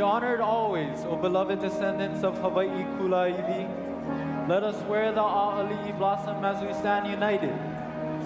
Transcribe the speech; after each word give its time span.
Honored 0.00 0.40
always, 0.40 1.04
O 1.04 1.16
beloved 1.16 1.60
descendants 1.60 2.24
of 2.24 2.38
Hawaii 2.38 2.84
Kula 2.96 3.30
Iwi. 3.30 4.48
Let 4.48 4.64
us 4.64 4.82
wear 4.84 5.12
the 5.12 5.20
A'ali'i 5.20 5.96
blossom 5.98 6.44
as 6.44 6.62
we 6.64 6.72
stand 6.72 7.06
united, 7.06 7.54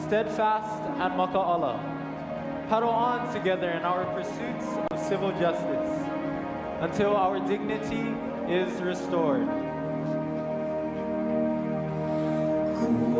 steadfast 0.07 0.83
and 1.01 1.15
maka'ala. 1.15 1.79
Paddle 2.69 2.89
on 2.89 3.33
together 3.35 3.71
in 3.71 3.83
our 3.83 4.05
pursuits 4.15 4.67
of 4.91 4.99
civil 5.01 5.33
justice 5.33 6.09
until 6.81 7.17
our 7.17 7.41
dignity 7.41 8.15
is 8.49 8.73
restored. 8.81 9.49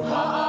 Half 0.05 0.44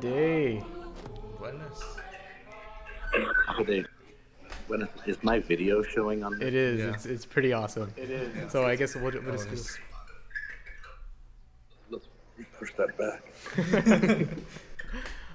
day. 0.00 0.62
Buenas. 1.38 1.82
How 3.46 3.62
they? 3.62 3.84
When 4.68 4.88
is 5.06 5.22
my 5.22 5.38
video 5.40 5.82
showing 5.82 6.24
on? 6.24 6.40
It 6.42 6.54
is. 6.54 6.80
Yeah. 6.80 6.92
It's, 6.92 7.06
it's 7.06 7.24
pretty 7.26 7.52
awesome. 7.52 7.92
It 7.96 8.10
is. 8.10 8.52
So 8.52 8.64
I 8.66 8.74
guess 8.76 8.94
we'll, 8.94 9.04
we'll 9.12 9.32
just 9.32 9.48
do. 9.48 9.56
Let's 11.90 12.06
push 12.58 12.72
that 12.76 12.96
back. 12.98 14.28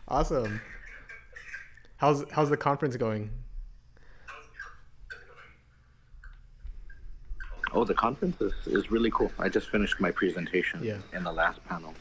Awesome. 0.08 0.60
How's 1.96 2.26
how's 2.32 2.50
the 2.50 2.58
conference 2.58 2.98
going? 2.98 3.30
Oh, 7.74 7.86
the 7.86 7.94
conference 7.94 8.42
is, 8.42 8.52
is 8.68 8.92
really 8.92 9.10
cool. 9.12 9.32
I 9.40 9.48
just 9.48 9.70
finished 9.70 10.02
my 10.02 10.12
presentation 10.12 10.84
Yeah. 10.84 10.98
in 11.14 11.24
the 11.24 11.32
last 11.32 11.64
panel. 11.66 11.94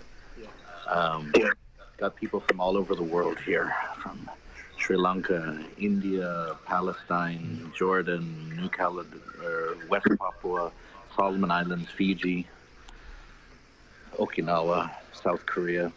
Um, 0.88 1.32
got 2.00 2.16
people 2.16 2.40
from 2.40 2.60
all 2.60 2.78
over 2.78 2.94
the 2.94 3.02
world 3.02 3.38
here, 3.44 3.74
from 3.98 4.28
Sri 4.78 4.96
Lanka, 4.96 5.62
India, 5.78 6.56
Palestine, 6.64 7.70
Jordan, 7.76 8.56
New 8.56 8.70
Caledonia, 8.70 9.20
er, 9.44 9.76
West 9.90 10.06
Papua, 10.18 10.72
Solomon 11.14 11.50
Islands, 11.50 11.90
Fiji, 11.90 12.46
Okinawa, 14.18 14.90
South 15.12 15.44
Korea. 15.44 15.92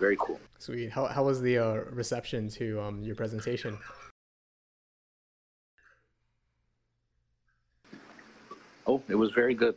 Very 0.00 0.16
cool. 0.18 0.40
Sweet. 0.58 0.90
How 0.90 1.06
how 1.06 1.22
was 1.22 1.40
the 1.40 1.58
uh, 1.58 1.74
reception 1.92 2.48
to 2.58 2.80
um 2.80 3.02
your 3.02 3.14
presentation? 3.14 3.78
Oh, 8.88 9.00
it 9.08 9.14
was 9.14 9.30
very 9.30 9.54
good. 9.54 9.76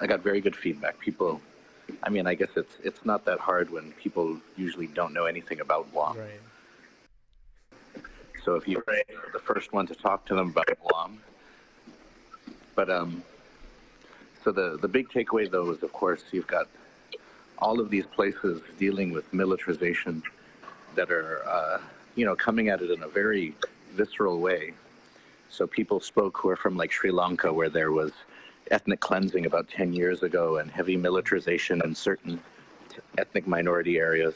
I 0.00 0.08
got 0.08 0.20
very 0.20 0.40
good 0.40 0.56
feedback. 0.56 0.98
People, 0.98 1.40
I 2.02 2.08
mean, 2.08 2.26
I 2.26 2.34
guess 2.34 2.50
it's 2.56 2.76
it's 2.82 3.04
not 3.04 3.24
that 3.26 3.38
hard 3.38 3.70
when 3.70 3.92
people 3.92 4.38
usually 4.56 4.86
don't 4.86 5.12
know 5.12 5.26
anything 5.26 5.60
about 5.60 5.90
Guam. 5.92 6.16
Right. 6.16 6.40
So 8.44 8.54
if 8.54 8.66
you're 8.66 8.84
the 9.32 9.38
first 9.38 9.72
one 9.72 9.86
to 9.86 9.94
talk 9.94 10.24
to 10.26 10.34
them 10.34 10.48
about 10.48 10.68
Guam, 10.80 11.20
but 12.74 12.88
um, 12.88 13.22
so 14.42 14.50
the 14.50 14.78
the 14.80 14.88
big 14.88 15.08
takeaway 15.10 15.50
though 15.50 15.70
is 15.70 15.82
of 15.82 15.92
course 15.92 16.24
you've 16.32 16.46
got 16.46 16.66
all 17.58 17.80
of 17.80 17.90
these 17.90 18.06
places 18.06 18.62
dealing 18.78 19.12
with 19.12 19.30
militarization 19.34 20.22
that 20.94 21.10
are 21.10 21.42
uh, 21.46 21.78
you 22.14 22.24
know 22.24 22.34
coming 22.34 22.68
at 22.70 22.80
it 22.80 22.90
in 22.90 23.02
a 23.02 23.08
very 23.08 23.54
visceral 23.92 24.40
way. 24.40 24.72
So 25.50 25.66
people 25.66 26.00
spoke 26.00 26.38
who 26.38 26.48
are 26.48 26.56
from 26.56 26.76
like 26.76 26.92
Sri 26.92 27.10
Lanka 27.10 27.52
where 27.52 27.68
there 27.68 27.92
was 27.92 28.12
ethnic 28.70 29.00
cleansing 29.00 29.46
about 29.46 29.68
10 29.68 29.92
years 29.92 30.22
ago 30.22 30.58
and 30.58 30.70
heavy 30.70 30.96
militarization 30.96 31.80
in 31.84 31.94
certain 31.94 32.40
ethnic 33.18 33.46
minority 33.46 33.98
areas. 33.98 34.34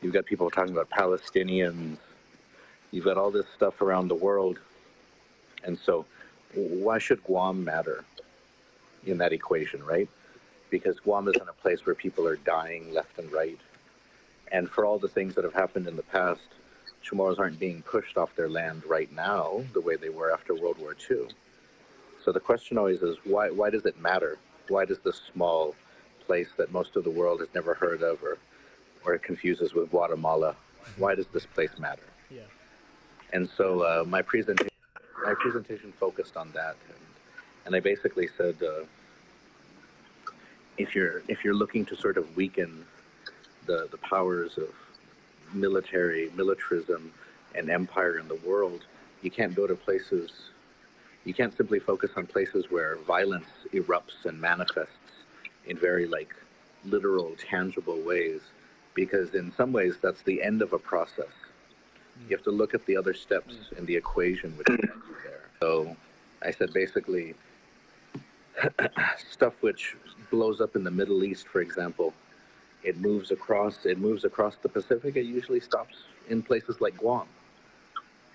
You've 0.00 0.12
got 0.14 0.26
people 0.26 0.50
talking 0.50 0.72
about 0.72 0.90
Palestinians, 0.90 1.96
you've 2.90 3.04
got 3.04 3.16
all 3.16 3.30
this 3.30 3.46
stuff 3.56 3.80
around 3.80 4.08
the 4.08 4.14
world. 4.14 4.58
And 5.64 5.78
so, 5.78 6.04
why 6.54 6.98
should 6.98 7.24
Guam 7.24 7.64
matter 7.64 8.04
in 9.06 9.18
that 9.18 9.32
equation, 9.32 9.82
right? 9.82 10.08
Because 10.70 11.00
Guam 11.00 11.28
isn't 11.28 11.48
a 11.48 11.52
place 11.54 11.84
where 11.84 11.94
people 11.94 12.26
are 12.26 12.36
dying 12.36 12.92
left 12.92 13.18
and 13.18 13.30
right. 13.32 13.58
And 14.52 14.70
for 14.70 14.84
all 14.84 14.98
the 14.98 15.08
things 15.08 15.34
that 15.34 15.44
have 15.44 15.54
happened 15.54 15.88
in 15.88 15.96
the 15.96 16.02
past, 16.02 16.42
Chamorros 17.04 17.38
aren't 17.38 17.58
being 17.58 17.82
pushed 17.82 18.16
off 18.16 18.36
their 18.36 18.48
land 18.48 18.84
right 18.86 19.12
now 19.12 19.64
the 19.72 19.80
way 19.80 19.96
they 19.96 20.10
were 20.10 20.32
after 20.32 20.54
World 20.54 20.78
War 20.78 20.94
II. 21.10 21.26
So 22.24 22.32
the 22.32 22.40
question 22.40 22.78
always 22.78 23.02
is 23.02 23.18
why, 23.24 23.50
why 23.50 23.70
does 23.70 23.84
it 23.84 24.00
matter? 24.00 24.38
Why 24.68 24.84
does 24.86 24.98
this 25.00 25.20
small 25.32 25.74
place 26.26 26.48
that 26.56 26.72
most 26.72 26.96
of 26.96 27.04
the 27.04 27.10
world 27.10 27.40
has 27.40 27.48
never 27.54 27.74
heard 27.74 28.02
of 28.02 28.22
or, 28.22 28.38
or 29.04 29.18
confuses 29.18 29.74
with 29.74 29.90
Guatemala, 29.90 30.56
why 30.96 31.14
does 31.14 31.26
this 31.28 31.44
place 31.44 31.78
matter? 31.78 32.02
Yeah. 32.30 32.42
And 33.32 33.48
so 33.48 33.82
uh, 33.82 34.04
my 34.06 34.22
presentation, 34.22 34.70
my 35.22 35.34
presentation 35.34 35.92
focused 35.92 36.36
on 36.36 36.50
that, 36.52 36.76
and, 36.88 36.98
and 37.66 37.76
I 37.76 37.80
basically 37.80 38.28
said, 38.38 38.56
uh, 38.62 38.84
if 40.78 40.94
you're 40.94 41.22
if 41.28 41.44
you're 41.44 41.54
looking 41.54 41.84
to 41.86 41.96
sort 41.96 42.16
of 42.16 42.36
weaken 42.36 42.84
the 43.66 43.88
the 43.90 43.98
powers 43.98 44.58
of 44.58 44.70
military 45.52 46.30
militarism 46.34 47.12
and 47.54 47.70
empire 47.70 48.18
in 48.18 48.28
the 48.28 48.38
world, 48.46 48.84
you 49.22 49.30
can't 49.30 49.54
go 49.54 49.66
to 49.66 49.74
places. 49.74 50.30
You 51.24 51.32
can't 51.32 51.56
simply 51.56 51.78
focus 51.78 52.10
on 52.16 52.26
places 52.26 52.66
where 52.70 52.96
violence 52.96 53.46
erupts 53.72 54.24
and 54.26 54.38
manifests 54.40 54.92
in 55.66 55.78
very 55.78 56.06
like 56.06 56.34
literal, 56.84 57.34
tangible 57.50 58.00
ways, 58.02 58.40
because 58.94 59.34
in 59.34 59.52
some 59.52 59.72
ways 59.72 59.96
that's 60.02 60.22
the 60.22 60.42
end 60.42 60.60
of 60.60 60.72
a 60.72 60.78
process. 60.78 61.32
You 62.28 62.36
have 62.36 62.44
to 62.44 62.50
look 62.50 62.74
at 62.74 62.84
the 62.86 62.96
other 62.96 63.14
steps 63.14 63.54
mm. 63.54 63.78
in 63.78 63.86
the 63.86 63.96
equation 63.96 64.56
which 64.56 64.68
you 64.68 64.76
there. 65.24 65.48
So 65.60 65.96
I 66.42 66.50
said 66.50 66.72
basically 66.72 67.34
stuff 69.30 69.54
which 69.62 69.96
blows 70.30 70.60
up 70.60 70.76
in 70.76 70.84
the 70.84 70.90
Middle 70.90 71.24
East, 71.24 71.48
for 71.48 71.60
example, 71.60 72.12
it 72.82 73.00
moves 73.00 73.30
across 73.30 73.86
it 73.86 73.98
moves 73.98 74.24
across 74.24 74.56
the 74.56 74.68
Pacific. 74.68 75.16
It 75.16 75.24
usually 75.24 75.60
stops 75.60 75.96
in 76.28 76.42
places 76.42 76.80
like 76.80 76.98
Guam. 76.98 77.26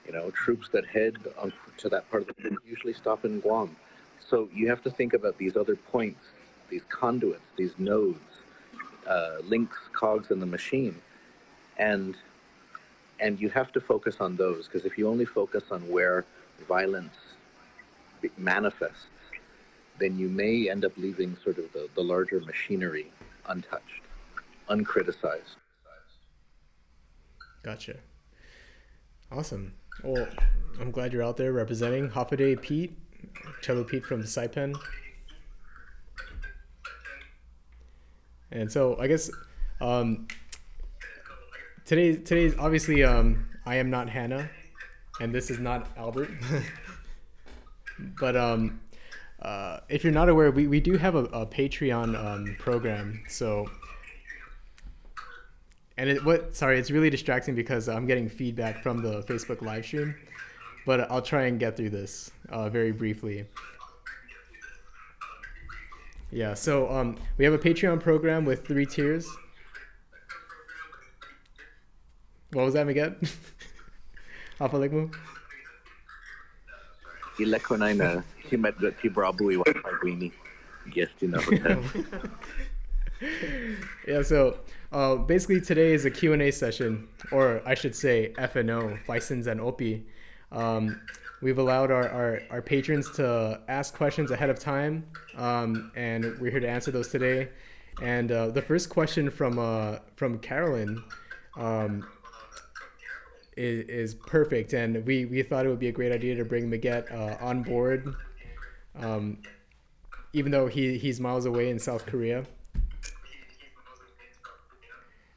You 0.06 0.14
know, 0.14 0.32
troops 0.32 0.70
that 0.70 0.86
head 0.86 1.18
on, 1.38 1.54
to 1.78 1.90
that 1.90 2.10
part 2.10 2.28
of 2.28 2.36
the 2.36 2.58
usually 2.66 2.94
stop 2.94 3.26
in 3.26 3.40
Guam. 3.40 3.76
So 4.20 4.50
you 4.54 4.68
have 4.68 4.82
to 4.84 4.90
think 4.90 5.14
about 5.14 5.38
these 5.38 5.56
other 5.56 5.76
points, 5.76 6.26
these 6.70 6.84
conduits, 6.90 7.42
these 7.58 7.74
nodes, 7.78 8.20
uh, 9.08 9.38
links, 9.44 9.78
cogs 9.94 10.32
in 10.32 10.40
the 10.40 10.46
machine, 10.46 10.96
and 11.78 12.16
and 13.20 13.40
you 13.40 13.50
have 13.50 13.72
to 13.74 13.82
focus 13.82 14.18
on 14.20 14.36
those 14.38 14.68
because 14.68 14.86
if 14.86 14.98
you 14.98 15.08
only 15.08 15.26
focus 15.26 15.64
on 15.72 15.82
where 15.90 16.26
violence 16.68 17.18
manifests, 18.38 19.08
then 20.00 20.18
you 20.18 20.30
may 20.30 20.70
end 20.70 20.86
up 20.86 20.94
leaving 20.98 21.36
sort 21.44 21.58
of 21.58 21.72
the, 21.74 21.90
the 21.96 22.02
larger 22.02 22.40
machinery 22.42 23.12
untouched, 23.48 24.04
uncriticized. 24.70 25.58
Gotcha. 27.62 27.98
Awesome. 29.32 29.74
Well, 30.04 30.30
I'm 30.80 30.92
glad 30.92 31.12
you're 31.12 31.24
out 31.24 31.36
there 31.36 31.52
representing 31.52 32.10
Hafaday 32.10 32.62
Pete, 32.62 32.98
Cello 33.62 33.84
Pete 33.84 34.06
from 34.06 34.24
Saipan. 34.24 34.74
And 38.52 38.72
so 38.72 38.98
I 38.98 39.08
guess 39.08 39.30
um, 39.82 40.28
today 41.86 42.16
today's 42.16 42.56
obviously 42.58 43.04
um, 43.04 43.50
I 43.66 43.76
am 43.76 43.90
not 43.90 44.08
Hannah, 44.10 44.50
and 45.20 45.36
this 45.36 45.52
is 45.52 45.60
not 45.60 45.90
Albert. 45.98 46.30
but 48.20 48.38
um, 48.38 48.80
uh, 49.42 49.82
if 49.90 50.06
you're 50.06 50.14
not 50.14 50.30
aware, 50.30 50.50
we, 50.50 50.68
we 50.68 50.80
do 50.80 50.98
have 50.98 51.16
a, 51.16 51.26
a 51.26 51.46
Patreon 51.46 52.18
um, 52.18 52.56
program. 52.58 53.22
So 53.28 53.70
and 56.00 56.10
it 56.10 56.24
what 56.26 56.56
sorry 56.56 56.80
it's 56.80 56.90
really 56.90 57.10
distracting 57.10 57.54
because 57.54 57.88
i'm 57.88 58.08
getting 58.08 58.28
feedback 58.28 58.82
from 58.82 59.04
the 59.04 59.22
facebook 59.24 59.62
live 59.62 59.86
stream 59.86 60.16
but 60.90 61.06
I'll 61.12 61.22
try 61.22 61.46
and 61.46 61.60
get 61.60 61.78
through 61.78 61.92
this 61.92 62.32
uh, 62.50 62.68
very 62.68 62.92
briefly. 62.92 63.46
Yeah, 66.32 66.56
so 66.56 66.90
um, 66.90 67.16
we 67.38 67.46
have 67.46 67.54
a 67.54 67.60
Patreon 67.60 68.00
program 68.00 68.44
with 68.44 68.66
three 68.66 68.88
tiers. 68.88 69.30
What 72.54 72.66
was 72.66 72.74
that, 72.74 72.88
Miguel? 72.88 73.14
Apa 74.60 74.78
like 74.78 74.92
mo? 74.92 75.10
Ila 77.40 77.60
ko 77.60 77.76
na 77.76 77.94
na 77.94 78.22
himat 78.50 78.74
got 78.82 78.98
ti 78.98 79.10
brabui 79.10 79.58
wa 79.58 79.70
pagwini. 79.70 80.32
Guest 80.90 81.22
in 81.22 81.32
the 81.32 81.42
hotel. 81.46 81.84
yeah, 84.08 84.22
so 84.22 84.60
uh, 84.92 85.16
basically 85.16 85.60
today 85.62 85.94
is 85.94 86.06
a 86.06 86.12
Q&A 86.12 86.52
session, 86.52 87.08
or 87.32 87.62
I 87.66 87.74
should 87.74 87.96
say 87.96 88.34
FNO, 88.38 89.06
Faisen 89.06 89.46
and 89.48 89.60
Oppe. 89.60 90.04
Um, 90.52 91.02
we've 91.42 91.58
allowed 91.58 91.92
our, 91.92 92.08
our, 92.10 92.42
our, 92.50 92.62
patrons 92.62 93.10
to 93.12 93.62
ask 93.68 93.94
questions 93.94 94.32
ahead 94.32 94.50
of 94.50 94.60
time, 94.60 95.06
um, 95.36 95.92
and 95.96 96.38
we're 96.40 96.52
here 96.52 96.60
to 96.60 96.70
answer 96.70 96.92
those 96.92 97.10
today. 97.10 97.50
And 98.02 98.32
uh, 98.32 98.48
the 98.48 98.62
first 98.62 98.90
question 98.90 99.30
from 99.30 99.60
uh, 99.60 99.98
from 100.16 100.40
Carolyn 100.40 101.04
um, 101.58 102.08
is, 103.58 103.88
is 103.90 104.16
perfect, 104.16 104.74
and 104.74 105.06
we, 105.06 105.26
we 105.26 105.44
thought 105.44 105.66
it 105.66 105.70
would 105.70 105.80
be 105.80 105.90
a 105.90 105.92
great 105.92 106.14
idea 106.14 106.36
to 106.36 106.46
bring 106.46 106.70
Maget 106.70 107.12
uh, 107.12 107.36
on 107.42 107.64
board, 107.64 108.16
um, 108.96 109.38
even 110.32 110.52
though 110.52 110.68
he, 110.68 110.98
he's 110.98 111.20
miles 111.20 111.46
away 111.46 111.70
in 111.70 111.78
South 111.78 112.06
Korea. 112.06 112.46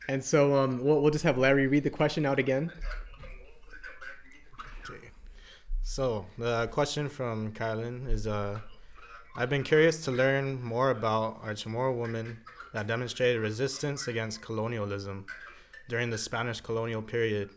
And 0.09 0.23
so 0.23 0.57
um, 0.57 0.83
we'll, 0.83 1.01
we'll 1.01 1.11
just 1.11 1.25
have 1.25 1.39
Larry 1.39 1.67
read 1.67 1.85
the 1.85 1.91
question 1.91 2.27
out 2.27 2.39
again. 2.39 2.73
Okay. 4.89 5.09
So 5.83 6.27
the 6.39 6.69
question 6.69 7.09
from 7.09 7.53
Carolyn 7.53 8.07
is 8.09 8.27
uh, 8.27 8.61
I've 9.37 9.51
been 9.51 9.63
curious 9.63 10.05
to 10.05 10.11
learn 10.11 10.63
more 10.63 10.91
about 10.91 11.41
our 11.43 11.55
Chamorro 11.55 11.97
women 11.99 12.39
that 12.73 12.87
demonstrated 12.87 13.41
resistance 13.41 14.09
against 14.09 14.43
colonialism 14.43 15.27
during 15.89 16.11
the 16.11 16.19
Spanish 16.19 16.61
colonial 16.61 17.03
period 17.03 17.51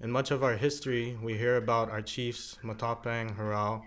in 0.00 0.12
much 0.12 0.30
of 0.30 0.44
our 0.44 0.56
history, 0.56 1.18
we 1.22 1.36
hear 1.36 1.56
about 1.56 1.90
our 1.90 2.00
chiefs, 2.00 2.56
Matapang, 2.62 3.36
Hurao. 3.36 3.82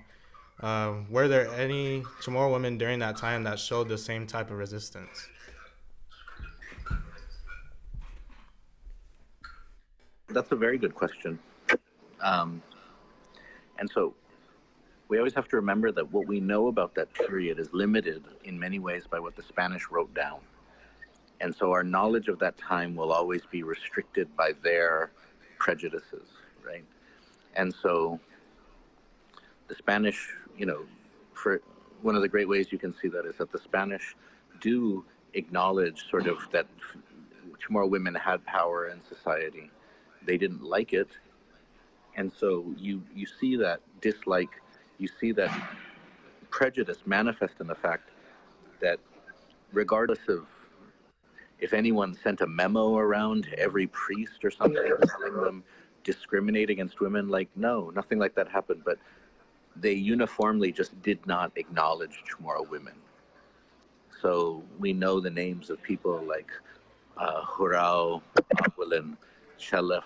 Uh, 0.59 1.03
were 1.09 1.27
there 1.29 1.47
any 1.53 2.01
Chamorro 2.21 2.51
women 2.51 2.77
during 2.77 2.99
that 2.99 3.15
time 3.15 3.43
that 3.43 3.59
showed 3.59 3.87
the 3.87 3.97
same 3.97 4.27
type 4.27 4.51
of 4.51 4.57
resistance? 4.57 5.29
That's 10.33 10.51
a 10.51 10.55
very 10.55 10.77
good 10.77 10.95
question. 10.95 11.39
Um, 12.21 12.61
and 13.79 13.89
so 13.89 14.13
we 15.09 15.17
always 15.17 15.33
have 15.33 15.49
to 15.49 15.57
remember 15.57 15.91
that 15.91 16.11
what 16.11 16.27
we 16.27 16.39
know 16.39 16.67
about 16.67 16.95
that 16.95 17.13
period 17.13 17.59
is 17.59 17.67
limited 17.73 18.23
in 18.45 18.57
many 18.57 18.79
ways 18.79 19.03
by 19.09 19.19
what 19.19 19.35
the 19.35 19.43
Spanish 19.43 19.89
wrote 19.91 20.13
down. 20.13 20.39
And 21.41 21.53
so 21.53 21.71
our 21.71 21.83
knowledge 21.83 22.27
of 22.27 22.39
that 22.39 22.57
time 22.57 22.95
will 22.95 23.11
always 23.11 23.41
be 23.51 23.63
restricted 23.63 24.33
by 24.37 24.53
their 24.63 25.11
prejudices, 25.57 26.27
right? 26.65 26.85
And 27.55 27.73
so 27.73 28.19
the 29.67 29.75
Spanish, 29.75 30.29
you 30.57 30.65
know, 30.65 30.83
for 31.33 31.61
one 32.01 32.15
of 32.15 32.21
the 32.21 32.29
great 32.29 32.47
ways 32.47 32.67
you 32.71 32.77
can 32.77 32.93
see 33.01 33.07
that 33.09 33.25
is 33.25 33.35
that 33.37 33.51
the 33.51 33.59
Spanish 33.59 34.15
do 34.61 35.03
acknowledge 35.33 36.09
sort 36.09 36.27
of 36.27 36.37
that 36.51 36.67
Chamorro 37.59 37.89
women 37.89 38.15
had 38.15 38.45
power 38.45 38.87
in 38.87 39.01
society. 39.03 39.71
They 40.25 40.37
didn't 40.37 40.63
like 40.63 40.93
it. 40.93 41.09
And 42.15 42.31
so 42.31 42.73
you, 42.77 43.03
you 43.15 43.25
see 43.25 43.55
that 43.57 43.81
dislike, 44.01 44.61
you 44.97 45.07
see 45.07 45.31
that 45.33 45.51
prejudice 46.49 46.99
manifest 47.05 47.55
in 47.59 47.67
the 47.67 47.75
fact 47.75 48.09
that 48.81 48.99
regardless 49.71 50.19
of 50.27 50.45
if 51.59 51.73
anyone 51.73 52.15
sent 52.15 52.41
a 52.41 52.47
memo 52.47 52.97
around 52.97 53.47
every 53.57 53.87
priest 53.87 54.43
or 54.43 54.51
something 54.51 54.93
telling 55.07 55.41
them 55.41 55.63
discriminate 56.03 56.69
against 56.69 56.99
women, 56.99 57.29
like 57.29 57.49
no, 57.55 57.91
nothing 57.91 58.17
like 58.17 58.33
that 58.35 58.49
happened. 58.49 58.81
But 58.83 58.97
they 59.75 59.93
uniformly 59.93 60.71
just 60.71 60.99
did 61.01 61.25
not 61.25 61.51
acknowledge 61.55 62.23
Chamorro 62.29 62.67
women. 62.67 62.95
So 64.21 64.63
we 64.79 64.91
know 64.93 65.19
the 65.19 65.29
names 65.29 65.69
of 65.69 65.81
people 65.81 66.21
like 66.27 66.51
uh, 67.17 67.41
Hurao, 67.43 68.21
Aguilin, 68.57 69.15
Chelef, 69.61 70.03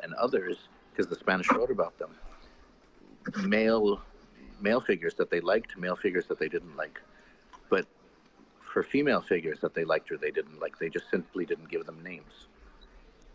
and 0.00 0.14
others 0.14 0.68
because 0.90 1.08
the 1.08 1.16
Spanish 1.16 1.50
wrote 1.50 1.70
about 1.70 1.98
them. 1.98 2.10
Male, 3.44 4.00
male 4.60 4.80
figures 4.80 5.14
that 5.14 5.30
they 5.30 5.40
liked, 5.40 5.76
male 5.76 5.96
figures 5.96 6.26
that 6.26 6.38
they 6.38 6.48
didn't 6.48 6.76
like. 6.76 7.00
But 7.68 7.86
for 8.72 8.82
female 8.82 9.20
figures 9.20 9.60
that 9.60 9.74
they 9.74 9.84
liked 9.84 10.10
or 10.10 10.16
they 10.16 10.30
didn't 10.30 10.58
like. 10.60 10.78
They 10.78 10.88
just 10.88 11.10
simply 11.10 11.44
didn't 11.44 11.68
give 11.68 11.84
them 11.84 12.02
names. 12.02 12.46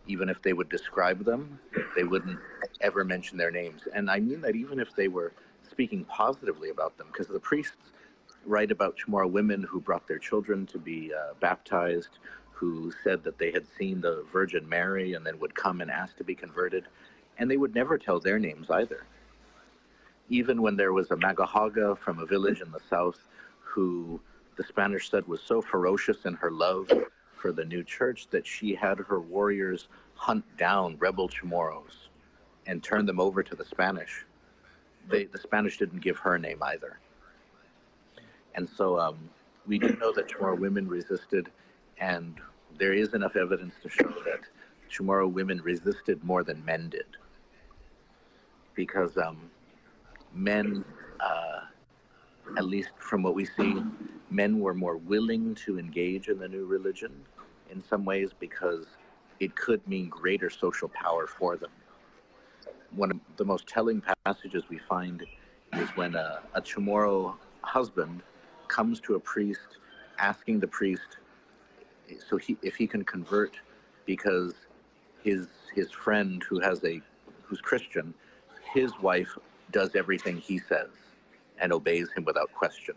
Even 0.06 0.28
if 0.28 0.42
they 0.42 0.52
would 0.52 0.68
describe 0.68 1.24
them, 1.24 1.58
they 1.94 2.04
wouldn't 2.04 2.38
ever 2.80 3.04
mention 3.04 3.38
their 3.38 3.50
names. 3.50 3.82
And 3.94 4.10
I 4.10 4.18
mean 4.18 4.40
that 4.40 4.56
even 4.56 4.80
if 4.80 4.94
they 4.96 5.08
were 5.08 5.32
speaking 5.70 6.04
positively 6.04 6.70
about 6.70 6.96
them, 6.98 7.08
because 7.12 7.28
the 7.28 7.38
priests 7.38 7.76
write 8.46 8.70
about 8.70 8.96
Chamorro 8.96 9.30
women 9.30 9.62
who 9.62 9.80
brought 9.80 10.08
their 10.08 10.18
children 10.18 10.66
to 10.66 10.78
be 10.78 11.12
uh, 11.14 11.34
baptized, 11.40 12.18
who 12.58 12.92
said 13.04 13.22
that 13.22 13.38
they 13.38 13.52
had 13.52 13.64
seen 13.78 14.00
the 14.00 14.24
Virgin 14.32 14.68
Mary 14.68 15.12
and 15.14 15.24
then 15.24 15.38
would 15.38 15.54
come 15.54 15.80
and 15.80 15.90
ask 15.90 16.16
to 16.16 16.24
be 16.24 16.34
converted. 16.34 16.84
And 17.38 17.48
they 17.48 17.56
would 17.56 17.72
never 17.72 17.96
tell 17.96 18.18
their 18.18 18.40
names 18.40 18.68
either. 18.68 19.04
Even 20.28 20.60
when 20.60 20.76
there 20.76 20.92
was 20.92 21.12
a 21.12 21.16
Magahaga 21.16 21.96
from 21.96 22.18
a 22.18 22.26
village 22.26 22.60
in 22.60 22.72
the 22.72 22.80
south 22.90 23.20
who 23.62 24.20
the 24.56 24.64
Spanish 24.64 25.08
said 25.08 25.26
was 25.28 25.40
so 25.40 25.62
ferocious 25.62 26.24
in 26.24 26.34
her 26.34 26.50
love 26.50 26.90
for 27.36 27.52
the 27.52 27.64
new 27.64 27.84
church 27.84 28.26
that 28.30 28.44
she 28.44 28.74
had 28.74 28.98
her 28.98 29.20
warriors 29.20 29.86
hunt 30.16 30.44
down 30.56 30.96
rebel 30.98 31.28
Chamorros 31.28 32.08
and 32.66 32.82
turn 32.82 33.06
them 33.06 33.20
over 33.20 33.44
to 33.44 33.54
the 33.54 33.64
Spanish. 33.64 34.24
They, 35.08 35.26
the 35.26 35.38
Spanish 35.38 35.78
didn't 35.78 36.00
give 36.00 36.18
her 36.18 36.36
name 36.40 36.60
either. 36.60 36.98
And 38.56 38.68
so 38.68 38.98
um, 38.98 39.30
we 39.64 39.78
do 39.78 39.96
know 40.00 40.12
that 40.12 40.28
Chamorro 40.28 40.58
women 40.58 40.88
resisted, 40.88 41.50
and 42.00 42.34
there 42.78 42.92
is 42.92 43.14
enough 43.14 43.36
evidence 43.36 43.74
to 43.82 43.88
show 43.88 44.08
that 44.08 44.40
Chamorro 44.90 45.30
women 45.30 45.60
resisted 45.62 46.22
more 46.24 46.42
than 46.44 46.64
men 46.64 46.88
did. 46.88 47.06
Because 48.74 49.16
um, 49.18 49.50
men, 50.32 50.84
uh, 51.20 51.60
at 52.56 52.64
least 52.64 52.90
from 52.98 53.22
what 53.22 53.34
we 53.34 53.44
see, 53.44 53.82
men 54.30 54.60
were 54.60 54.74
more 54.74 54.96
willing 54.96 55.54
to 55.66 55.78
engage 55.78 56.28
in 56.28 56.38
the 56.38 56.48
new 56.48 56.66
religion 56.66 57.12
in 57.70 57.82
some 57.82 58.04
ways 58.04 58.30
because 58.38 58.86
it 59.40 59.54
could 59.56 59.86
mean 59.86 60.08
greater 60.08 60.48
social 60.48 60.88
power 60.88 61.26
for 61.26 61.56
them. 61.56 61.70
One 62.94 63.10
of 63.10 63.18
the 63.36 63.44
most 63.44 63.66
telling 63.66 64.02
passages 64.24 64.64
we 64.68 64.78
find 64.78 65.24
is 65.74 65.88
when 65.90 66.14
a, 66.14 66.40
a 66.54 66.62
Chamorro 66.62 67.34
husband 67.62 68.22
comes 68.68 69.00
to 69.00 69.16
a 69.16 69.20
priest 69.20 69.78
asking 70.18 70.60
the 70.60 70.66
priest 70.66 71.18
so 72.28 72.36
he 72.36 72.56
if 72.62 72.76
he 72.76 72.86
can 72.86 73.04
convert 73.04 73.56
because 74.06 74.54
his 75.22 75.48
his 75.74 75.90
friend 75.90 76.42
who 76.48 76.60
has 76.60 76.82
a 76.84 77.00
who's 77.42 77.60
Christian, 77.60 78.14
his 78.72 78.92
wife 79.00 79.36
does 79.70 79.94
everything 79.94 80.36
he 80.38 80.58
says 80.58 80.90
and 81.60 81.72
obeys 81.72 82.10
him 82.16 82.24
without 82.24 82.52
question. 82.54 82.94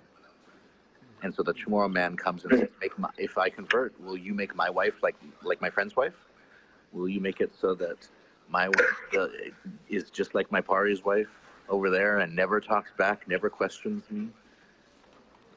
And 1.24 1.34
so 1.34 1.44
the 1.44 1.54
Chamorro 1.54 1.92
man 1.92 2.16
comes 2.16 2.44
and 2.46 2.58
says, 2.58 2.70
"Make 2.80 2.98
my, 2.98 3.10
if 3.18 3.38
I 3.38 3.50
convert, 3.50 4.00
will 4.02 4.18
you 4.18 4.34
make 4.34 4.56
my 4.56 4.70
wife 4.70 5.04
like 5.04 5.16
like 5.44 5.62
my 5.62 5.70
friend's 5.70 5.96
wife? 5.96 6.16
Will 6.92 7.08
you 7.10 7.20
make 7.20 7.42
it 7.42 7.52
so 7.60 7.74
that 7.76 8.08
my 8.50 8.68
wife 8.68 9.18
uh, 9.18 9.28
is 9.88 10.10
just 10.10 10.36
like 10.36 10.52
my 10.52 10.62
pari's 10.62 11.04
wife 11.04 11.30
over 11.70 11.90
there 11.90 12.20
and 12.20 12.36
never 12.36 12.60
talks 12.60 12.92
back, 12.98 13.28
never 13.28 13.50
questions 13.50 14.04
me?" 14.10 14.30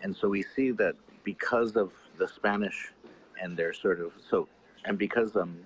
And 0.03 0.15
so 0.15 0.29
we 0.29 0.43
see 0.43 0.71
that 0.73 0.95
because 1.25 1.77
of 1.77 1.93
the 2.19 2.29
Spanish 2.29 2.93
and 3.41 3.57
their 3.57 3.73
sort 3.73 4.01
of 4.01 4.13
so, 4.29 4.49
and 4.85 4.99
because 4.99 5.37
um, 5.37 5.59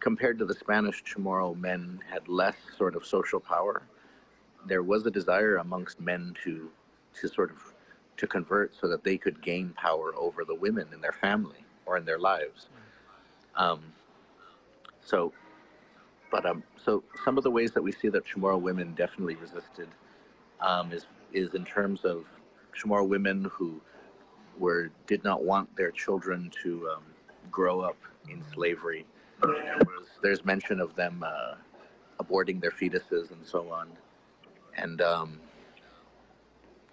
compared 0.00 0.38
to 0.38 0.44
the 0.44 0.54
Spanish, 0.54 1.02
Chamorro 1.04 1.56
men 1.58 2.00
had 2.10 2.28
less 2.28 2.56
sort 2.76 2.96
of 2.96 3.06
social 3.06 3.40
power. 3.40 3.82
There 4.66 4.82
was 4.82 5.06
a 5.06 5.10
desire 5.10 5.56
amongst 5.58 6.00
men 6.00 6.34
to 6.44 6.70
to 7.20 7.28
sort 7.28 7.50
of 7.50 7.74
to 8.18 8.26
convert 8.26 8.74
so 8.74 8.88
that 8.88 9.04
they 9.04 9.18
could 9.18 9.42
gain 9.42 9.74
power 9.76 10.14
over 10.16 10.44
the 10.44 10.54
women 10.54 10.88
in 10.94 11.00
their 11.00 11.12
family 11.12 11.64
or 11.86 11.96
in 11.96 12.04
their 12.04 12.18
lives. 12.18 12.68
Um, 13.56 13.92
so, 15.02 15.32
but 16.30 16.46
um, 16.46 16.64
so 16.76 17.04
some 17.24 17.38
of 17.38 17.44
the 17.44 17.50
ways 17.50 17.72
that 17.72 17.82
we 17.82 17.92
see 17.92 18.08
that 18.10 18.26
Chamorro 18.26 18.60
women 18.60 18.94
definitely 18.94 19.36
resisted 19.36 19.88
um, 20.60 20.92
is 20.92 21.06
is 21.32 21.54
in 21.54 21.64
terms 21.64 22.04
of 22.04 22.26
Chamorro 22.76 23.08
women 23.08 23.46
who 23.52 23.80
were 24.62 24.90
did 25.08 25.22
not 25.24 25.44
want 25.44 25.66
their 25.76 25.92
children 25.92 26.50
to 26.64 26.70
um, 26.94 27.04
grow 27.50 27.80
up 27.80 27.98
in 28.30 28.44
slavery. 28.54 29.04
There 29.42 29.78
was, 29.92 30.08
there's 30.22 30.44
mention 30.44 30.80
of 30.80 30.94
them 30.96 31.24
uh, 31.26 31.56
aborting 32.22 32.60
their 32.64 32.72
fetuses 32.80 33.32
and 33.32 33.44
so 33.54 33.70
on. 33.72 33.88
and 34.76 35.00
um, 35.02 35.40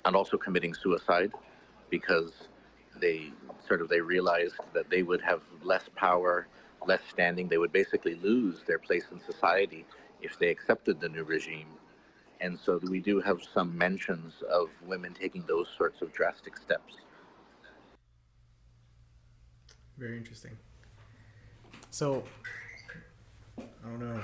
and 0.05 0.15
also 0.15 0.37
committing 0.37 0.73
suicide 0.73 1.31
because 1.89 2.33
they 3.01 3.31
sort 3.67 3.81
of 3.81 3.89
they 3.89 4.01
realized 4.01 4.55
that 4.73 4.89
they 4.89 5.03
would 5.03 5.21
have 5.21 5.41
less 5.63 5.85
power, 5.95 6.47
less 6.87 7.01
standing. 7.09 7.47
They 7.49 7.59
would 7.59 7.73
basically 7.73 8.15
lose 8.15 8.63
their 8.67 8.79
place 8.79 9.05
in 9.11 9.21
society 9.21 9.85
if 10.21 10.39
they 10.39 10.49
accepted 10.49 10.99
the 11.01 11.09
new 11.09 11.23
regime. 11.23 11.67
And 12.41 12.59
so 12.59 12.79
we 12.83 13.01
do 13.01 13.21
have 13.21 13.39
some 13.53 13.77
mentions 13.77 14.33
of 14.51 14.69
women 14.87 15.13
taking 15.13 15.45
those 15.47 15.69
sorts 15.77 16.01
of 16.01 16.13
drastic 16.13 16.57
steps. 16.57 16.95
Very 19.99 20.15
interesting. 20.15 20.51
So, 21.91 22.23
I 23.57 23.63
don't 23.83 23.99
know. 23.99 24.21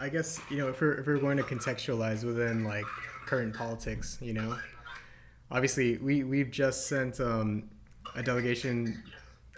I 0.00 0.08
guess 0.08 0.40
you 0.48 0.56
know 0.56 0.68
if 0.70 0.80
we're 0.80 0.94
if 0.94 1.06
we're 1.06 1.18
going 1.18 1.36
to 1.36 1.42
contextualize 1.42 2.24
within 2.24 2.64
like 2.64 2.86
current 3.26 3.54
politics, 3.54 4.16
you 4.22 4.32
know, 4.32 4.56
obviously 5.50 5.98
we 5.98 6.24
we've 6.24 6.50
just 6.50 6.88
sent 6.88 7.20
um, 7.20 7.64
a 8.16 8.22
delegation 8.22 9.02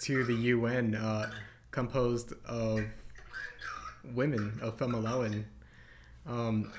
to 0.00 0.24
the 0.24 0.34
UN 0.34 0.96
uh, 0.96 1.30
composed 1.70 2.32
of 2.46 2.82
women 4.12 4.58
of 4.60 4.76
Famalawan. 4.76 5.44
Um, 6.26 6.72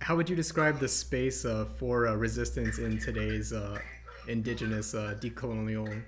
how 0.00 0.14
would 0.14 0.30
you 0.30 0.36
describe 0.36 0.78
the 0.78 0.86
space 0.86 1.44
uh, 1.44 1.64
for 1.76 2.06
uh, 2.06 2.14
resistance 2.14 2.78
in 2.78 3.00
today's 3.00 3.52
uh, 3.52 3.80
indigenous 4.28 4.94
uh, 4.94 5.16
decolonial 5.20 6.02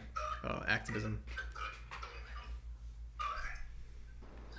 uh, 0.44 0.60
activism? 0.66 1.20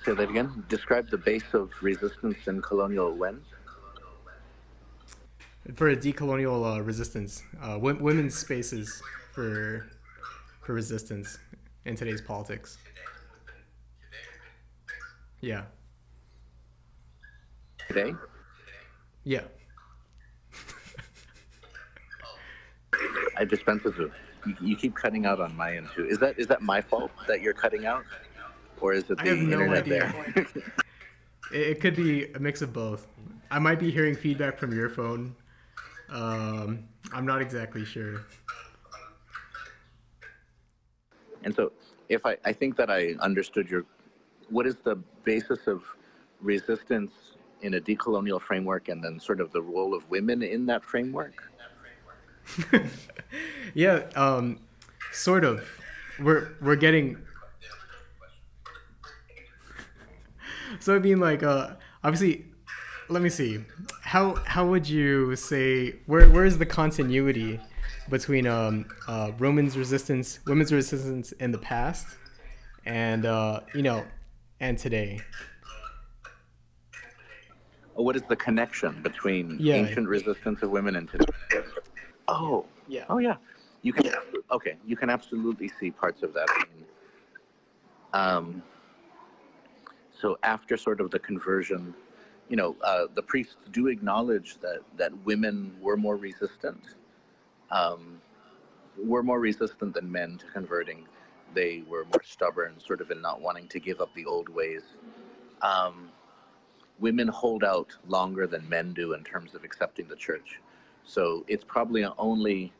Say 0.04 0.14
that 0.14 0.30
again. 0.30 0.64
Describe 0.68 1.10
the 1.10 1.18
base 1.18 1.52
of 1.52 1.70
resistance 1.82 2.38
in 2.46 2.62
colonial 2.62 3.14
when? 3.14 3.40
For 5.74 5.90
a 5.90 5.96
decolonial 5.96 6.76
uh, 6.76 6.82
resistance, 6.82 7.42
w- 7.60 8.02
women's 8.02 8.36
spaces 8.36 9.02
for 9.32 9.86
for 10.62 10.74
resistance 10.74 11.38
in 11.84 11.96
today's 11.96 12.20
politics. 12.20 12.78
Yeah. 15.40 15.62
Today? 17.88 18.14
Yeah. 19.24 19.42
I 23.36 23.44
dispense 23.44 23.84
with 23.84 23.98
you. 23.98 24.10
You 24.60 24.76
keep 24.76 24.94
cutting 24.94 25.26
out 25.26 25.40
on 25.40 25.54
my 25.56 25.76
end 25.76 25.88
too. 25.94 26.06
Is 26.06 26.18
that 26.18 26.38
is 26.38 26.46
that 26.48 26.62
my 26.62 26.80
fault 26.80 27.10
that 27.28 27.42
you're 27.42 27.52
cutting 27.54 27.86
out, 27.86 28.04
or 28.80 28.92
is 28.94 29.04
it 29.04 29.18
the 29.18 29.22
I 29.22 29.28
have 29.28 29.38
no 29.38 29.60
internet 29.60 29.84
idea. 29.84 30.14
there? 30.34 30.46
It, 31.52 31.66
it 31.66 31.80
could 31.80 31.96
be 31.96 32.32
a 32.32 32.38
mix 32.38 32.62
of 32.62 32.72
both. 32.72 33.08
I 33.50 33.58
might 33.58 33.80
be 33.80 33.90
hearing 33.90 34.14
feedback 34.14 34.56
from 34.56 34.72
your 34.72 34.88
phone. 34.88 35.34
Um, 36.08 36.84
I'm 37.12 37.26
not 37.26 37.42
exactly 37.42 37.84
sure. 37.84 38.20
and 41.42 41.54
so, 41.54 41.72
if 42.08 42.24
I 42.24 42.36
I 42.44 42.52
think 42.52 42.76
that 42.76 42.90
I 42.90 43.14
understood 43.20 43.68
your, 43.68 43.84
what 44.48 44.66
is 44.66 44.76
the 44.76 44.96
basis 45.24 45.66
of 45.66 45.82
resistance 46.40 47.12
in 47.62 47.74
a 47.74 47.80
decolonial 47.80 48.40
framework, 48.40 48.88
and 48.88 49.02
then 49.02 49.18
sort 49.18 49.40
of 49.40 49.50
the 49.50 49.60
role 49.60 49.92
of 49.92 50.08
women 50.08 50.42
in 50.42 50.66
that 50.66 50.84
framework? 50.84 51.49
yeah, 53.74 54.08
um, 54.16 54.58
sort 55.12 55.44
of. 55.44 55.66
We're 56.18 56.50
we're 56.60 56.76
getting. 56.76 57.16
so 60.80 60.96
I 60.96 60.98
mean, 60.98 61.20
like, 61.20 61.42
uh, 61.42 61.70
obviously, 62.04 62.44
let 63.08 63.22
me 63.22 63.30
see. 63.30 63.60
How 64.02 64.34
how 64.46 64.66
would 64.66 64.86
you 64.88 65.36
say 65.36 65.96
where 66.06 66.28
where 66.28 66.44
is 66.44 66.58
the 66.58 66.66
continuity 66.66 67.60
between 68.08 68.46
um, 68.46 68.86
uh, 69.06 69.30
Romans 69.38 69.76
resistance, 69.78 70.40
women's 70.46 70.72
resistance 70.72 71.32
in 71.32 71.52
the 71.52 71.58
past, 71.58 72.06
and 72.84 73.24
uh, 73.24 73.60
you 73.74 73.82
know, 73.82 74.04
and 74.58 74.76
today? 74.78 75.20
What 77.94 78.16
is 78.16 78.22
the 78.28 78.36
connection 78.36 79.00
between 79.02 79.58
Yeah. 79.60 79.76
ancient 79.76 80.08
resistance 80.08 80.62
of 80.62 80.70
women 80.70 80.96
and 80.96 81.08
today? 81.10 81.26
Oh, 82.30 82.66
Yeah. 82.88 83.04
Oh 83.08 83.18
yeah, 83.18 83.36
you 83.82 83.92
can. 83.92 84.12
Okay, 84.50 84.76
you 84.86 84.96
can 84.96 85.10
absolutely 85.10 85.68
see 85.68 85.90
parts 85.90 86.22
of 86.22 86.32
that. 86.34 86.48
Um, 88.12 88.62
so 90.12 90.38
after 90.42 90.76
sort 90.76 91.00
of 91.00 91.10
the 91.10 91.18
conversion, 91.18 91.94
you 92.48 92.56
know, 92.56 92.76
uh, 92.82 93.06
the 93.14 93.22
priests 93.22 93.56
do 93.72 93.88
acknowledge 93.88 94.58
that 94.60 94.80
that 94.96 95.12
women 95.24 95.76
were 95.80 95.96
more 95.96 96.16
resistant, 96.16 96.94
um, 97.70 98.20
were 98.96 99.22
more 99.22 99.40
resistant 99.40 99.94
than 99.94 100.10
men 100.10 100.38
to 100.38 100.46
converting. 100.46 101.06
They 101.54 101.82
were 101.88 102.04
more 102.04 102.22
stubborn, 102.24 102.78
sort 102.78 103.00
of 103.00 103.10
in 103.10 103.20
not 103.20 103.40
wanting 103.40 103.68
to 103.68 103.80
give 103.80 104.00
up 104.00 104.14
the 104.14 104.24
old 104.26 104.48
ways. 104.48 104.82
Um, 105.62 106.10
women 107.00 107.28
hold 107.28 107.64
out 107.64 107.96
longer 108.08 108.46
than 108.46 108.68
men 108.68 108.92
do 108.92 109.14
in 109.14 109.24
terms 109.24 109.54
of 109.54 109.64
accepting 109.64 110.06
the 110.08 110.16
church. 110.16 110.60
So 111.10 111.44
it's 111.48 111.64
probably 111.64 112.04
only 112.18 112.72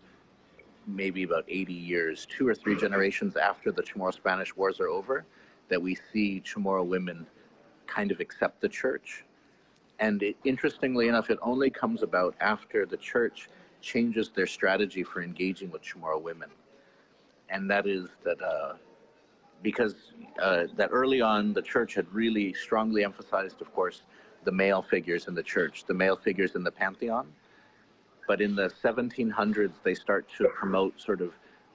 maybe 0.87 1.25
about 1.25 1.45
80 1.49 1.73
years, 1.73 2.29
two 2.31 2.47
or 2.47 2.55
three 2.55 2.77
generations 2.77 3.37
after 3.37 3.73
the 3.73 3.83
Chamorro 3.83 4.15
Spanish 4.15 4.55
Wars 4.55 4.79
are 4.79 4.87
over, 4.87 5.25
that 5.69 5.83
we 5.83 5.99
see 6.13 6.41
Chamorro 6.47 6.87
women 6.87 7.27
kind 7.89 8.13
of 8.13 8.21
accept 8.21 8.61
the 8.61 8.69
church. 8.69 9.25
And 9.99 10.23
it, 10.23 10.37
interestingly 10.45 11.09
enough, 11.09 11.29
it 11.29 11.41
only 11.43 11.71
comes 11.71 12.05
about 12.05 12.37
after 12.41 12.87
the 12.87 12.97
church 12.97 13.49
changes 13.83 14.31
their 14.31 14.47
strategy 14.47 15.03
for 15.03 15.23
engaging 15.23 15.73
with 15.73 15.83
Chamorro 15.83 16.23
women. 16.23 16.51
And 17.49 17.69
that 17.69 17.89
is 17.89 18.11
that 18.23 18.41
uh, 18.41 18.75
because 19.61 20.13
uh, 20.41 20.67
that 20.77 20.91
early 20.93 21.21
on 21.21 21.53
the 21.53 21.63
church 21.63 21.95
had 21.95 22.07
really 22.15 22.53
strongly 22.53 23.03
emphasized, 23.03 23.61
of 23.61 23.75
course, 23.75 24.03
the 24.45 24.53
male 24.53 24.83
figures 24.83 25.27
in 25.27 25.35
the 25.35 25.43
church, 25.43 25.85
the 25.85 25.95
male 25.95 26.17
figures 26.17 26.55
in 26.55 26.63
the 26.63 26.71
pantheon. 26.71 27.27
But 28.31 28.41
in 28.41 28.55
the 28.55 28.69
1700s, 28.69 29.73
they 29.83 29.97
start 29.97 30.25
to 30.39 30.47
promote 30.51 31.01
sort 31.01 31.21
of 31.21 31.33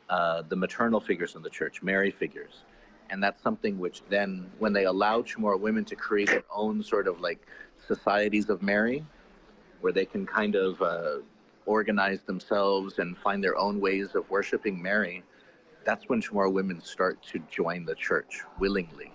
uh, 0.10 0.44
the 0.48 0.56
maternal 0.56 1.02
figures 1.02 1.36
in 1.36 1.42
the 1.42 1.50
church, 1.50 1.84
Mary 1.84 2.12
figures. 2.12 2.64
And 3.10 3.22
that's 3.22 3.44
something 3.44 3.78
which 3.78 4.04
then, 4.10 4.50
when 4.58 4.72
they 4.72 4.86
allow 4.86 5.22
Chamorro 5.22 5.60
women 5.60 5.84
to 5.84 5.98
create 5.98 6.30
their 6.30 6.46
own 6.50 6.82
sort 6.82 7.10
of 7.10 7.20
like 7.20 7.46
societies 7.86 8.50
of 8.50 8.62
Mary, 8.62 9.06
where 9.82 9.92
they 9.92 10.06
can 10.06 10.26
kind 10.26 10.56
of 10.56 10.82
uh, 10.82 11.18
organize 11.66 12.22
themselves 12.22 13.00
and 13.00 13.18
find 13.18 13.44
their 13.44 13.58
own 13.58 13.82
ways 13.82 14.16
of 14.16 14.24
worshiping 14.30 14.82
Mary, 14.82 15.24
that's 15.84 16.08
when 16.08 16.22
Chamorro 16.22 16.54
women 16.54 16.80
start 16.80 17.22
to 17.34 17.40
join 17.52 17.84
the 17.84 17.96
church 17.96 18.44
willingly. 18.60 19.12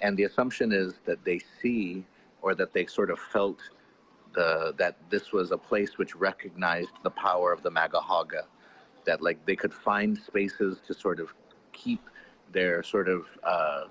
And 0.00 0.16
the 0.16 0.22
assumption 0.22 0.72
is 0.72 0.94
that 1.04 1.22
they 1.26 1.42
see 1.60 2.06
or 2.40 2.54
that 2.54 2.72
they 2.72 2.86
sort 2.86 3.10
of 3.10 3.18
felt 3.18 3.58
the, 4.34 4.74
that 4.78 4.96
this 5.10 5.32
was 5.32 5.52
a 5.52 5.58
place 5.58 5.98
which 5.98 6.14
recognized 6.14 6.90
the 7.02 7.10
power 7.10 7.52
of 7.52 7.62
the 7.62 7.70
Magahaga, 7.70 8.42
that 9.04 9.22
like 9.22 9.44
they 9.46 9.56
could 9.56 9.72
find 9.72 10.16
spaces 10.16 10.78
to 10.86 10.94
sort 10.94 11.20
of 11.20 11.32
keep 11.72 12.00
their 12.52 12.82
sort 12.82 13.08
of 13.08 13.26
uh, 13.44 13.84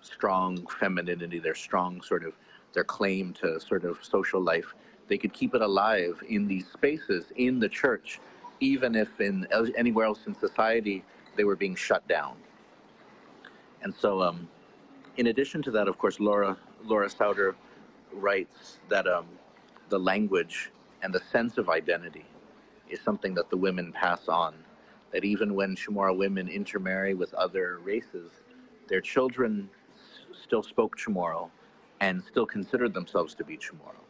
strong 0.00 0.66
femininity, 0.66 1.38
their 1.38 1.54
strong 1.54 2.02
sort 2.02 2.24
of 2.24 2.34
their 2.72 2.84
claim 2.84 3.32
to 3.32 3.60
sort 3.60 3.84
of 3.84 3.98
social 4.02 4.40
life. 4.40 4.74
They 5.08 5.18
could 5.18 5.32
keep 5.32 5.54
it 5.54 5.62
alive 5.62 6.22
in 6.28 6.46
these 6.46 6.68
spaces 6.68 7.32
in 7.36 7.58
the 7.58 7.68
church, 7.68 8.20
even 8.60 8.94
if 8.94 9.20
in 9.20 9.46
anywhere 9.76 10.06
else 10.06 10.20
in 10.26 10.34
society 10.34 11.04
they 11.36 11.44
were 11.44 11.56
being 11.56 11.74
shut 11.74 12.06
down. 12.06 12.36
And 13.82 13.94
so, 13.94 14.22
um, 14.22 14.48
in 15.16 15.28
addition 15.28 15.62
to 15.62 15.70
that, 15.72 15.88
of 15.88 15.98
course, 15.98 16.20
Laura 16.20 16.56
Laura 16.84 17.08
Souder 17.08 17.54
writes 18.12 18.78
that 18.88 19.06
um, 19.06 19.26
the 19.90 19.98
language 19.98 20.70
and 21.02 21.12
the 21.12 21.20
sense 21.32 21.58
of 21.58 21.68
identity 21.68 22.24
is 22.88 23.00
something 23.00 23.34
that 23.34 23.50
the 23.50 23.56
women 23.56 23.92
pass 23.92 24.28
on. 24.28 24.54
That 25.12 25.24
even 25.24 25.54
when 25.54 25.76
Chamorro 25.76 26.16
women 26.16 26.48
intermarry 26.48 27.14
with 27.14 27.34
other 27.34 27.80
races, 27.84 28.30
their 28.88 29.00
children 29.00 29.68
still 30.32 30.62
spoke 30.62 30.96
Chamorro 30.96 31.50
and 32.00 32.22
still 32.22 32.46
considered 32.46 32.94
themselves 32.94 33.34
to 33.34 33.44
be 33.44 33.58
Chamorro. 33.58 34.04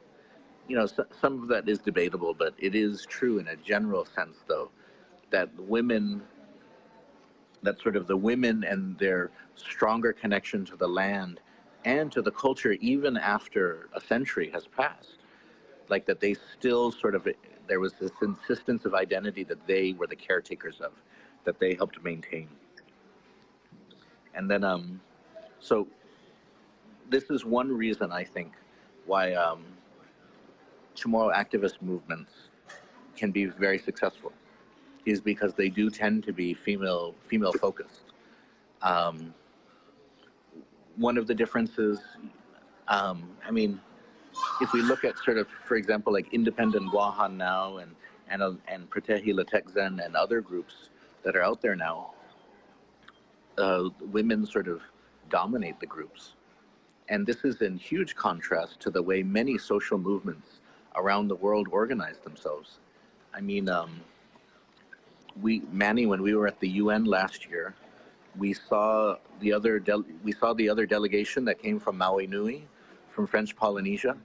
You 0.68 0.76
know, 0.76 0.86
so, 0.86 1.04
some 1.20 1.42
of 1.42 1.48
that 1.48 1.68
is 1.68 1.80
debatable, 1.80 2.34
but 2.34 2.54
it 2.58 2.74
is 2.74 3.06
true 3.06 3.38
in 3.38 3.48
a 3.48 3.56
general 3.56 4.04
sense, 4.04 4.38
though, 4.46 4.70
that 5.30 5.48
women, 5.58 6.22
that 7.62 7.80
sort 7.80 7.96
of 7.96 8.06
the 8.06 8.16
women 8.16 8.64
and 8.64 8.98
their 8.98 9.30
stronger 9.56 10.12
connection 10.12 10.64
to 10.66 10.76
the 10.76 10.86
land 10.86 11.40
and 11.84 12.12
to 12.12 12.22
the 12.22 12.30
culture, 12.30 12.72
even 12.80 13.16
after 13.16 13.88
a 13.94 14.00
century 14.00 14.50
has 14.52 14.66
passed, 14.66 15.19
like 15.90 16.06
that 16.06 16.20
they 16.20 16.34
still 16.58 16.92
sort 16.92 17.14
of 17.14 17.26
there 17.66 17.80
was 17.80 17.92
this 17.94 18.12
insistence 18.22 18.84
of 18.84 18.94
identity 18.94 19.44
that 19.44 19.66
they 19.66 19.92
were 19.92 20.06
the 20.06 20.16
caretakers 20.16 20.80
of 20.80 20.92
that 21.44 21.58
they 21.58 21.74
helped 21.74 22.02
maintain 22.02 22.48
and 24.34 24.50
then 24.50 24.64
um 24.64 25.00
so 25.58 25.86
this 27.08 27.24
is 27.30 27.44
one 27.44 27.70
reason 27.76 28.12
i 28.12 28.24
think 28.24 28.52
why 29.06 29.32
um 29.34 29.64
Chamorro 30.96 31.34
activist 31.34 31.80
movements 31.80 32.32
can 33.16 33.30
be 33.30 33.46
very 33.46 33.78
successful 33.78 34.32
is 35.06 35.20
because 35.20 35.54
they 35.54 35.68
do 35.68 35.90
tend 35.90 36.24
to 36.24 36.32
be 36.32 36.52
female 36.54 37.14
female 37.26 37.52
focused. 37.52 38.12
Um, 38.82 39.34
one 40.96 41.16
of 41.16 41.26
the 41.26 41.34
differences, 41.34 42.00
um, 42.88 43.30
I 43.46 43.50
mean, 43.50 43.80
if 44.60 44.72
we 44.72 44.82
look 44.82 45.04
at 45.04 45.18
sort 45.18 45.38
of, 45.38 45.48
for 45.48 45.76
example, 45.76 46.12
like 46.12 46.32
Independent 46.32 46.92
Guahan 46.92 47.36
now 47.36 47.78
and 47.78 47.94
and 48.28 48.42
and 48.68 48.88
Prutehi 48.90 49.34
Litekyan 49.34 50.04
and 50.04 50.16
other 50.16 50.40
groups 50.40 50.90
that 51.24 51.36
are 51.36 51.42
out 51.42 51.60
there 51.60 51.76
now, 51.76 52.12
uh, 53.58 53.88
women 54.00 54.46
sort 54.46 54.68
of 54.68 54.80
dominate 55.28 55.78
the 55.80 55.86
groups. 55.86 56.34
And 57.08 57.26
this 57.26 57.44
is 57.44 57.60
in 57.60 57.76
huge 57.76 58.14
contrast 58.14 58.78
to 58.80 58.90
the 58.90 59.02
way 59.02 59.22
many 59.22 59.58
social 59.58 59.98
movements 59.98 60.60
around 60.96 61.28
the 61.28 61.34
world 61.36 61.68
organize 61.70 62.18
themselves. 62.18 62.78
I 63.34 63.40
mean, 63.40 63.68
um, 63.68 64.00
we 65.40 65.62
Manny, 65.72 66.06
when 66.06 66.22
we 66.22 66.34
were 66.34 66.46
at 66.46 66.58
the 66.60 66.68
UN 66.68 67.04
last 67.04 67.48
year, 67.48 67.74
we 68.36 68.52
saw 68.52 69.16
the 69.40 69.52
other 69.52 69.82
we 70.22 70.32
saw 70.32 70.52
the 70.54 70.68
other 70.68 70.86
delegation 70.86 71.44
that 71.46 71.60
came 71.60 71.80
from 71.80 71.98
Ma'ohi 71.98 72.28
Nui, 72.28 72.66
from 73.08 73.26
French 73.26 73.56
Polynesia. 73.56 74.16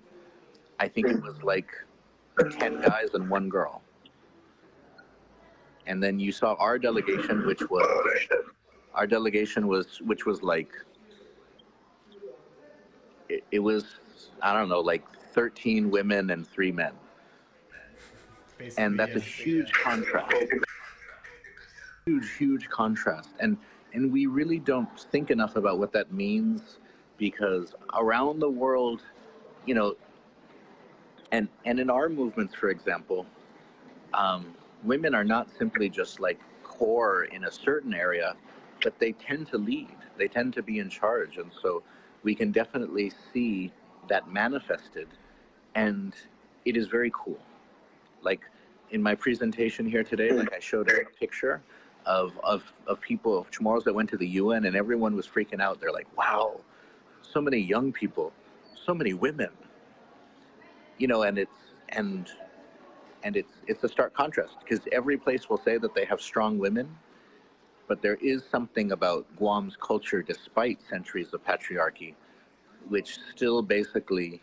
I 0.80 0.88
think 0.88 1.08
it 1.08 1.22
was 1.22 1.42
like 1.44 1.70
ten 2.52 2.82
guys 2.82 3.14
and 3.14 3.30
one 3.30 3.50
girl. 3.50 3.82
And 5.88 6.02
then 6.04 6.20
you 6.20 6.32
saw 6.32 6.56
our 6.56 6.78
delegation, 6.80 7.46
which 7.46 7.62
was 7.70 7.88
our 8.94 9.06
delegation 9.06 9.68
was 9.68 10.02
which 10.02 10.26
was 10.26 10.42
like 10.42 10.72
it, 13.30 13.44
it 13.52 13.60
was 13.60 13.86
I 14.42 14.54
don't 14.54 14.70
know 14.70 14.80
like 14.80 15.04
thirteen 15.34 15.92
women 15.92 16.32
and 16.32 16.48
three 16.48 16.72
men, 16.72 16.94
Basically, 18.58 18.84
and 18.84 19.00
that's 19.00 19.16
a 19.16 19.20
yeah. 19.20 19.26
huge 19.26 19.72
contrast. 19.72 20.34
Huge, 22.06 22.32
huge 22.38 22.70
contrast, 22.70 23.30
and 23.40 23.58
and 23.94 24.12
we 24.12 24.26
really 24.26 24.60
don't 24.60 25.00
think 25.00 25.32
enough 25.32 25.56
about 25.56 25.80
what 25.80 25.92
that 25.94 26.12
means 26.12 26.80
because 27.18 27.74
around 27.94 28.40
the 28.40 28.50
world, 28.50 29.02
you 29.66 29.74
know, 29.74 29.96
and 31.32 31.48
and 31.66 31.80
in 31.80 31.90
our 31.90 32.10
movements, 32.10 32.54
for 32.56 32.70
example, 32.70 33.26
um, 34.14 34.54
women 34.84 35.16
are 35.16 35.24
not 35.24 35.50
simply 35.58 35.90
just 35.90 36.20
like 36.20 36.40
core 36.64 37.26
in 37.26 37.46
a 37.46 37.52
certain 37.52 37.94
area, 37.94 38.36
but 38.84 38.98
they 39.00 39.12
tend 39.14 39.48
to 39.50 39.58
lead. 39.58 39.96
They 40.18 40.28
tend 40.28 40.54
to 40.54 40.64
be 40.64 40.80
in 40.80 40.90
charge, 40.90 41.38
and 41.38 41.52
so 41.62 41.84
we 42.24 42.36
can 42.36 42.52
definitely 42.52 43.12
see 43.34 43.72
that 44.08 44.32
manifested, 44.32 45.08
and 45.76 46.14
it 46.66 46.78
is 46.78 46.88
very 46.88 47.12
cool. 47.14 47.40
Like 48.22 48.42
in 48.92 49.02
my 49.02 49.16
presentation 49.16 49.86
here 49.86 50.04
today, 50.04 50.32
like 50.32 50.54
I 50.54 50.60
showed 50.60 50.90
a 50.90 51.06
picture 51.20 51.62
of 52.06 52.34
of 52.44 52.72
of 52.88 53.02
people 53.02 53.38
of 53.38 53.50
Chamorros 53.52 53.84
that 53.84 53.94
went 53.94 54.10
to 54.12 54.18
the 54.18 54.28
UN, 54.28 54.66
and 54.66 54.76
everyone 54.76 55.16
was 55.16 55.28
freaking 55.28 55.60
out. 55.60 55.80
They're 55.82 55.92
like, 55.92 56.08
"Wow, 56.18 56.62
so 57.22 57.42
many 57.42 57.58
young 57.58 57.92
people, 57.92 58.32
so 58.76 58.94
many 58.94 59.14
women." 59.14 59.50
You 60.98 61.08
know, 61.08 61.24
and 61.24 61.38
it's 61.38 61.58
and 61.90 62.30
and 63.24 63.36
it's 63.36 63.54
it's 63.68 63.84
a 63.84 63.90
stark 63.90 64.14
contrast 64.14 64.56
because 64.60 64.82
every 64.92 65.18
place 65.18 65.50
will 65.50 65.58
say 65.58 65.78
that 65.78 65.94
they 65.96 66.06
have 66.06 66.22
strong 66.22 66.58
women, 66.58 66.96
but 67.88 68.02
there 68.02 68.16
is 68.16 68.44
something 68.50 68.92
about 68.92 69.26
Guam's 69.36 69.76
culture, 69.76 70.22
despite 70.22 70.80
centuries 70.90 71.34
of 71.34 71.44
patriarchy, 71.44 72.14
which 72.88 73.18
still 73.32 73.62
basically 73.62 74.42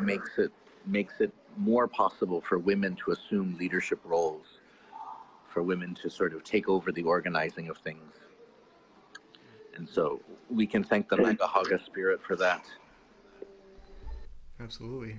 makes 0.00 0.38
it 0.38 0.52
makes 0.86 1.20
it 1.20 1.32
more 1.56 1.86
possible 1.86 2.40
for 2.40 2.58
women 2.58 2.96
to 2.96 3.12
assume 3.12 3.56
leadership 3.58 4.00
roles, 4.04 4.46
for 5.48 5.62
women 5.62 5.94
to 5.94 6.10
sort 6.10 6.34
of 6.34 6.44
take 6.44 6.68
over 6.68 6.92
the 6.92 7.02
organizing 7.02 7.68
of 7.68 7.78
things. 7.78 8.14
And 9.76 9.88
so 9.88 10.20
we 10.50 10.66
can 10.66 10.84
thank 10.84 11.08
the 11.08 11.16
Magahaga 11.16 11.84
spirit 11.84 12.20
for 12.22 12.36
that. 12.36 12.64
Absolutely. 14.60 15.18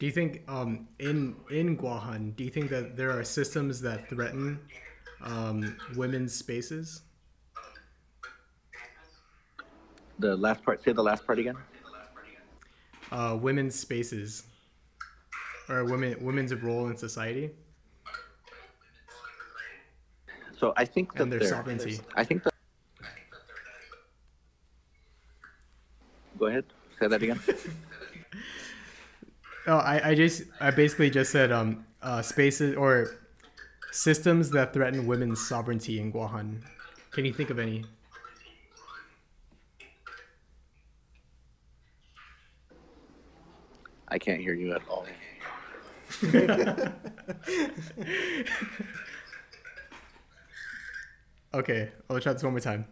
Do 0.00 0.06
you 0.06 0.12
think 0.12 0.42
um, 0.48 0.88
in 0.98 1.36
in 1.50 1.76
Guahan, 1.76 2.34
do 2.34 2.42
you 2.42 2.50
think 2.50 2.70
that 2.70 2.96
there 2.96 3.10
are 3.10 3.22
systems 3.22 3.82
that 3.82 4.08
threaten 4.08 4.58
um, 5.22 5.76
women's 5.94 6.32
spaces? 6.34 7.02
The 10.18 10.34
last 10.36 10.64
part, 10.64 10.82
say 10.82 10.92
the 10.92 11.02
last 11.02 11.26
part 11.26 11.38
again. 11.38 11.56
Uh, 13.12 13.36
women's 13.40 13.78
spaces, 13.78 14.44
or 15.68 15.84
women 15.84 16.16
women's 16.24 16.54
role 16.54 16.88
in 16.88 16.96
society 16.96 17.50
So 20.60 20.74
I 20.76 20.84
think 20.84 21.14
that 21.14 21.22
and 21.22 21.32
their 21.32 21.42
sovereignty. 21.42 22.00
I 22.14 22.22
think 22.22 22.44
that. 22.44 22.52
Go 26.38 26.46
ahead. 26.46 26.64
Say 26.98 27.08
that 27.08 27.22
again. 27.22 27.40
Oh, 29.66 29.76
I, 29.76 30.10
I 30.10 30.14
just 30.14 30.42
I 30.60 30.70
basically 30.70 31.10
just 31.10 31.30
said 31.30 31.52
um 31.52 31.84
uh, 32.02 32.22
spaces 32.22 32.74
or 32.76 33.10
systems 33.92 34.50
that 34.50 34.72
threaten 34.72 35.06
women's 35.06 35.46
sovereignty 35.46 36.00
in 36.00 36.12
Guahan. 36.12 36.62
Can 37.10 37.24
you 37.24 37.32
think 37.32 37.50
of 37.50 37.58
any? 37.58 37.84
I 44.08 44.18
can't 44.18 44.40
hear 44.40 44.54
you 44.54 44.74
at 44.74 44.82
all. 44.88 45.06
Okay, 51.52 51.90
I'll 52.08 52.20
try 52.20 52.32
this 52.32 52.42
one 52.42 52.52
more 52.52 52.60
time. 52.60 52.86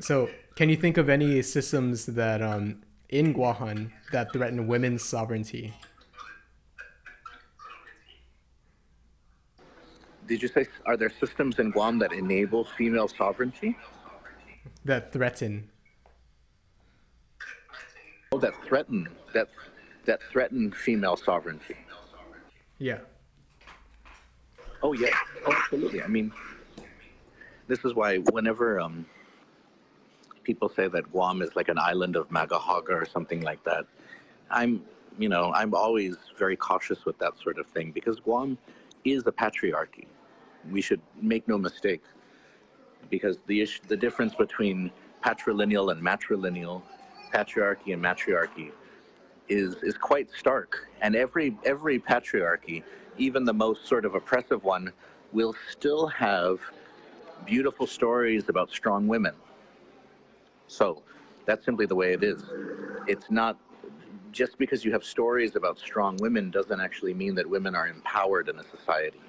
So, 0.00 0.30
can 0.56 0.68
you 0.68 0.76
think 0.76 0.96
of 0.96 1.08
any 1.08 1.42
systems 1.42 2.06
that 2.06 2.42
um 2.42 2.82
in 3.12 3.34
Guahan 3.34 3.90
that 4.10 4.32
threaten 4.32 4.66
women's 4.66 5.04
sovereignty? 5.04 5.72
Did 10.26 10.42
you 10.42 10.48
say 10.48 10.66
are 10.86 10.96
there 10.96 11.12
systems 11.20 11.58
in 11.58 11.70
Guam 11.70 11.98
that 11.98 12.12
enable 12.12 12.64
female 12.64 13.06
sovereignty? 13.06 13.76
That 14.84 15.12
threaten. 15.12 15.68
Oh, 18.32 18.38
that 18.38 18.54
threaten 18.64 19.08
that 19.34 19.48
that 20.06 20.20
threaten 20.30 20.72
female 20.72 21.16
sovereignty. 21.16 21.76
Yeah. 22.78 23.00
Oh 24.82 24.94
yeah, 24.94 25.14
oh, 25.46 25.52
absolutely. 25.52 26.02
I 26.02 26.08
mean, 26.08 26.32
this 27.68 27.84
is 27.84 27.94
why 27.94 28.18
whenever 28.18 28.80
um, 28.80 29.06
people 30.44 30.68
say 30.68 30.88
that 30.88 31.10
Guam 31.12 31.42
is 31.42 31.54
like 31.56 31.68
an 31.68 31.78
island 31.78 32.16
of 32.16 32.28
Magahaga 32.30 32.90
or 32.90 33.06
something 33.06 33.40
like 33.42 33.62
that, 33.64 33.86
I'm, 34.50 34.82
you 35.18 35.28
know, 35.28 35.52
I'm 35.54 35.74
always 35.74 36.16
very 36.38 36.56
cautious 36.56 37.04
with 37.04 37.18
that 37.18 37.32
sort 37.42 37.58
of 37.58 37.66
thing 37.68 37.92
because 37.92 38.20
Guam 38.20 38.58
is 39.04 39.26
a 39.26 39.32
patriarchy. 39.32 40.06
We 40.70 40.80
should 40.80 41.00
make 41.20 41.48
no 41.48 41.58
mistake, 41.58 42.02
because 43.10 43.38
the 43.46 43.68
the 43.88 43.96
difference 43.96 44.34
between 44.34 44.90
patrilineal 45.24 45.90
and 45.92 46.00
matrilineal, 46.02 46.82
patriarchy 47.34 47.92
and 47.92 48.02
matriarchy, 48.02 48.70
is 49.48 49.76
is 49.82 49.96
quite 49.98 50.28
stark. 50.30 50.88
And 51.00 51.16
every 51.16 51.56
every 51.64 51.98
patriarchy, 51.98 52.84
even 53.18 53.44
the 53.44 53.52
most 53.52 53.86
sort 53.86 54.04
of 54.04 54.14
oppressive 54.14 54.62
one, 54.64 54.92
will 55.32 55.54
still 55.70 56.06
have 56.06 56.60
beautiful 57.44 57.86
stories 57.86 58.48
about 58.48 58.70
strong 58.70 59.08
women. 59.08 59.34
So 60.72 61.02
that's 61.44 61.64
simply 61.66 61.84
the 61.84 61.94
way 61.94 62.14
it 62.14 62.22
is. 62.22 62.42
It's 63.06 63.30
not 63.30 63.58
just 64.30 64.56
because 64.56 64.86
you 64.86 64.92
have 64.92 65.04
stories 65.04 65.54
about 65.54 65.78
strong 65.78 66.16
women 66.20 66.50
doesn't 66.50 66.80
actually 66.80 67.12
mean 67.12 67.34
that 67.34 67.46
women 67.48 67.74
are 67.74 67.88
empowered 67.88 68.48
in 68.48 68.58
a 68.58 68.64
society. 68.64 69.20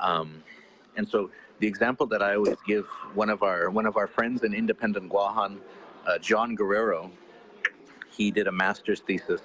Um, 0.00 0.42
and 0.96 1.08
so 1.08 1.30
the 1.60 1.66
example 1.68 2.06
that 2.06 2.22
I 2.22 2.34
always 2.34 2.56
give 2.66 2.86
one 3.14 3.30
of 3.30 3.44
our 3.44 3.70
one 3.70 3.86
of 3.86 3.96
our 3.96 4.08
friends 4.08 4.42
in 4.42 4.52
Independent 4.52 5.12
Guahan, 5.12 5.60
uh, 6.08 6.18
John 6.18 6.56
Guerrero, 6.56 7.12
he 8.10 8.32
did 8.32 8.48
a 8.48 8.52
master's 8.52 9.00
thesis 9.00 9.42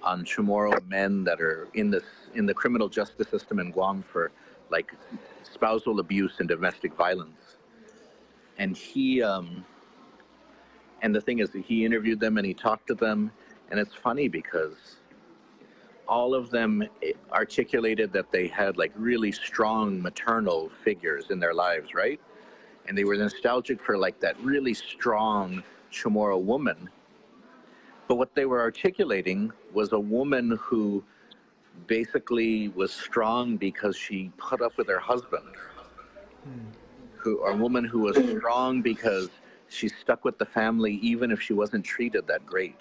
on 0.00 0.24
Chamorro 0.24 0.78
men 0.86 1.24
that 1.24 1.40
are 1.40 1.66
in 1.74 1.90
this 1.90 2.04
in 2.34 2.46
the 2.46 2.54
criminal 2.54 2.88
justice 2.88 3.28
system 3.28 3.58
in 3.58 3.72
Guam 3.72 4.00
for 4.00 4.30
like 4.70 4.92
spousal 5.42 5.98
abuse 5.98 6.34
and 6.38 6.48
domestic 6.48 6.94
violence. 6.94 7.56
And 8.58 8.76
he 8.76 9.22
um, 9.22 9.64
and 11.02 11.14
the 11.14 11.20
thing 11.20 11.38
is 11.40 11.50
he 11.64 11.84
interviewed 11.84 12.20
them 12.20 12.38
and 12.38 12.46
he 12.46 12.54
talked 12.54 12.86
to 12.88 12.94
them, 12.94 13.30
and 13.70 13.78
it's 13.78 13.94
funny 13.94 14.28
because 14.28 14.96
all 16.08 16.34
of 16.34 16.50
them 16.50 16.84
articulated 17.32 18.12
that 18.12 18.30
they 18.30 18.46
had 18.46 18.76
like 18.76 18.92
really 18.96 19.32
strong 19.32 20.00
maternal 20.00 20.70
figures 20.84 21.30
in 21.30 21.40
their 21.40 21.54
lives, 21.54 21.94
right? 21.94 22.20
And 22.86 22.96
they 22.96 23.04
were 23.04 23.16
nostalgic 23.16 23.80
for 23.80 23.98
like 23.98 24.20
that 24.20 24.38
really 24.40 24.74
strong 24.74 25.62
Chamorro 25.92 26.40
woman. 26.40 26.88
But 28.08 28.16
what 28.16 28.34
they 28.34 28.46
were 28.46 28.60
articulating 28.60 29.52
was 29.72 29.92
a 29.92 29.98
woman 29.98 30.56
who 30.62 31.02
basically 31.88 32.68
was 32.68 32.92
strong 32.92 33.56
because 33.56 33.96
she 33.96 34.30
put 34.36 34.62
up 34.62 34.76
with 34.78 34.88
her 34.88 35.00
husband. 35.00 35.48
Hmm. 36.44 36.66
Who, 37.16 37.38
or 37.38 37.50
a 37.50 37.56
woman 37.56 37.84
who 37.84 38.00
was 38.00 38.16
strong 38.38 38.82
because 38.82 39.30
she 39.68 39.88
stuck 39.88 40.24
with 40.24 40.38
the 40.38 40.46
family 40.46 40.94
even 41.02 41.30
if 41.30 41.40
she 41.40 41.52
wasn't 41.52 41.84
treated 41.84 42.26
that 42.26 42.44
great. 42.46 42.76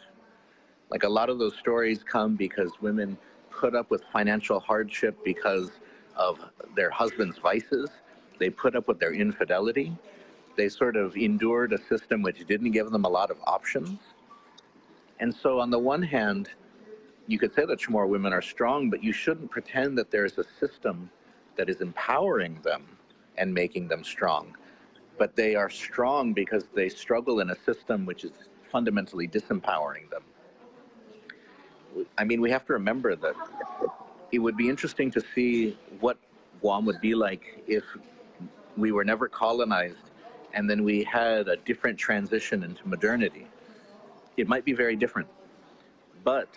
Like 0.89 1.03
a 1.03 1.09
lot 1.09 1.29
of 1.29 1.39
those 1.39 1.55
stories 1.57 2.03
come 2.03 2.35
because 2.35 2.71
women 2.81 3.17
put 3.49 3.75
up 3.75 3.89
with 3.89 4.03
financial 4.11 4.59
hardship 4.59 5.17
because 5.23 5.71
of 6.15 6.39
their 6.75 6.89
husband's 6.89 7.37
vices. 7.37 7.89
They 8.39 8.49
put 8.49 8.75
up 8.75 8.87
with 8.87 8.99
their 8.99 9.13
infidelity. 9.13 9.97
They 10.55 10.69
sort 10.69 10.95
of 10.95 11.15
endured 11.15 11.73
a 11.73 11.77
system 11.77 12.21
which 12.21 12.45
didn't 12.45 12.71
give 12.71 12.91
them 12.91 13.05
a 13.05 13.09
lot 13.09 13.31
of 13.31 13.37
options. 13.45 13.99
And 15.19 15.33
so, 15.33 15.59
on 15.59 15.69
the 15.69 15.79
one 15.79 16.01
hand, 16.01 16.49
you 17.27 17.39
could 17.39 17.53
say 17.53 17.65
that 17.65 17.79
Chamorro 17.79 18.07
women 18.07 18.33
are 18.33 18.41
strong, 18.41 18.89
but 18.89 19.03
you 19.03 19.11
shouldn't 19.11 19.49
pretend 19.49 19.97
that 19.97 20.11
there's 20.11 20.37
a 20.37 20.43
system 20.59 21.09
that 21.55 21.69
is 21.69 21.81
empowering 21.81 22.59
them 22.63 22.85
and 23.37 23.53
making 23.53 23.87
them 23.87 24.03
strong. 24.03 24.55
But 25.17 25.35
they 25.35 25.55
are 25.55 25.69
strong 25.69 26.33
because 26.33 26.65
they 26.73 26.89
struggle 26.89 27.39
in 27.39 27.49
a 27.49 27.55
system 27.55 28.05
which 28.05 28.23
is 28.23 28.31
fundamentally 28.71 29.27
disempowering 29.27 30.09
them. 30.09 30.23
I 32.17 32.25
mean, 32.25 32.41
we 32.41 32.51
have 32.51 32.65
to 32.65 32.73
remember 32.73 33.15
that 33.15 33.35
it 34.31 34.39
would 34.39 34.57
be 34.57 34.67
interesting 34.69 35.09
to 35.11 35.21
see 35.33 35.77
what 35.99 36.17
Guam 36.59 36.85
would 36.85 36.99
be 36.99 37.15
like 37.15 37.63
if 37.67 37.85
we 38.75 38.91
were 38.91 39.05
never 39.05 39.29
colonized 39.29 40.11
and 40.53 40.69
then 40.69 40.83
we 40.83 41.03
had 41.03 41.47
a 41.49 41.57
different 41.57 41.97
transition 41.97 42.63
into 42.63 42.87
modernity. 42.87 43.47
It 44.37 44.47
might 44.47 44.65
be 44.65 44.73
very 44.73 44.95
different. 44.95 45.27
But 46.23 46.49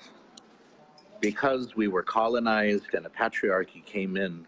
because 1.21 1.77
we 1.77 1.89
were 1.89 2.03
colonized 2.03 2.95
and 2.95 3.05
a 3.07 3.09
patriarchy 3.09 3.85
came 3.85 4.17
in, 4.17 4.47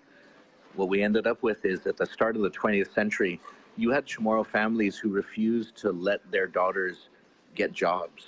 what 0.77 0.89
we 0.89 1.03
ended 1.03 1.27
up 1.27 1.43
with 1.43 1.65
is 1.65 1.87
at 1.87 1.97
the 1.97 2.07
start 2.07 2.37
of 2.37 2.43
the 2.43 2.51
20th 2.51 2.95
century, 2.95 3.41
you 3.81 3.91
had 3.91 4.05
Chamorro 4.05 4.47
families 4.47 4.99
who 4.99 5.09
refused 5.09 5.75
to 5.77 5.91
let 5.91 6.31
their 6.31 6.47
daughters 6.47 7.09
get 7.55 7.73
jobs. 7.73 8.27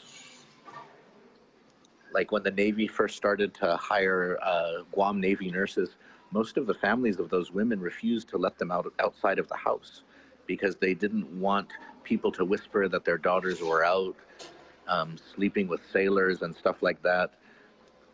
Like 2.15 2.33
when 2.33 2.43
the 2.43 2.51
Navy 2.51 2.88
first 2.88 3.19
started 3.19 3.53
to 3.55 3.77
hire 3.77 4.38
uh, 4.43 4.83
Guam 4.93 5.21
Navy 5.21 5.51
nurses, 5.51 5.97
most 6.31 6.57
of 6.57 6.67
the 6.67 6.73
families 6.73 7.19
of 7.19 7.29
those 7.29 7.53
women 7.53 7.81
refused 7.81 8.31
to 8.31 8.38
let 8.38 8.57
them 8.57 8.71
out 8.71 8.91
outside 8.99 9.38
of 9.38 9.47
the 9.49 9.57
house 9.57 10.05
because 10.47 10.77
they 10.77 10.95
didn't 10.95 11.29
want 11.38 11.69
people 12.03 12.33
to 12.33 12.47
whisper 12.47 12.88
that 12.88 13.05
their 13.05 13.19
daughters 13.19 13.61
were 13.61 13.85
out 13.85 14.17
um, 14.88 15.17
sleeping 15.35 15.69
with 15.69 15.83
sailors 15.93 16.41
and 16.41 16.57
stuff 16.57 16.83
like 16.83 17.03
that. 17.03 17.35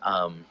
Um, 0.02 0.44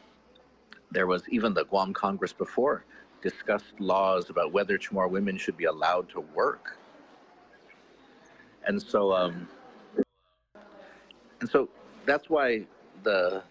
there 0.92 1.06
was 1.06 1.24
even 1.28 1.54
the 1.54 1.66
Guam 1.66 1.92
Congress 1.94 2.32
before 2.32 2.86
discussed 3.30 3.74
laws 3.80 4.30
about 4.30 4.54
whether 4.54 4.78
Chamorro 4.78 5.10
women 5.10 5.38
should 5.38 5.58
be 5.58 5.66
allowed 5.66 6.08
to 6.10 6.22
work. 6.22 6.78
And 8.66 8.82
so, 8.82 9.14
um, 9.14 9.48
and 11.42 11.50
so 11.50 11.70
that's 12.06 12.30
why 12.30 12.66
the 13.04 13.44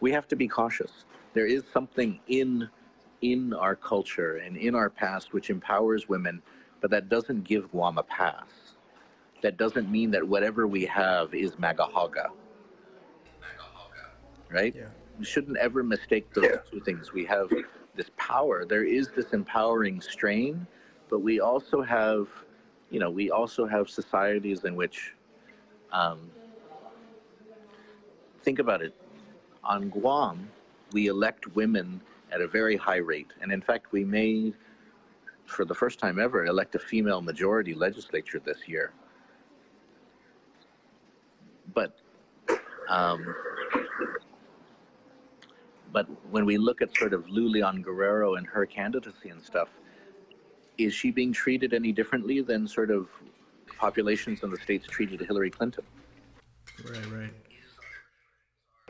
we 0.00 0.10
have 0.12 0.26
to 0.28 0.36
be 0.36 0.48
cautious. 0.48 1.04
There 1.34 1.46
is 1.46 1.62
something 1.72 2.20
in 2.28 2.68
in 3.20 3.52
our 3.52 3.76
culture 3.76 4.36
and 4.36 4.56
in 4.56 4.74
our 4.74 4.88
past 4.88 5.32
which 5.34 5.50
empowers 5.50 6.08
women, 6.08 6.40
but 6.80 6.90
that 6.90 7.08
doesn't 7.08 7.44
give 7.44 7.70
Guam 7.72 7.98
a 7.98 8.02
pass. 8.02 8.48
That 9.42 9.56
doesn't 9.56 9.90
mean 9.90 10.10
that 10.12 10.26
whatever 10.26 10.66
we 10.66 10.84
have 10.86 11.34
is 11.34 11.52
Magahaga. 11.56 12.28
Right? 14.50 14.74
Yeah. 14.74 14.84
We 15.18 15.24
shouldn't 15.26 15.58
ever 15.58 15.82
mistake 15.82 16.32
those 16.32 16.58
two 16.70 16.80
things. 16.80 17.12
We 17.12 17.24
have 17.26 17.50
this 17.98 18.10
power. 18.16 18.64
There 18.64 18.84
is 18.84 19.08
this 19.08 19.32
empowering 19.32 20.00
strain, 20.00 20.66
but 21.10 21.18
we 21.18 21.40
also 21.40 21.82
have, 21.82 22.28
you 22.90 23.00
know, 23.00 23.10
we 23.10 23.30
also 23.30 23.66
have 23.66 23.90
societies 23.90 24.64
in 24.64 24.74
which, 24.76 25.14
um, 25.92 26.30
think 28.42 28.60
about 28.60 28.80
it, 28.80 28.94
on 29.64 29.90
Guam, 29.90 30.48
we 30.92 31.08
elect 31.08 31.54
women 31.54 32.00
at 32.30 32.40
a 32.40 32.46
very 32.46 32.76
high 32.76 33.02
rate. 33.12 33.32
And 33.42 33.50
in 33.52 33.60
fact, 33.60 33.92
we 33.92 34.04
may, 34.04 34.54
for 35.44 35.64
the 35.64 35.74
first 35.74 35.98
time 35.98 36.18
ever, 36.20 36.46
elect 36.46 36.74
a 36.76 36.78
female 36.78 37.20
majority 37.20 37.74
legislature 37.74 38.40
this 38.42 38.68
year. 38.68 38.92
But, 41.74 41.98
um, 42.88 43.34
but 45.92 46.06
when 46.30 46.44
we 46.44 46.58
look 46.58 46.82
at 46.82 46.96
sort 46.96 47.12
of 47.12 47.28
Lou 47.28 47.48
Leon 47.48 47.82
Guerrero 47.82 48.34
and 48.36 48.46
her 48.46 48.66
candidacy 48.66 49.30
and 49.30 49.42
stuff, 49.42 49.68
is 50.76 50.92
she 50.94 51.10
being 51.10 51.32
treated 51.32 51.74
any 51.74 51.92
differently 51.92 52.40
than 52.40 52.66
sort 52.68 52.90
of 52.90 53.08
populations 53.78 54.42
in 54.42 54.50
the 54.50 54.56
states 54.58 54.86
treated 54.86 55.20
Hillary 55.20 55.50
Clinton? 55.50 55.84
Right, 56.84 57.06
right. 57.10 57.34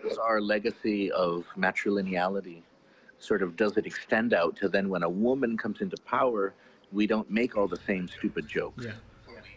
Is 0.04 0.18
our 0.18 0.40
legacy 0.40 1.10
of 1.12 1.44
matrilineality 1.56 2.62
sort 3.18 3.42
of 3.42 3.56
does 3.56 3.76
it 3.76 3.84
extend 3.84 4.32
out 4.32 4.54
to 4.56 4.68
then 4.68 4.88
when 4.88 5.02
a 5.02 5.08
woman 5.08 5.56
comes 5.56 5.80
into 5.80 5.96
power, 6.04 6.54
we 6.92 7.04
don't 7.06 7.28
make 7.30 7.56
all 7.56 7.66
the 7.66 7.80
same 7.84 8.06
stupid 8.06 8.46
jokes, 8.46 8.84
Yeah. 8.84 8.92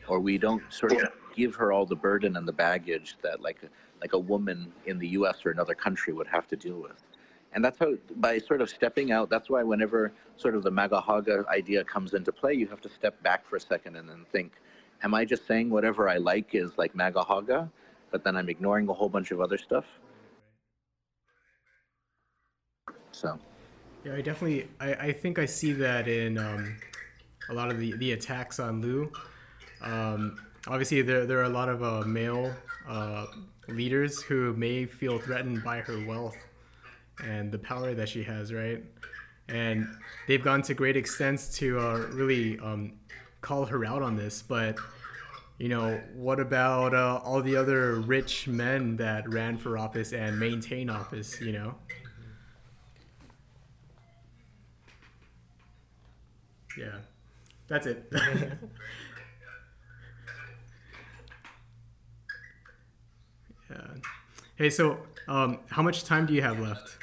or 0.07 0.19
we 0.19 0.39
don't 0.39 0.63
sort 0.73 0.93
of 0.93 1.09
give 1.35 1.53
her 1.55 1.71
all 1.71 1.85
the 1.85 1.95
burden 1.95 2.37
and 2.37 2.47
the 2.47 2.51
baggage 2.53 3.17
that 3.21 3.41
like 3.41 3.59
like 4.01 4.13
a 4.13 4.17
woman 4.19 4.73
in 4.87 4.97
the 4.97 5.09
U.S. 5.09 5.45
or 5.45 5.51
another 5.51 5.75
country 5.75 6.11
would 6.11 6.25
have 6.27 6.47
to 6.47 6.55
deal 6.55 6.81
with. 6.81 7.03
And 7.53 7.63
that's 7.63 7.77
how, 7.79 7.93
by 8.17 8.37
sort 8.37 8.61
of 8.61 8.69
stepping 8.69 9.11
out, 9.11 9.29
that's 9.29 9.49
why 9.49 9.61
whenever 9.63 10.13
sort 10.37 10.55
of 10.55 10.63
the 10.63 10.71
Magahaga 10.71 11.45
idea 11.47 11.83
comes 11.83 12.13
into 12.13 12.31
play, 12.31 12.53
you 12.53 12.67
have 12.67 12.81
to 12.81 12.89
step 12.89 13.21
back 13.23 13.45
for 13.45 13.57
a 13.57 13.59
second 13.59 13.97
and 13.97 14.07
then 14.07 14.25
think, 14.31 14.53
am 15.03 15.13
I 15.13 15.25
just 15.25 15.45
saying 15.47 15.69
whatever 15.69 16.07
I 16.07 16.17
like 16.17 16.55
is 16.55 16.71
like 16.77 16.93
Magahaga, 16.93 17.69
but 18.09 18.23
then 18.23 18.37
I'm 18.37 18.47
ignoring 18.47 18.87
a 18.87 18.93
whole 18.93 19.09
bunch 19.09 19.31
of 19.31 19.41
other 19.41 19.57
stuff? 19.57 19.85
So, 23.11 23.37
Yeah, 24.05 24.13
I 24.15 24.21
definitely. 24.21 24.69
I, 24.79 24.93
I 24.93 25.11
think 25.11 25.37
I 25.37 25.45
see 25.45 25.73
that 25.73 26.07
in 26.07 26.37
um, 26.37 26.77
a 27.49 27.53
lot 27.53 27.69
of 27.69 27.79
the, 27.79 27.93
the 27.97 28.13
attacks 28.13 28.59
on 28.59 28.81
Lou. 28.81 29.11
Um, 29.81 30.39
obviously, 30.67 31.01
there, 31.01 31.25
there 31.25 31.39
are 31.39 31.43
a 31.43 31.49
lot 31.49 31.67
of 31.69 31.83
uh, 31.83 32.03
male 32.07 32.53
uh, 32.87 33.25
leaders 33.67 34.21
who 34.23 34.53
may 34.53 34.85
feel 34.85 35.19
threatened 35.19 35.63
by 35.63 35.81
her 35.81 36.03
wealth 36.07 36.37
and 37.23 37.51
the 37.51 37.59
power 37.59 37.93
that 37.93 38.09
she 38.09 38.23
has, 38.23 38.53
right? 38.53 38.83
And 39.49 39.87
they've 40.27 40.43
gone 40.43 40.61
to 40.63 40.73
great 40.73 40.95
extents 40.97 41.55
to 41.57 41.79
uh, 41.79 41.97
really 42.11 42.59
um, 42.59 42.93
call 43.41 43.65
her 43.65 43.83
out 43.85 44.01
on 44.01 44.15
this. 44.15 44.41
But, 44.41 44.77
you 45.57 45.69
know, 45.69 46.01
what 46.13 46.39
about 46.39 46.93
uh, 46.93 47.19
all 47.23 47.41
the 47.41 47.55
other 47.55 47.95
rich 47.95 48.47
men 48.47 48.95
that 48.97 49.27
ran 49.29 49.57
for 49.57 49.77
office 49.77 50.13
and 50.13 50.39
maintain 50.39 50.89
office, 50.89 51.39
you 51.41 51.51
know? 51.51 51.75
Yeah, 56.77 56.97
that's 57.67 57.85
it. 57.87 58.07
yeah. 63.69 63.77
Hey, 64.55 64.69
so 64.69 64.97
um, 65.27 65.59
how 65.69 65.81
much 65.81 66.03
time 66.03 66.25
do 66.25 66.33
you 66.33 66.41
have 66.41 66.59
left? 66.59 66.97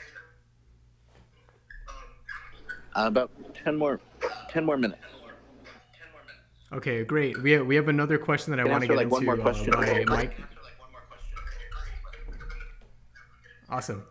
uh, 2.94 3.06
about 3.06 3.30
10 3.54 3.76
more 3.76 4.00
10 4.50 4.64
more 4.64 4.76
minutes. 4.76 5.02
Okay, 6.72 7.04
great. 7.04 7.40
We 7.42 7.52
have, 7.52 7.66
we 7.66 7.76
have 7.76 7.88
another 7.88 8.18
question 8.18 8.50
that 8.50 8.60
I 8.60 8.64
want 8.64 8.82
to 8.82 8.88
get 8.88 8.96
like, 8.96 9.10
one 9.10 9.22
into 9.22 9.36
more 9.36 9.42
question? 9.42 9.72
uh, 9.72 9.80
by 9.80 10.04
Mike. 10.04 10.36
Awesome. 13.70 14.04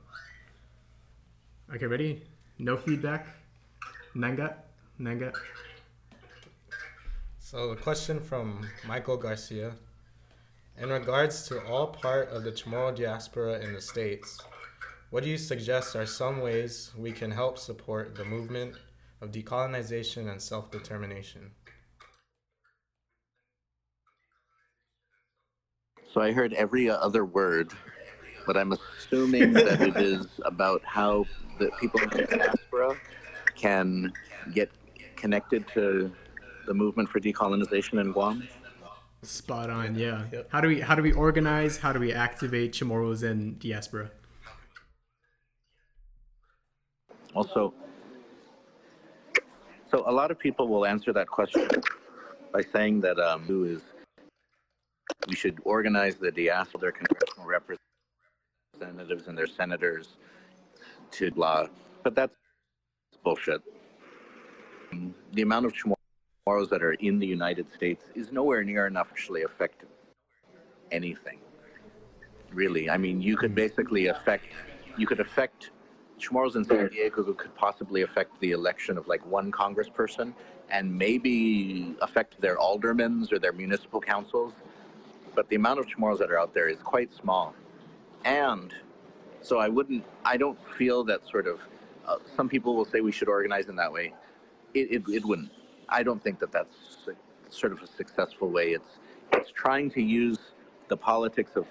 Okay, 1.73 1.85
ready? 1.85 2.23
No 2.57 2.77
feedback. 2.77 3.27
Nanga, 4.15 4.55
Nanga. 4.97 5.33
So, 7.39 7.71
a 7.71 7.75
question 7.75 8.19
from 8.19 8.67
Michael 8.87 9.17
Garcia. 9.17 9.73
In 10.79 10.89
regards 10.89 11.47
to 11.47 11.65
all 11.65 11.87
part 11.87 12.29
of 12.29 12.43
the 12.43 12.51
Chamorro 12.51 12.95
diaspora 12.95 13.59
in 13.61 13.73
the 13.73 13.81
States, 13.81 14.39
what 15.09 15.23
do 15.23 15.29
you 15.29 15.37
suggest 15.37 15.95
are 15.95 16.05
some 16.05 16.39
ways 16.39 16.91
we 16.95 17.11
can 17.11 17.31
help 17.31 17.57
support 17.57 18.13
the 18.13 18.23
movement 18.23 18.75
of 19.19 19.31
decolonization 19.31 20.29
and 20.29 20.39
self 20.39 20.69
determination? 20.69 21.49
So 26.13 26.21
I 26.21 26.31
heard 26.31 26.53
every 26.53 26.91
other 26.91 27.25
word, 27.25 27.71
but 28.45 28.55
I'm 28.55 28.73
assuming 28.73 29.53
that 29.53 29.81
it 29.81 29.97
is 29.97 30.27
about 30.45 30.83
how 30.85 31.25
the 31.57 31.71
people 31.79 32.01
in 32.01 32.09
the 32.09 32.23
diaspora 32.23 32.95
can 33.55 34.13
get 34.53 34.69
connected 35.15 35.67
to 35.73 36.11
the 36.67 36.73
movement 36.75 37.09
for 37.09 37.19
decolonization 37.19 37.99
in 37.99 38.11
Guam. 38.11 38.47
Spot 39.27 39.69
on. 39.69 39.95
Yeah. 39.95 40.23
Yep. 40.31 40.47
How 40.49 40.61
do 40.61 40.69
we 40.69 40.79
how 40.79 40.95
do 40.95 41.03
we 41.03 41.11
organize? 41.11 41.77
How 41.77 41.91
do 41.91 41.99
we 41.99 42.13
activate 42.13 42.71
Chamorros 42.71 43.23
in 43.23 43.57
diaspora? 43.59 44.09
Also, 47.33 47.73
so 49.91 50.05
a 50.07 50.11
lot 50.11 50.31
of 50.31 50.39
people 50.39 50.69
will 50.69 50.85
answer 50.85 51.11
that 51.11 51.27
question 51.27 51.67
by 52.53 52.61
saying 52.61 53.01
that 53.01 53.19
um, 53.19 53.43
who 53.43 53.65
is 53.65 53.81
we 55.27 55.35
should 55.35 55.59
organize 55.65 56.15
the 56.15 56.31
diaspora, 56.31 56.79
their 56.79 56.93
congressional 56.93 57.47
representatives 57.47 59.27
and 59.27 59.37
their 59.37 59.47
senators 59.47 60.15
to 61.11 61.31
blah, 61.31 61.67
but 62.01 62.15
that's 62.15 62.33
bullshit. 63.25 63.61
The 65.33 65.41
amount 65.41 65.65
of 65.65 65.73
Chamorros 66.47 66.69
that 66.69 66.81
are 66.81 66.93
in 66.93 67.19
the 67.19 67.27
United 67.27 67.71
States 67.73 68.05
is 68.15 68.31
nowhere 68.31 68.63
near 68.63 68.87
enough 68.87 69.07
to 69.07 69.13
actually 69.13 69.43
affect 69.43 69.83
anything. 70.91 71.39
Really, 72.51 72.89
I 72.89 72.97
mean, 72.97 73.21
you 73.21 73.35
could 73.35 73.53
basically 73.53 74.07
affect, 74.07 74.47
you 74.97 75.05
could 75.05 75.19
affect 75.19 75.71
Chamorros 76.19 76.55
in 76.55 76.63
San 76.65 76.87
Diego 76.87 77.31
could 77.33 77.53
possibly 77.55 78.01
affect 78.01 78.39
the 78.39 78.51
election 78.51 78.97
of 78.97 79.07
like 79.07 79.23
one 79.25 79.51
congressperson 79.51 80.33
and 80.69 80.91
maybe 80.91 81.95
affect 82.01 82.39
their 82.41 82.57
aldermans 82.57 83.31
or 83.31 83.39
their 83.39 83.53
municipal 83.53 84.01
councils. 84.01 84.53
But 85.35 85.49
the 85.49 85.57
amount 85.57 85.79
of 85.79 85.85
Chamorros 85.85 86.17
that 86.19 86.31
are 86.31 86.39
out 86.39 86.53
there 86.53 86.69
is 86.69 86.79
quite 86.79 87.13
small. 87.13 87.53
And 88.25 88.73
so 89.41 89.59
I 89.59 89.67
wouldn't, 89.67 90.03
I 90.25 90.37
don't 90.37 90.57
feel 90.77 91.03
that 91.03 91.27
sort 91.27 91.47
of, 91.47 91.59
uh, 92.07 92.15
some 92.35 92.49
people 92.49 92.75
will 92.75 92.85
say 92.85 93.01
we 93.01 93.11
should 93.11 93.29
organize 93.29 93.67
in 93.67 93.75
that 93.75 93.91
way. 93.91 94.13
It, 94.73 94.91
it, 94.91 95.03
it 95.13 95.25
wouldn't. 95.25 95.51
I 95.89 96.03
don't 96.03 96.21
think 96.23 96.39
that 96.39 96.51
that's 96.51 96.75
sort 97.49 97.71
of 97.71 97.81
a 97.81 97.87
successful 97.87 98.49
way. 98.49 98.71
It's, 98.71 98.99
it's 99.33 99.51
trying 99.51 99.89
to 99.91 100.01
use 100.01 100.37
the 100.89 100.97
politics 100.97 101.51
of 101.55 101.65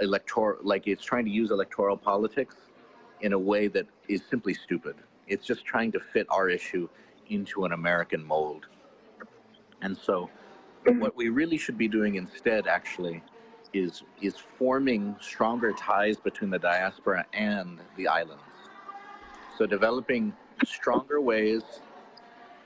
electoral, 0.00 0.58
like 0.62 0.86
it's 0.86 1.04
trying 1.04 1.24
to 1.24 1.30
use 1.30 1.50
electoral 1.50 1.96
politics 1.96 2.56
in 3.20 3.32
a 3.32 3.38
way 3.38 3.68
that 3.68 3.86
is 4.08 4.22
simply 4.28 4.54
stupid. 4.54 4.96
It's 5.26 5.44
just 5.44 5.64
trying 5.64 5.92
to 5.92 6.00
fit 6.00 6.26
our 6.30 6.48
issue 6.48 6.88
into 7.28 7.64
an 7.64 7.72
American 7.72 8.24
mold. 8.24 8.66
And 9.82 9.96
so, 9.96 10.30
mm-hmm. 10.84 11.00
what 11.00 11.16
we 11.16 11.28
really 11.28 11.58
should 11.58 11.78
be 11.78 11.88
doing 11.88 12.14
instead, 12.16 12.66
actually, 12.66 13.22
is 13.72 14.02
is 14.22 14.36
forming 14.58 15.16
stronger 15.20 15.72
ties 15.72 16.16
between 16.16 16.50
the 16.50 16.58
diaspora 16.58 17.26
and 17.32 17.80
the 17.96 18.08
islands. 18.08 18.42
So, 19.56 19.66
developing 19.66 20.32
stronger 20.64 21.20
ways 21.20 21.62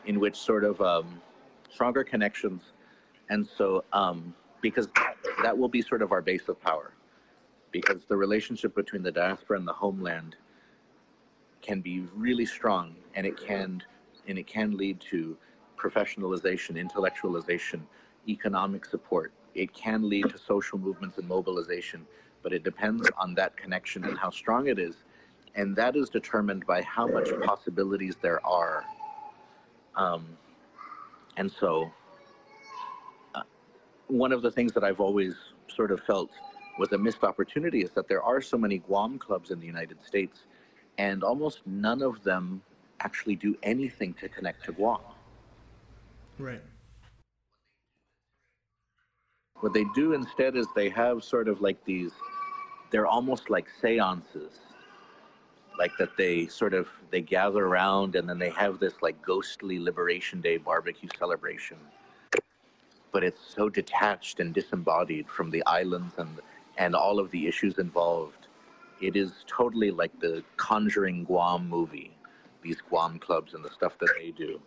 in 0.06 0.20
which 0.20 0.36
sort 0.36 0.64
of 0.64 0.80
um, 0.80 1.20
stronger 1.70 2.04
connections, 2.04 2.62
and 3.30 3.46
so 3.46 3.84
um, 3.92 4.34
because 4.60 4.88
that 5.42 5.56
will 5.56 5.68
be 5.68 5.82
sort 5.82 6.02
of 6.02 6.12
our 6.12 6.22
base 6.22 6.48
of 6.48 6.60
power. 6.60 6.92
Because 7.70 8.04
the 8.06 8.16
relationship 8.16 8.74
between 8.74 9.02
the 9.02 9.12
diaspora 9.12 9.58
and 9.58 9.66
the 9.66 9.72
homeland 9.72 10.36
can 11.62 11.80
be 11.80 12.06
really 12.14 12.44
strong 12.44 12.94
and 13.14 13.26
it 13.26 13.36
can 13.36 13.82
and 14.28 14.38
it 14.38 14.46
can 14.46 14.76
lead 14.76 15.00
to 15.00 15.36
professionalization 15.78 16.76
intellectualization 16.76 17.80
economic 18.28 18.84
support. 18.84 19.32
It 19.54 19.72
can 19.72 20.08
lead 20.08 20.28
to 20.30 20.38
social 20.38 20.78
movements 20.78 21.18
and 21.18 21.26
mobilization 21.26 22.06
but 22.42 22.52
it 22.52 22.64
depends 22.64 23.08
on 23.18 23.34
that 23.34 23.56
connection 23.56 24.04
and 24.04 24.18
how 24.18 24.30
strong 24.30 24.66
it 24.66 24.78
is. 24.78 24.96
And 25.54 25.76
that 25.76 25.96
is 25.96 26.08
determined 26.08 26.66
by 26.66 26.82
how 26.82 27.06
much 27.06 27.28
possibilities 27.44 28.16
there 28.20 28.44
are 28.44 28.84
um, 29.96 30.26
and 31.36 31.50
so 31.50 31.90
uh, 33.34 33.42
one 34.08 34.32
of 34.32 34.42
the 34.42 34.50
things 34.50 34.72
that 34.72 34.84
i've 34.84 35.00
always 35.00 35.34
sort 35.68 35.90
of 35.90 36.00
felt 36.00 36.30
was 36.78 36.90
a 36.92 36.98
missed 36.98 37.22
opportunity 37.22 37.82
is 37.82 37.90
that 37.90 38.08
there 38.08 38.22
are 38.22 38.40
so 38.40 38.56
many 38.56 38.78
guam 38.78 39.18
clubs 39.18 39.50
in 39.50 39.60
the 39.60 39.66
united 39.66 39.98
states 40.04 40.44
and 40.98 41.22
almost 41.22 41.60
none 41.66 42.02
of 42.02 42.22
them 42.22 42.62
actually 43.00 43.36
do 43.36 43.56
anything 43.62 44.14
to 44.14 44.28
connect 44.28 44.64
to 44.64 44.72
Guam. 44.72 45.00
Right. 46.38 46.62
What 49.60 49.74
they 49.74 49.84
do 49.94 50.12
instead 50.12 50.56
is 50.56 50.66
they 50.74 50.88
have 50.90 51.22
sort 51.22 51.48
of 51.48 51.60
like 51.60 51.84
these, 51.84 52.12
they're 52.90 53.06
almost 53.06 53.48
like 53.48 53.68
seances, 53.80 54.58
like 55.78 55.96
that 55.98 56.16
they 56.16 56.46
sort 56.46 56.74
of 56.74 56.88
they 57.10 57.20
gather 57.20 57.66
around 57.66 58.16
and 58.16 58.28
then 58.28 58.38
they 58.38 58.50
have 58.50 58.78
this 58.78 58.94
like 59.02 59.20
ghostly 59.22 59.78
Liberation 59.78 60.40
Day 60.40 60.56
barbecue 60.56 61.08
celebration. 61.18 61.78
But 63.12 63.24
it's 63.24 63.40
so 63.54 63.68
detached 63.68 64.40
and 64.40 64.54
disembodied 64.54 65.28
from 65.28 65.50
the 65.50 65.62
islands 65.66 66.14
and 66.18 66.40
and 66.78 66.94
all 66.94 67.18
of 67.18 67.30
the 67.30 67.46
issues 67.46 67.78
involved 67.78 68.42
it 69.02 69.16
is 69.16 69.44
totally 69.48 69.90
like 69.90 70.18
the 70.20 70.44
Conjuring 70.56 71.24
Guam 71.24 71.68
movie, 71.68 72.12
these 72.62 72.80
Guam 72.80 73.18
clubs 73.18 73.52
and 73.52 73.64
the 73.64 73.70
stuff 73.70 73.98
that 73.98 74.10
they 74.16 74.30
do. 74.30 74.60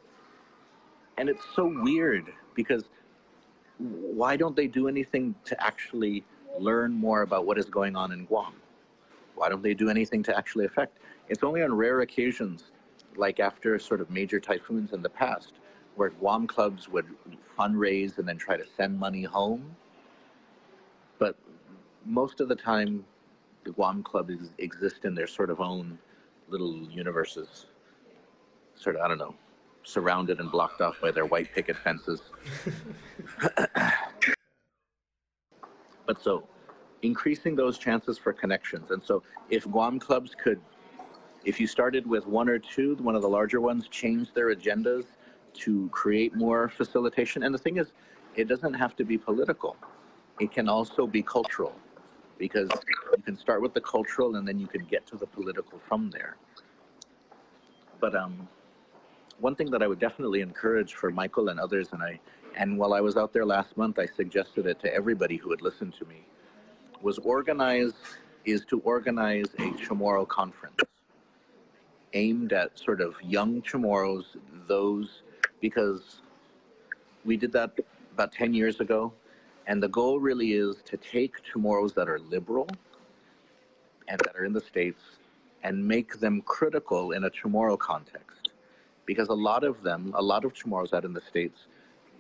And 1.17 1.29
it's 1.29 1.45
so 1.55 1.71
weird 1.81 2.33
because 2.53 2.83
why 3.77 4.35
don't 4.35 4.55
they 4.55 4.67
do 4.67 4.89
anything 4.89 5.33
to 5.45 5.63
actually 5.63 6.25
learn 6.59 6.91
more 6.91 7.21
about 7.21 7.45
what 7.45 7.57
is 7.57 7.65
going 7.65 7.95
on 7.95 8.11
in 8.11 8.25
Guam? 8.25 8.53
Why 9.35 9.49
don't 9.49 9.61
they 9.61 9.73
do 9.73 9.89
anything 9.89 10.23
to 10.23 10.37
actually 10.37 10.65
affect? 10.65 10.97
It's 11.27 11.43
only 11.43 11.61
on 11.63 11.73
rare 11.73 12.01
occasions, 12.01 12.71
like 13.15 13.39
after 13.39 13.77
sort 13.79 14.01
of 14.01 14.09
major 14.09 14.39
typhoons 14.39 14.93
in 14.93 15.01
the 15.01 15.09
past, 15.09 15.53
where 15.95 16.09
Guam 16.09 16.47
clubs 16.47 16.89
would 16.89 17.05
fundraise 17.57 18.17
and 18.17 18.27
then 18.27 18.37
try 18.37 18.57
to 18.57 18.65
send 18.77 18.97
money 18.97 19.23
home. 19.23 19.75
But 21.19 21.35
most 22.05 22.41
of 22.41 22.49
the 22.49 22.55
time, 22.55 23.05
the 23.63 23.71
Guam 23.71 24.03
clubs 24.03 24.33
is, 24.33 24.51
exist 24.57 25.05
in 25.05 25.15
their 25.15 25.27
sort 25.27 25.49
of 25.49 25.59
own 25.59 25.97
little 26.47 26.75
universes. 26.89 27.65
Sort 28.75 28.95
of, 28.95 29.01
I 29.01 29.07
don't 29.07 29.17
know, 29.17 29.35
surrounded 29.83 30.39
and 30.39 30.51
blocked 30.51 30.81
off 30.81 30.99
by 31.01 31.11
their 31.11 31.25
white 31.25 31.53
picket 31.53 31.77
fences. 31.77 32.21
but 36.05 36.21
so, 36.21 36.47
increasing 37.01 37.55
those 37.55 37.77
chances 37.77 38.17
for 38.17 38.33
connections. 38.33 38.91
And 38.91 39.03
so, 39.03 39.23
if 39.49 39.65
Guam 39.65 39.99
clubs 39.99 40.35
could, 40.41 40.59
if 41.43 41.59
you 41.59 41.67
started 41.67 42.07
with 42.07 42.25
one 42.25 42.49
or 42.49 42.59
two, 42.59 42.95
one 42.95 43.15
of 43.15 43.21
the 43.21 43.29
larger 43.29 43.61
ones, 43.61 43.87
change 43.87 44.33
their 44.33 44.53
agendas 44.53 45.05
to 45.53 45.89
create 45.89 46.35
more 46.35 46.69
facilitation. 46.69 47.43
And 47.43 47.53
the 47.53 47.59
thing 47.59 47.77
is, 47.77 47.91
it 48.35 48.47
doesn't 48.47 48.73
have 48.73 48.95
to 48.97 49.05
be 49.05 49.17
political, 49.17 49.77
it 50.39 50.51
can 50.51 50.67
also 50.67 51.07
be 51.07 51.21
cultural 51.21 51.73
because 52.37 52.69
you 53.15 53.23
can 53.23 53.37
start 53.37 53.61
with 53.61 53.73
the 53.73 53.79
cultural 53.81 54.35
and 54.35 54.45
then 54.45 54.59
you 54.59 54.67
can 54.67 54.83
get 54.85 55.07
to 55.07 55.15
the 55.15 55.25
political 55.25 55.79
from 55.87 56.09
there. 56.09 56.35
But 58.01 58.13
um, 58.13 58.47
one 59.39 59.55
thing 59.55 59.71
that 59.71 59.81
I 59.81 59.87
would 59.87 59.99
definitely 59.99 60.41
encourage 60.41 60.95
for 60.95 61.11
Michael 61.11 61.49
and 61.49 61.59
others, 61.59 61.89
and 61.93 62.01
I, 62.01 62.19
and 62.57 62.77
while 62.77 62.93
I 62.93 63.01
was 63.01 63.17
out 63.17 63.33
there 63.33 63.45
last 63.45 63.77
month, 63.77 63.99
I 63.99 64.05
suggested 64.05 64.65
it 64.65 64.79
to 64.81 64.93
everybody 64.93 65.37
who 65.37 65.49
would 65.49 65.61
listen 65.61 65.91
to 65.93 66.05
me, 66.05 66.25
was 67.05 67.19
organize 67.19 67.93
is 68.45 68.65
to 68.65 68.79
organize 68.79 69.45
a 69.59 69.67
Chamorro 69.83 70.27
conference 70.27 70.81
aimed 72.13 72.51
at 72.51 72.79
sort 72.79 72.99
of 72.99 73.13
young 73.21 73.61
Chamorros, 73.61 74.25
those 74.67 75.21
because 75.61 76.21
we 77.23 77.37
did 77.37 77.51
that 77.51 77.69
about 78.13 78.31
10 78.31 78.55
years 78.55 78.79
ago 78.79 79.13
and 79.67 79.83
the 79.83 79.87
goal 79.87 80.19
really 80.19 80.53
is 80.53 80.77
to 80.85 80.97
take 80.97 81.33
Chamorros 81.47 81.93
that 81.93 82.09
are 82.09 82.17
liberal 82.17 82.67
and 84.07 84.19
that 84.25 84.35
are 84.35 84.45
in 84.45 84.53
the 84.53 84.61
States 84.61 85.01
and 85.63 85.87
make 85.87 86.19
them 86.19 86.41
critical 86.41 87.11
in 87.11 87.25
a 87.25 87.29
Chamorro 87.29 87.77
context. 87.77 88.49
Because 89.05 89.27
a 89.27 89.39
lot 89.49 89.63
of 89.63 89.83
them, 89.83 90.11
a 90.15 90.21
lot 90.23 90.43
of 90.43 90.53
Chamorros 90.53 90.91
out 90.91 91.05
in 91.05 91.13
the 91.13 91.21
States 91.21 91.67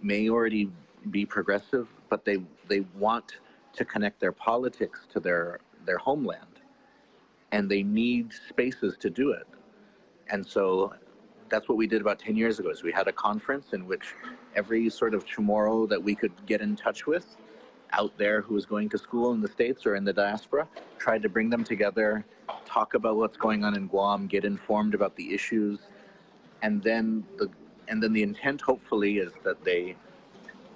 may 0.03 0.29
already 0.29 0.69
be 1.09 1.25
progressive, 1.25 1.87
but 2.09 2.23
they, 2.23 2.37
they 2.67 2.81
want 2.99 3.37
to 3.75 3.85
connect 3.85 4.19
their 4.19 4.31
politics 4.31 5.01
to 5.13 5.19
their, 5.19 5.59
their 5.85 5.97
homeland. 5.97 6.61
And 7.51 7.69
they 7.69 7.83
need 7.83 8.33
spaces 8.49 8.97
to 8.99 9.09
do 9.09 9.31
it. 9.31 9.47
And 10.29 10.45
so 10.45 10.93
that's 11.49 11.69
what 11.69 11.77
we 11.77 11.87
did 11.87 12.01
about 12.01 12.19
10 12.19 12.35
years 12.35 12.59
ago 12.59 12.69
is 12.69 12.83
we 12.83 12.91
had 12.91 13.07
a 13.07 13.11
conference 13.13 13.73
in 13.73 13.85
which 13.85 14.15
every 14.55 14.89
sort 14.89 15.13
of 15.13 15.25
Chamorro 15.25 15.87
that 15.89 16.01
we 16.01 16.15
could 16.15 16.33
get 16.45 16.61
in 16.61 16.75
touch 16.75 17.05
with 17.05 17.37
out 17.93 18.17
there 18.17 18.41
who 18.41 18.53
was 18.53 18.65
going 18.65 18.89
to 18.89 18.97
school 18.97 19.33
in 19.33 19.41
the 19.41 19.47
States 19.47 19.85
or 19.85 19.95
in 19.95 20.03
the 20.03 20.13
diaspora, 20.13 20.67
tried 20.97 21.21
to 21.21 21.29
bring 21.29 21.49
them 21.49 21.63
together, 21.63 22.25
talk 22.65 22.93
about 22.93 23.15
what's 23.15 23.37
going 23.37 23.63
on 23.63 23.75
in 23.75 23.87
Guam, 23.87 24.27
get 24.27 24.43
informed 24.43 24.93
about 24.93 25.15
the 25.15 25.33
issues, 25.33 25.79
and 26.61 26.81
then 26.83 27.23
the 27.37 27.49
and 27.87 28.01
then 28.01 28.13
the 28.13 28.23
intent 28.23 28.61
hopefully 28.61 29.17
is 29.19 29.31
that 29.43 29.63
they 29.63 29.95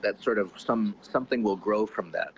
that 0.02 0.22
sort 0.22 0.38
of 0.38 0.52
some 0.58 0.96
something 1.02 1.44
will 1.44 1.56
grow 1.56 1.86
from 1.86 2.12
that. 2.12 2.34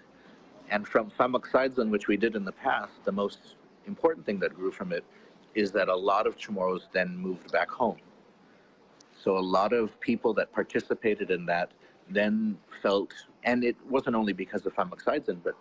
And 0.71 0.87
from 0.87 1.11
Famuk 1.11 1.89
which 1.89 2.07
we 2.07 2.15
did 2.17 2.35
in 2.35 2.45
the 2.45 2.51
past, 2.53 2.93
the 3.03 3.11
most 3.11 3.39
important 3.85 4.25
thing 4.25 4.39
that 4.39 4.55
grew 4.55 4.71
from 4.71 4.93
it 4.93 5.03
is 5.53 5.71
that 5.73 5.89
a 5.89 5.95
lot 5.95 6.25
of 6.25 6.37
Chamorros 6.37 6.83
then 6.93 7.15
moved 7.15 7.51
back 7.51 7.69
home. 7.69 7.97
So 9.21 9.37
a 9.37 9.45
lot 9.57 9.73
of 9.73 9.99
people 9.99 10.33
that 10.35 10.51
participated 10.53 11.29
in 11.29 11.45
that 11.47 11.71
then 12.09 12.57
felt, 12.81 13.13
and 13.43 13.63
it 13.65 13.75
wasn't 13.87 14.15
only 14.15 14.33
because 14.33 14.65
of 14.65 14.73
Famuk 14.73 15.43
but 15.43 15.55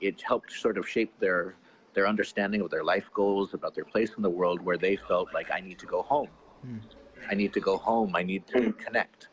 it 0.00 0.22
helped 0.22 0.52
sort 0.52 0.78
of 0.78 0.88
shape 0.88 1.12
their 1.18 1.56
their 1.94 2.08
understanding 2.08 2.62
of 2.62 2.70
their 2.70 2.82
life 2.82 3.10
goals, 3.12 3.52
about 3.52 3.74
their 3.74 3.84
place 3.84 4.12
in 4.16 4.22
the 4.22 4.30
world, 4.30 4.62
where 4.62 4.78
they 4.78 4.96
felt 4.96 5.28
like 5.34 5.50
I 5.52 5.60
need 5.60 5.78
to 5.80 5.84
go 5.84 6.00
home. 6.00 6.28
Hmm. 6.62 6.78
I 7.30 7.34
need 7.34 7.52
to 7.52 7.60
go 7.60 7.76
home. 7.76 8.16
I 8.16 8.22
need 8.22 8.46
to 8.46 8.72
connect. 8.72 9.28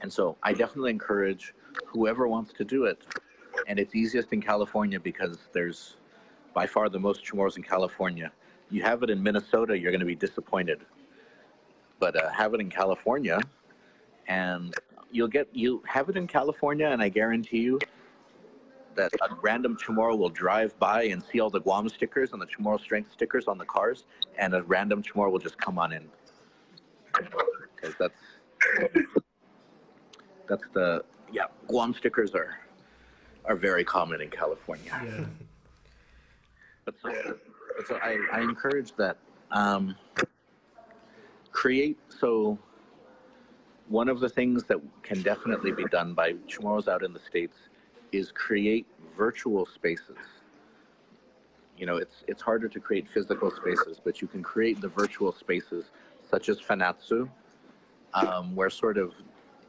And 0.00 0.10
so 0.10 0.38
I 0.42 0.54
definitely 0.54 0.90
encourage 0.90 1.54
whoever 1.86 2.26
wants 2.26 2.54
to 2.54 2.64
do 2.64 2.84
it. 2.84 3.04
And 3.66 3.78
it's 3.78 3.94
easiest 3.94 4.32
in 4.32 4.40
California 4.40 4.98
because 4.98 5.38
there's 5.52 5.96
by 6.54 6.66
far 6.66 6.88
the 6.88 6.98
most 6.98 7.24
Chamorros 7.24 7.56
in 7.56 7.62
California. 7.62 8.30
You 8.70 8.82
have 8.82 9.02
it 9.02 9.10
in 9.10 9.22
Minnesota, 9.22 9.78
you're 9.78 9.92
going 9.92 10.00
to 10.00 10.06
be 10.06 10.14
disappointed. 10.14 10.80
But 11.98 12.16
uh, 12.16 12.30
have 12.30 12.54
it 12.54 12.60
in 12.60 12.68
California, 12.70 13.38
and 14.26 14.74
you'll 15.10 15.28
get 15.28 15.48
you 15.52 15.82
have 15.86 16.08
it 16.08 16.16
in 16.16 16.26
California, 16.26 16.88
and 16.88 17.00
I 17.00 17.08
guarantee 17.08 17.60
you 17.60 17.78
that 18.94 19.12
a 19.22 19.34
random 19.40 19.76
Chamorro 19.76 20.18
will 20.18 20.28
drive 20.28 20.78
by 20.78 21.04
and 21.04 21.22
see 21.22 21.40
all 21.40 21.50
the 21.50 21.60
Guam 21.60 21.88
stickers 21.88 22.32
and 22.32 22.42
the 22.42 22.46
Chamorro 22.46 22.80
strength 22.80 23.12
stickers 23.12 23.46
on 23.46 23.56
the 23.56 23.64
cars, 23.64 24.04
and 24.38 24.54
a 24.54 24.62
random 24.64 25.02
Chamorro 25.02 25.30
will 25.30 25.38
just 25.38 25.58
come 25.58 25.78
on 25.78 25.92
in. 25.92 26.08
Because 27.12 27.94
that's 27.98 28.14
that's 30.48 30.64
the 30.72 31.04
yeah 31.32 31.44
Guam 31.68 31.94
stickers 31.94 32.34
are 32.34 32.58
are 33.44 33.56
very 33.56 33.84
common 33.84 34.20
in 34.20 34.30
California. 34.30 35.00
Yeah. 35.04 35.24
But 36.84 36.96
so, 37.00 37.38
but 37.76 37.86
so 37.86 37.94
I, 38.02 38.18
I 38.32 38.40
encourage 38.40 38.96
that 38.96 39.16
um, 39.52 39.94
create 41.52 41.96
so 42.08 42.58
one 43.88 44.08
of 44.08 44.18
the 44.18 44.28
things 44.28 44.64
that 44.64 44.78
can 45.04 45.22
definitely 45.22 45.70
be 45.70 45.84
done 45.84 46.12
by 46.12 46.32
Chamorros 46.48 46.88
out 46.88 47.04
in 47.04 47.12
the 47.12 47.20
states 47.20 47.56
is 48.10 48.32
create 48.32 48.86
virtual 49.16 49.64
spaces. 49.64 50.16
You 51.78 51.86
know, 51.86 51.98
it's 51.98 52.24
it's 52.26 52.42
harder 52.42 52.68
to 52.68 52.80
create 52.80 53.06
physical 53.08 53.50
spaces, 53.50 54.00
but 54.02 54.20
you 54.20 54.26
can 54.26 54.42
create 54.42 54.80
the 54.80 54.88
virtual 54.88 55.32
spaces 55.32 55.92
such 56.20 56.48
as 56.48 56.60
Fanachu, 56.60 57.28
um, 58.14 58.56
where 58.56 58.70
sort 58.70 58.98
of 58.98 59.12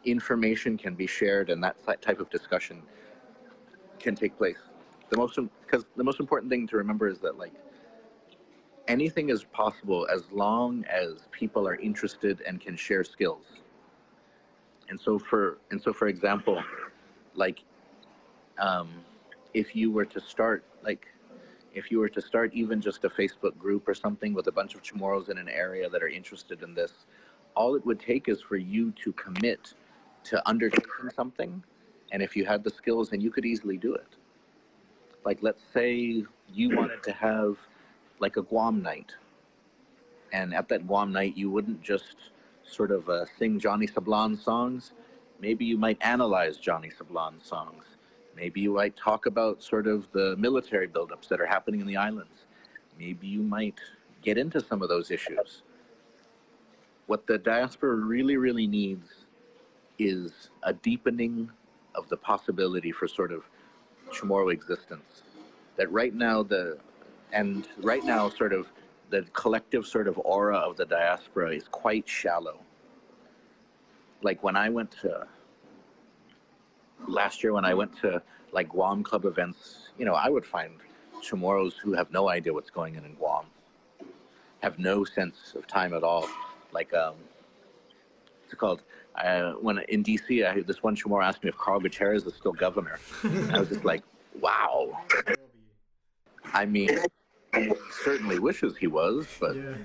information 0.05 0.77
can 0.77 0.95
be 0.95 1.07
shared 1.07 1.49
and 1.49 1.63
that 1.63 1.75
type 2.01 2.19
of 2.19 2.29
discussion 2.29 2.81
can 4.03 4.15
take 4.15 4.37
place. 4.37 4.57
The 5.09 5.17
most 5.17 5.39
because 5.65 5.85
the 5.95 6.03
most 6.03 6.19
important 6.19 6.51
thing 6.51 6.67
to 6.67 6.77
remember 6.77 7.07
is 7.07 7.19
that 7.19 7.37
like 7.37 7.53
anything 8.87 9.29
is 9.29 9.43
possible 9.45 10.07
as 10.13 10.23
long 10.31 10.85
as 10.85 11.27
people 11.31 11.67
are 11.67 11.75
interested 11.77 12.41
and 12.45 12.59
can 12.59 12.75
share 12.75 13.03
skills. 13.03 13.45
And 14.89 14.99
so 14.99 15.17
for 15.17 15.57
and 15.71 15.81
so 15.81 15.93
for 15.93 16.07
example, 16.07 16.61
like 17.33 17.63
um, 18.59 18.89
if 19.53 19.75
you 19.75 19.91
were 19.91 20.05
to 20.05 20.19
start 20.19 20.63
like 20.83 21.07
if 21.73 21.89
you 21.89 21.99
were 21.99 22.09
to 22.09 22.21
start 22.21 22.53
even 22.53 22.79
just 22.81 23.03
a 23.03 23.09
Facebook 23.09 23.57
group 23.57 23.87
or 23.87 23.95
something 23.95 24.33
with 24.33 24.47
a 24.47 24.51
bunch 24.51 24.75
of 24.75 24.83
Chamorros 24.83 25.29
in 25.29 25.37
an 25.39 25.49
area 25.49 25.89
that 25.89 26.03
are 26.03 26.07
interested 26.07 26.61
in 26.61 26.75
this, 26.75 26.93
all 27.55 27.75
it 27.75 27.83
would 27.85 27.99
take 27.99 28.27
is 28.27 28.41
for 28.41 28.57
you 28.57 28.91
to 29.03 29.11
commit 29.13 29.73
to 30.25 30.47
undertaking 30.47 31.09
something. 31.15 31.63
And 32.13 32.21
if 32.21 32.35
you 32.37 32.45
had 32.45 32.63
the 32.63 32.69
skills, 32.69 33.09
then 33.09 33.19
you 33.19 33.31
could 33.31 33.43
easily 33.43 33.75
do 33.75 33.95
it. 33.95 34.07
Like, 35.25 35.39
let's 35.41 35.63
say 35.73 36.23
you 36.53 36.69
wanted 36.77 37.03
to 37.03 37.11
have 37.11 37.57
like 38.19 38.37
a 38.37 38.43
Guam 38.43 38.81
night. 38.81 39.11
And 40.31 40.53
at 40.53 40.69
that 40.69 40.87
Guam 40.87 41.11
night, 41.11 41.35
you 41.35 41.49
wouldn't 41.49 41.81
just 41.81 42.15
sort 42.63 42.91
of 42.91 43.09
uh, 43.09 43.25
sing 43.37 43.59
Johnny 43.59 43.87
Sablan 43.87 44.41
songs. 44.41 44.93
Maybe 45.41 45.65
you 45.65 45.77
might 45.77 45.97
analyze 46.01 46.57
Johnny 46.57 46.89
Sablan 46.89 47.43
songs. 47.43 47.83
Maybe 48.35 48.61
you 48.61 48.75
might 48.75 48.95
talk 48.95 49.25
about 49.25 49.61
sort 49.61 49.87
of 49.87 50.07
the 50.11 50.35
military 50.37 50.87
buildups 50.87 51.27
that 51.29 51.41
are 51.41 51.45
happening 51.45 51.81
in 51.81 51.87
the 51.87 51.97
islands. 51.97 52.45
Maybe 52.97 53.27
you 53.27 53.41
might 53.41 53.79
get 54.21 54.37
into 54.37 54.59
some 54.59 54.81
of 54.81 54.89
those 54.89 55.11
issues. 55.11 55.63
What 57.07 57.27
the 57.27 57.37
diaspora 57.37 57.95
really, 57.95 58.37
really 58.37 58.65
needs 58.65 59.07
is 59.99 60.49
a 60.63 60.73
deepening 60.73 61.51
of 61.95 62.09
the 62.09 62.17
possibility 62.17 62.91
for 62.91 63.07
sort 63.07 63.31
of 63.31 63.43
Chamorro 64.11 64.51
existence. 64.51 65.23
That 65.77 65.91
right 65.91 66.13
now 66.13 66.43
the 66.43 66.77
and 67.31 67.67
right 67.81 68.03
now 68.03 68.29
sort 68.29 68.53
of 68.53 68.67
the 69.09 69.23
collective 69.33 69.85
sort 69.85 70.07
of 70.07 70.17
aura 70.19 70.57
of 70.57 70.77
the 70.77 70.85
diaspora 70.85 71.55
is 71.55 71.67
quite 71.69 72.07
shallow. 72.07 72.59
Like 74.21 74.43
when 74.43 74.55
I 74.55 74.69
went 74.69 74.91
to 75.01 75.27
last 77.07 77.43
year 77.43 77.53
when 77.53 77.65
I 77.65 77.73
went 77.73 77.97
to 78.01 78.21
like 78.51 78.69
Guam 78.69 79.03
club 79.03 79.25
events, 79.25 79.89
you 79.97 80.05
know, 80.05 80.13
I 80.13 80.29
would 80.29 80.45
find 80.45 80.73
Chamorros 81.21 81.73
who 81.73 81.93
have 81.93 82.11
no 82.11 82.29
idea 82.29 82.53
what's 82.53 82.69
going 82.69 82.97
on 82.97 83.05
in 83.05 83.15
Guam, 83.15 83.45
have 84.61 84.77
no 84.79 85.03
sense 85.03 85.53
of 85.55 85.67
time 85.67 85.93
at 85.93 86.03
all. 86.03 86.27
Like, 86.71 86.93
um, 86.93 87.15
what's 88.41 88.53
it 88.53 88.57
called? 88.57 88.83
Uh, 89.15 89.53
when 89.53 89.79
in 89.89 90.03
DC, 90.03 90.45
I, 90.45 90.61
this 90.61 90.81
one 90.81 90.95
Chamorro 90.95 91.23
asked 91.23 91.43
me 91.43 91.49
if 91.49 91.57
Carl 91.57 91.79
Gutierrez 91.79 92.25
is 92.25 92.33
still 92.33 92.53
governor. 92.53 92.99
I 93.23 93.59
was 93.59 93.69
just 93.69 93.85
like, 93.85 94.03
wow. 94.39 94.97
I 96.53 96.65
mean, 96.65 96.89
he 97.55 97.71
certainly 98.03 98.39
wishes 98.39 98.75
he 98.75 98.87
was, 98.87 99.27
but 99.39 99.55
Yeah. 99.55 99.75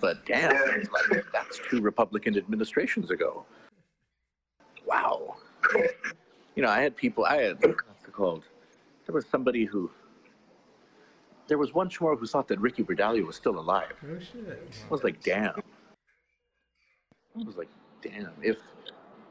but 0.00 0.24
damn, 0.24 0.52
like, 0.92 1.24
that's 1.32 1.60
two 1.68 1.80
Republican 1.80 2.36
administrations 2.36 3.10
ago. 3.10 3.44
Wow. 4.86 5.36
You 6.54 6.62
know, 6.62 6.70
I 6.70 6.80
had 6.80 6.96
people, 6.96 7.24
I 7.26 7.42
had, 7.42 7.56
what's 7.62 8.04
it 8.06 8.12
called? 8.12 8.44
There 9.06 9.14
was 9.14 9.26
somebody 9.26 9.64
who, 9.64 9.90
there 11.46 11.58
was 11.58 11.74
one 11.74 11.90
Chamorro 11.90 12.18
who 12.18 12.26
thought 12.26 12.48
that 12.48 12.58
Ricky 12.60 12.82
Bordallo 12.82 13.24
was 13.26 13.36
still 13.36 13.58
alive. 13.58 13.92
Oh 14.02 14.18
shit. 14.18 14.62
I 14.86 14.88
was 14.90 15.04
like, 15.04 15.22
damn. 15.22 15.54
I 17.38 17.44
was 17.44 17.56
like, 17.56 17.68
damn. 18.02 18.32
If, 18.42 18.58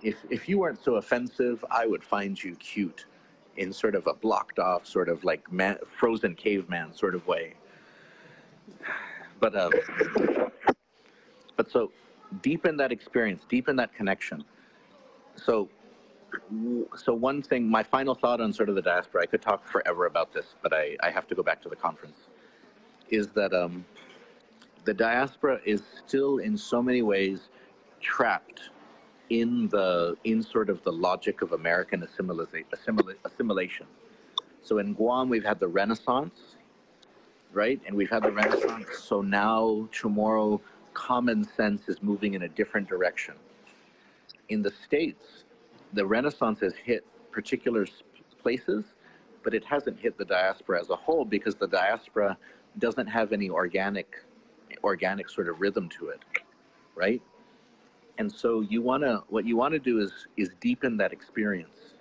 if, 0.01 0.15
if 0.29 0.47
you 0.47 0.59
weren't 0.59 0.83
so 0.83 0.95
offensive, 0.95 1.63
I 1.71 1.85
would 1.85 2.03
find 2.03 2.41
you 2.41 2.55
cute 2.55 3.05
in 3.57 3.73
sort 3.73 3.95
of 3.95 4.07
a 4.07 4.13
blocked 4.13 4.59
off, 4.59 4.85
sort 4.85 5.09
of 5.09 5.23
like 5.23 5.51
man, 5.51 5.77
frozen 5.97 6.35
caveman 6.35 6.93
sort 6.93 7.15
of 7.15 7.25
way. 7.27 7.53
But, 9.39 9.55
um, 9.55 9.71
but 11.55 11.69
so 11.71 11.91
deepen 12.41 12.77
that 12.77 12.91
experience, 12.91 13.43
deepen 13.49 13.75
that 13.77 13.93
connection. 13.93 14.43
So, 15.35 15.69
so 16.95 17.13
one 17.13 17.41
thing, 17.41 17.69
my 17.69 17.83
final 17.83 18.13
thought 18.13 18.41
on 18.41 18.51
sort 18.51 18.69
of 18.69 18.75
the 18.75 18.81
diaspora, 18.81 19.23
I 19.23 19.25
could 19.25 19.41
talk 19.41 19.65
forever 19.65 20.05
about 20.05 20.33
this, 20.33 20.55
but 20.61 20.73
I, 20.73 20.97
I 21.01 21.09
have 21.09 21.27
to 21.27 21.35
go 21.35 21.41
back 21.41 21.61
to 21.63 21.69
the 21.69 21.75
conference, 21.75 22.19
is 23.09 23.27
that 23.29 23.53
um, 23.53 23.85
the 24.83 24.93
diaspora 24.93 25.59
is 25.65 25.83
still 26.05 26.39
in 26.39 26.57
so 26.57 26.81
many 26.81 27.01
ways 27.01 27.49
trapped 28.07 28.61
in 29.29 29.67
the 29.69 30.15
in 30.23 30.41
sort 30.41 30.69
of 30.69 30.81
the 30.83 30.91
logic 30.91 31.41
of 31.41 31.51
American 31.51 31.99
assimila- 32.07 32.63
assimila- 32.75 33.15
assimilation. 33.25 33.85
So 34.61 34.79
in 34.79 34.93
Guam, 34.93 35.29
we've 35.29 35.43
had 35.43 35.59
the 35.59 35.67
Renaissance, 35.67 36.39
right? 37.51 37.79
And 37.85 37.95
we've 37.95 38.09
had 38.09 38.23
the 38.23 38.31
Renaissance. 38.31 38.87
So 39.09 39.21
now 39.21 39.89
Chamorro 39.91 40.61
common 40.93 41.43
sense 41.43 41.89
is 41.89 42.01
moving 42.01 42.33
in 42.33 42.43
a 42.43 42.47
different 42.47 42.87
direction. 42.87 43.35
In 44.49 44.61
the 44.61 44.71
States, 44.85 45.43
the 45.93 46.05
Renaissance 46.05 46.59
has 46.61 46.73
hit 46.75 47.05
particular 47.31 47.85
places, 48.41 48.83
but 49.43 49.53
it 49.53 49.63
hasn't 49.65 49.99
hit 49.99 50.17
the 50.17 50.25
diaspora 50.25 50.79
as 50.79 50.89
a 50.89 50.95
whole 50.95 51.25
because 51.25 51.55
the 51.55 51.67
diaspora 51.67 52.37
doesn't 52.79 53.07
have 53.07 53.33
any 53.33 53.49
organic, 53.49 54.07
organic 54.83 55.29
sort 55.29 55.47
of 55.49 55.59
rhythm 55.59 55.89
to 55.89 56.09
it, 56.09 56.21
right? 56.95 57.21
And 58.19 58.31
so 58.31 58.61
you 58.61 58.81
wanna, 58.81 59.23
what 59.29 59.45
you 59.45 59.55
wanna 59.57 59.79
do 59.79 59.99
is 59.99 60.11
is 60.37 60.49
deepen 60.59 60.97
that 60.97 61.13
experience, 61.13 61.95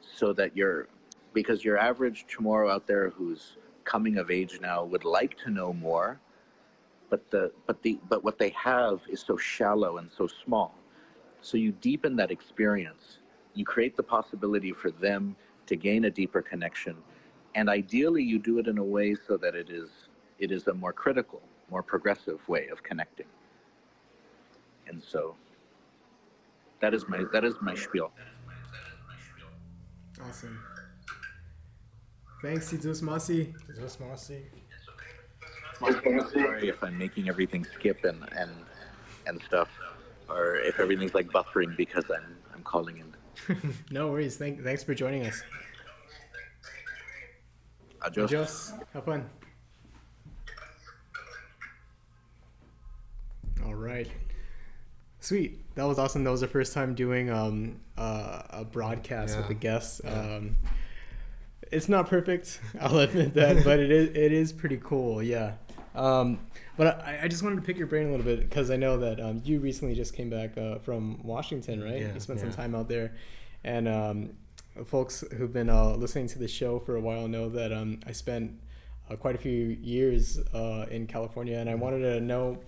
so 0.00 0.32
that 0.34 0.56
you're, 0.56 0.88
because 1.32 1.64
your 1.64 1.78
average 1.78 2.26
Chamorro 2.28 2.70
out 2.70 2.86
there 2.86 3.10
who's 3.10 3.56
coming 3.84 4.18
of 4.18 4.30
age 4.30 4.60
now 4.60 4.84
would 4.84 5.04
like 5.04 5.36
to 5.38 5.50
know 5.50 5.72
more, 5.72 6.20
but 7.08 7.28
the 7.30 7.52
but 7.66 7.82
the 7.82 7.98
but 8.08 8.22
what 8.22 8.38
they 8.38 8.50
have 8.50 9.00
is 9.08 9.20
so 9.20 9.36
shallow 9.36 9.98
and 9.98 10.10
so 10.16 10.28
small. 10.28 10.74
So 11.40 11.56
you 11.56 11.72
deepen 11.72 12.16
that 12.16 12.30
experience. 12.30 13.18
You 13.54 13.64
create 13.64 13.96
the 13.96 14.02
possibility 14.02 14.72
for 14.72 14.90
them 14.90 15.34
to 15.66 15.76
gain 15.76 16.04
a 16.04 16.10
deeper 16.10 16.42
connection, 16.42 16.96
and 17.56 17.68
ideally 17.68 18.22
you 18.22 18.38
do 18.38 18.58
it 18.58 18.68
in 18.68 18.78
a 18.78 18.84
way 18.84 19.16
so 19.26 19.36
that 19.38 19.54
it 19.56 19.70
is 19.70 19.90
it 20.38 20.52
is 20.52 20.68
a 20.68 20.74
more 20.74 20.92
critical, 20.92 21.42
more 21.70 21.82
progressive 21.82 22.46
way 22.48 22.68
of 22.68 22.82
connecting. 22.82 23.26
And 24.90 25.02
so 25.02 25.36
that 26.80 26.92
is 26.94 27.08
my 27.08 27.24
that 27.32 27.44
is 27.44 27.54
my 27.62 27.74
spiel. 27.74 28.10
Awesome. 30.22 30.60
Thanks, 32.42 32.70
Titus 32.70 33.00
Masi. 33.00 33.54
Is 33.70 33.78
this 33.78 34.00
Marcy? 34.00 34.46
Sorry 35.78 36.68
if 36.68 36.82
I'm 36.82 36.98
making 36.98 37.28
everything 37.28 37.64
skip 37.64 38.04
and 38.04 38.28
and 38.36 38.50
and 39.26 39.40
stuff, 39.42 39.68
or 40.28 40.56
if 40.56 40.80
everything's 40.80 41.14
like 41.14 41.28
buffering 41.28 41.76
because 41.76 42.04
I'm 42.10 42.36
I'm 42.52 42.62
calling 42.62 42.98
in. 42.98 43.74
no 43.90 44.08
worries. 44.08 44.36
Thank, 44.36 44.62
thanks 44.62 44.82
for 44.82 44.94
joining 44.94 45.24
us. 45.26 45.42
Adios. 48.02 48.32
Adios. 48.32 48.72
Have 48.92 49.04
fun. 49.04 49.30
All 53.64 53.74
right. 53.74 54.08
Sweet. 55.30 55.76
That 55.76 55.84
was 55.84 55.96
awesome. 56.00 56.24
That 56.24 56.32
was 56.32 56.40
the 56.40 56.48
first 56.48 56.72
time 56.72 56.92
doing 56.96 57.30
um, 57.30 57.76
uh, 57.96 58.42
a 58.50 58.64
broadcast 58.64 59.36
with 59.36 59.44
Yeah. 59.44 59.48
the 59.48 59.54
guests. 59.54 60.00
Yeah. 60.02 60.10
Um, 60.10 60.56
it's 61.70 61.88
not 61.88 62.08
perfect. 62.08 62.58
I'll 62.80 62.98
admit 62.98 63.34
that, 63.34 63.62
but 63.62 63.78
it 63.78 63.92
is 63.92 64.08
it 64.08 64.32
is 64.32 64.52
pretty 64.52 64.80
cool. 64.82 65.22
Yeah. 65.22 65.52
Um, 65.94 66.40
but 66.76 67.00
I, 67.06 67.20
I 67.22 67.28
just 67.28 67.44
wanted 67.44 67.54
to 67.56 67.62
pick 67.62 67.78
your 67.78 67.86
brain 67.86 68.08
a 68.08 68.10
little 68.10 68.26
bit 68.26 68.40
because 68.40 68.72
I 68.72 68.76
know 68.76 68.98
that 68.98 69.20
um, 69.20 69.40
you 69.44 69.60
recently 69.60 69.94
just 69.94 70.14
came 70.14 70.30
back 70.30 70.58
uh, 70.58 70.78
from 70.80 71.22
Washington, 71.22 71.80
right? 71.80 72.00
Yeah, 72.00 72.12
you 72.14 72.18
spent 72.18 72.40
some 72.40 72.50
time 72.52 72.74
out 72.74 72.88
there, 72.88 73.12
and 73.62 73.86
um, 73.86 74.30
folks 74.84 75.22
who've 75.36 75.52
been 75.52 75.70
uh, 75.70 75.90
listening 75.94 76.26
to 76.26 76.40
the 76.40 76.48
show 76.48 76.80
for 76.80 76.96
a 76.96 77.00
while 77.00 77.28
know 77.28 77.48
that 77.50 77.72
um, 77.72 78.00
I 78.04 78.10
spent 78.10 78.50
uh, 79.08 79.14
quite 79.14 79.36
a 79.36 79.38
few 79.38 79.52
years 79.80 80.40
uh, 80.52 80.86
in 80.90 81.06
California, 81.06 81.56
and 81.56 81.70
I 81.70 81.76
wanted 81.76 82.00
to 82.00 82.20
know 82.20 82.58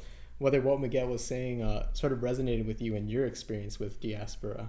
whether 0.42 0.60
what 0.60 0.80
Miguel 0.80 1.06
was 1.06 1.24
saying 1.24 1.62
uh, 1.62 1.86
sort 1.94 2.12
of 2.12 2.18
resonated 2.18 2.66
with 2.66 2.82
you 2.82 2.96
and 2.96 3.08
your 3.08 3.24
experience 3.26 3.78
with 3.78 4.00
diaspora. 4.00 4.68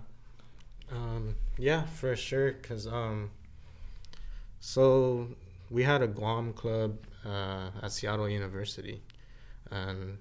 Um, 0.91 1.35
yeah, 1.57 1.83
for 1.99 2.15
sure. 2.15 2.51
Cause 2.67 2.85
um, 2.87 3.31
so 4.59 5.27
we 5.69 5.83
had 5.83 6.01
a 6.01 6.07
Guam 6.07 6.53
club 6.53 6.91
uh, 7.25 7.69
at 7.81 7.91
Seattle 7.91 8.29
University, 8.29 9.01
and 9.71 10.17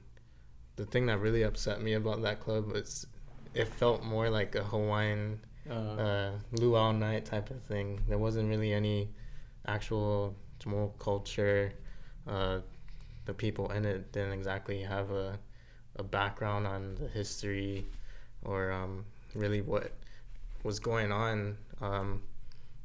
the 0.76 0.86
thing 0.86 1.07
that 1.07 1.18
really 1.20 1.42
upset 1.42 1.82
me 1.82 1.92
about 1.94 2.22
that 2.22 2.40
club 2.40 2.72
was 2.72 3.07
it 3.55 3.68
felt 3.68 4.03
more 4.03 4.30
like 4.30 4.55
a 4.55 4.64
Hawaiian 4.64 5.40
Uh, 5.70 5.74
uh, 5.74 6.30
luau 6.61 6.90
night 6.90 7.24
type 7.24 7.48
of 7.55 7.62
thing. 7.70 8.00
There 8.09 8.18
wasn't 8.18 8.48
really 8.48 8.72
any 8.72 9.11
actual 9.64 10.34
Tamil 10.59 10.88
culture. 10.98 11.72
Uh, 12.26 12.59
the 13.25 13.35
people 13.35 13.70
in 13.73 13.85
it 13.85 14.12
didn't 14.12 14.33
exactly 14.33 14.83
have 14.83 15.11
a, 15.11 15.39
a 15.97 16.03
background 16.03 16.66
on 16.66 16.97
the 16.97 17.09
history 17.09 17.87
or 18.45 18.73
um, 18.73 19.05
really 19.35 19.61
what 19.61 19.93
was 20.64 20.79
going 20.79 21.12
on 21.12 21.57
um, 21.81 22.23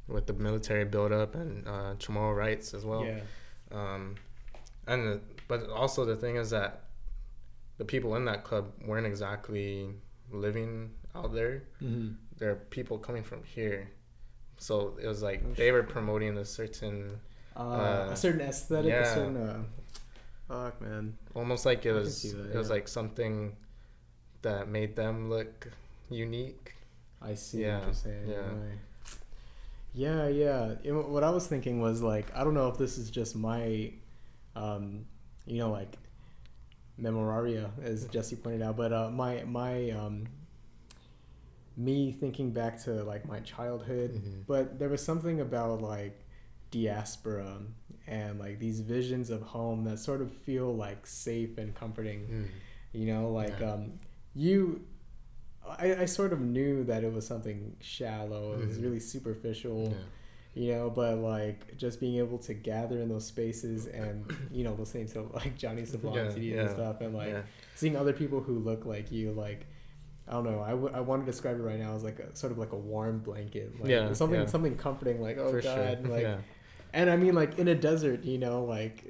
with 0.08 0.26
the 0.26 0.32
military 0.32 0.84
buildup 0.84 1.34
and 1.34 1.66
uh, 1.66 1.94
Chamorro 1.98 2.36
rights 2.36 2.74
as 2.74 2.84
well. 2.84 3.04
yeah. 3.04 3.20
Um, 3.72 4.16
and 4.86 5.04
the, 5.06 5.20
but 5.48 5.68
also 5.70 6.04
the 6.04 6.16
thing 6.16 6.36
is 6.36 6.50
that 6.50 6.84
the 7.78 7.84
people 7.84 8.16
in 8.16 8.24
that 8.24 8.44
club 8.44 8.72
weren't 8.84 9.06
exactly 9.06 9.90
living 10.30 10.90
out 11.14 11.32
there 11.32 11.62
hmm 11.80 12.10
there 12.36 12.50
are 12.50 12.56
people 12.70 12.98
coming 12.98 13.24
from 13.24 13.42
here. 13.42 13.90
So 14.58 14.96
it 15.02 15.06
was 15.08 15.22
like 15.22 15.42
Oh, 15.44 15.54
they 15.54 15.72
were 15.72 15.82
promoting 15.82 16.36
a 16.38 16.44
certain, 16.44 17.18
Uh, 17.56 17.60
Uh, 17.60 18.08
a 18.12 18.16
certain 18.16 18.40
aesthetic, 18.42 18.92
a 18.92 18.96
yeah. 18.96 19.14
certain. 19.14 19.66
Fuck, 20.48 20.80
man. 20.80 21.16
almost 21.34 21.66
like 21.66 21.84
it 21.84 21.90
I 21.90 21.94
was 21.94 22.22
that, 22.22 22.50
it 22.52 22.56
was 22.56 22.70
like 22.70 22.88
something 22.88 23.54
that 24.42 24.68
made 24.68 24.96
them 24.96 25.28
look 25.28 25.68
unique. 26.10 26.74
I 27.20 27.34
see 27.34 27.62
Yeah, 27.62 27.78
what 27.78 27.84
you're 27.86 27.94
saying. 27.94 28.28
yeah. 28.28 28.36
right. 28.38 28.78
Yeah, 29.94 30.28
yeah. 30.28 30.74
Know, 30.84 31.00
what 31.02 31.24
I 31.24 31.30
was 31.30 31.46
thinking 31.46 31.80
was 31.80 32.02
like, 32.02 32.34
I 32.34 32.44
don't 32.44 32.54
know 32.54 32.68
if 32.68 32.78
this 32.78 32.98
is 32.98 33.10
just 33.10 33.36
my, 33.36 33.92
um, 34.56 35.04
you 35.46 35.58
know, 35.58 35.70
like 35.70 35.96
memoraria, 37.00 37.70
as 37.82 38.06
Jesse 38.12 38.36
pointed 38.36 38.62
out, 38.62 38.76
but 38.76 38.92
uh, 38.92 39.10
my 39.10 39.44
my 39.44 39.90
um, 39.90 40.26
me 41.76 42.12
thinking 42.12 42.50
back 42.52 42.82
to 42.84 43.04
like 43.04 43.26
my 43.26 43.40
childhood, 43.40 44.14
Mhm. 44.14 44.46
but 44.46 44.78
there 44.78 44.88
was 44.88 45.02
something 45.04 45.40
about 45.40 45.80
like 45.80 46.18
diaspora 46.70 47.58
and 48.06 48.38
like 48.38 48.58
these 48.58 48.80
visions 48.80 49.30
of 49.30 49.42
home 49.42 49.84
that 49.84 49.98
sort 49.98 50.20
of 50.20 50.32
feel 50.32 50.74
like 50.74 51.06
safe 51.06 51.58
and 51.58 51.74
comforting 51.74 52.20
Mm. 52.30 52.46
you 52.92 53.06
know 53.12 53.30
like 53.30 53.58
Yeah. 53.60 53.72
um 53.72 53.92
you 54.34 54.84
I, 55.66 56.02
I 56.02 56.04
sort 56.06 56.32
of 56.32 56.40
knew 56.40 56.84
that 56.84 57.04
it 57.04 57.12
was 57.12 57.26
something 57.26 57.76
shallow 57.80 58.52
it 58.54 58.66
was 58.66 58.78
Mhm. 58.78 58.82
really 58.84 59.00
superficial 59.00 59.88
Yeah. 59.88 60.62
you 60.62 60.72
know 60.72 60.90
but 60.90 61.18
like 61.18 61.76
just 61.76 62.00
being 62.00 62.16
able 62.18 62.38
to 62.38 62.54
gather 62.54 63.00
in 63.02 63.08
those 63.08 63.26
spaces 63.26 63.86
and 64.02 64.24
you 64.50 64.64
know 64.64 64.74
listening 64.74 65.06
to 65.08 65.22
like 65.34 65.56
johnny 65.56 65.82
Sablan 65.82 66.14
Yeah, 66.14 66.30
CDs 66.32 66.54
yeah, 66.54 66.60
and 66.62 66.70
stuff 66.70 67.00
and 67.00 67.14
like 67.14 67.44
seeing 67.74 67.96
other 67.96 68.12
people 68.12 68.40
who 68.40 68.58
look 68.58 68.84
like 68.86 69.10
you 69.12 69.32
like 69.32 69.66
I 70.30 70.32
don't 70.32 70.44
know. 70.44 70.60
I, 70.60 70.72
w- 70.72 70.90
I 70.92 71.00
want 71.00 71.24
to 71.24 71.26
describe 71.32 71.58
it 71.58 71.62
right 71.62 71.78
now 71.80 71.94
as 71.96 72.04
like 72.04 72.18
a 72.18 72.36
sort 72.36 72.52
of 72.52 72.58
like 72.58 72.72
a 72.72 72.76
warm 72.76 73.20
blanket. 73.20 73.80
Like, 73.80 73.88
Yeah, 73.88 74.12
Something 74.12 74.40
yeah. 74.40 74.46
something 74.46 74.76
comforting. 74.76 75.22
Like 75.22 75.38
oh 75.38 75.50
For 75.52 75.62
sure, 75.62 75.74
god. 75.74 76.06
Like 76.14 76.20
yeah. 76.24 76.36
And 76.92 77.10
I 77.10 77.16
mean 77.16 77.34
like 77.34 77.58
in 77.58 77.68
a 77.68 77.74
desert, 77.74 78.24
you 78.24 78.38
know, 78.38 78.64
like 78.64 79.04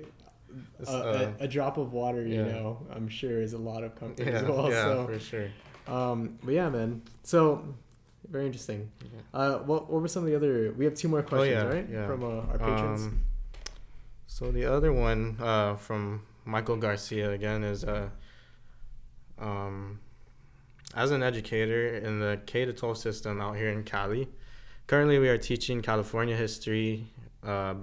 a, 0.87 0.91
uh, 0.91 1.31
a, 1.41 1.45
a 1.45 1.49
drop 1.49 1.77
of 1.79 1.93
water, 1.93 2.27
you 2.27 2.45
yeah. 2.45 2.53
know, 2.53 2.87
I'm 2.95 3.09
sure 3.09 3.41
is 3.41 3.53
a 3.53 3.59
lot 3.59 3.85
of 3.85 3.95
comfort 3.95 4.27
Yeah, 4.27 4.33
as 4.35 4.43
well. 4.45 4.71
yeah, 4.71 4.85
so 4.85 5.07
for 5.07 5.19
sure. 5.19 5.49
um, 5.87 6.39
but 6.43 6.55
yeah, 6.55 6.69
man. 6.69 7.03
So 7.23 7.65
very 8.31 8.47
interesting. 8.47 8.91
Uh, 9.33 9.59
what 9.59 9.91
what 9.91 10.03
were 10.03 10.09
some 10.09 10.25
of 10.25 10.29
the 10.29 10.37
other? 10.37 10.73
We 10.77 10.85
have 10.85 10.95
two 10.95 11.09
more 11.09 11.23
questions, 11.23 11.51
yeah, 11.51 11.65
right? 11.65 11.89
yeah. 11.91 12.07
From 12.07 12.25
uh, 12.25 12.53
our 12.53 12.59
patrons. 12.59 13.03
Um, 13.03 13.25
so 14.27 14.51
the 14.53 14.67
other 14.67 14.93
one 14.93 15.37
uh, 15.41 15.77
from 15.77 16.23
Michael 16.45 16.77
Garcia 16.77 17.31
again 17.31 17.65
is 17.65 17.85
uh, 17.85 18.09
um, 19.39 20.01
as 20.95 21.11
an 21.11 21.23
educator 21.23 21.97
in 21.97 22.21
the 22.21 22.41
K 22.47 22.65
to 22.65 22.73
12 22.73 22.99
system 22.99 23.41
out 23.41 23.57
here 23.57 23.69
in 23.71 23.85
Cali. 23.85 24.29
Currently, 24.87 25.19
we 25.19 25.29
are 25.29 25.39
teaching 25.39 25.83
California 25.83 26.35
history 26.37 27.07
uh, 27.49 27.75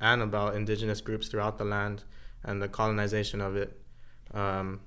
and 0.00 0.22
about 0.22 0.54
indigenous 0.56 1.00
groups 1.00 1.28
throughout 1.28 1.58
the 1.58 1.64
land 1.64 2.04
and 2.44 2.62
the 2.62 2.68
colonization 2.68 3.40
of 3.40 3.56
it. 3.56 3.80
Um, 4.34 4.80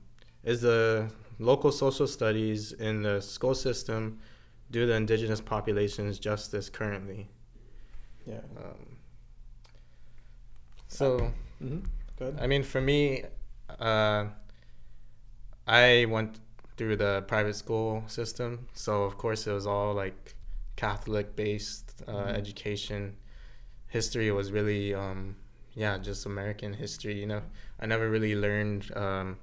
is 0.43 0.61
the 0.61 1.09
local 1.39 1.71
social 1.71 2.07
studies 2.07 2.71
in 2.73 3.03
the 3.03 3.21
school 3.21 3.55
system 3.55 4.19
do 4.71 4.85
the 4.87 4.93
indigenous 4.93 5.41
populations 5.41 6.19
justice 6.19 6.69
currently? 6.69 7.29
yeah. 8.25 8.41
Um, 8.57 8.97
so, 10.87 11.31
Mm-hmm. 11.63 11.79
Good. 12.17 12.37
I 12.39 12.47
mean, 12.47 12.63
for 12.63 12.81
me, 12.81 13.23
uh, 13.79 14.25
I 15.67 16.05
went 16.09 16.39
through 16.77 16.97
the 16.97 17.23
private 17.27 17.55
school 17.55 18.03
system, 18.07 18.67
so 18.73 19.03
of 19.03 19.17
course 19.17 19.47
it 19.47 19.53
was 19.53 19.67
all 19.67 19.93
like 19.93 20.35
Catholic 20.75 21.35
based 21.35 22.01
uh, 22.07 22.11
Mhm. 22.13 22.35
education. 22.35 23.17
History 23.91 24.31
was 24.31 24.51
really, 24.51 24.93
um, 24.93 25.35
yeah, 25.75 25.97
just 25.97 26.25
American 26.25 26.73
history. 26.73 27.19
You 27.19 27.27
know, 27.27 27.41
I 27.79 27.85
never 27.85 28.09
really 28.09 28.35
learned 28.35 28.89
um, 28.95 29.37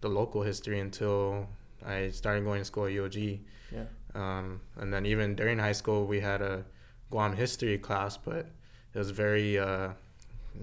the 0.00 0.08
local 0.08 0.42
history 0.42 0.78
until 0.80 1.48
I 1.84 2.10
started 2.10 2.44
going 2.44 2.60
to 2.60 2.64
school 2.64 2.86
at 2.86 2.92
UOG. 2.92 3.40
Yeah. 3.72 3.84
Um, 4.14 4.60
and 4.76 4.92
then 4.94 5.06
even 5.06 5.34
during 5.34 5.58
high 5.58 5.72
school, 5.72 6.06
we 6.06 6.20
had 6.20 6.40
a 6.40 6.64
Guam 7.10 7.34
history 7.34 7.78
class, 7.78 8.16
but 8.16 8.46
it 8.94 8.98
was 8.98 9.10
very 9.10 9.58
uh, 9.58 9.88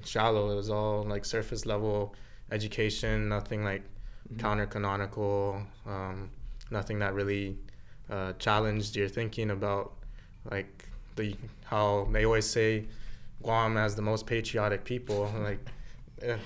shallow. 0.06 0.50
It 0.52 0.56
was 0.56 0.70
all 0.70 1.04
like 1.04 1.26
surface 1.26 1.66
level 1.66 2.16
education, 2.52 3.28
nothing 3.30 3.64
like 3.64 3.84
Mhm. 4.34 4.40
counter 4.40 4.66
canonical, 4.68 5.62
um, 5.86 6.30
nothing 6.72 7.00
that 7.00 7.14
really 7.14 7.58
uh, 8.10 8.32
challenged 8.40 8.96
your 8.96 9.10
thinking 9.10 9.52
about 9.52 9.94
like 10.50 10.86
the 11.18 11.36
how 11.66 12.08
they 12.12 12.26
always 12.26 12.46
say 12.46 12.86
Guam 13.44 13.78
as 13.78 13.96
the 13.96 14.02
most 14.02 14.26
patriotic 14.26 14.84
people. 14.84 15.32
Like, 15.42 15.60
eh, 16.22 16.38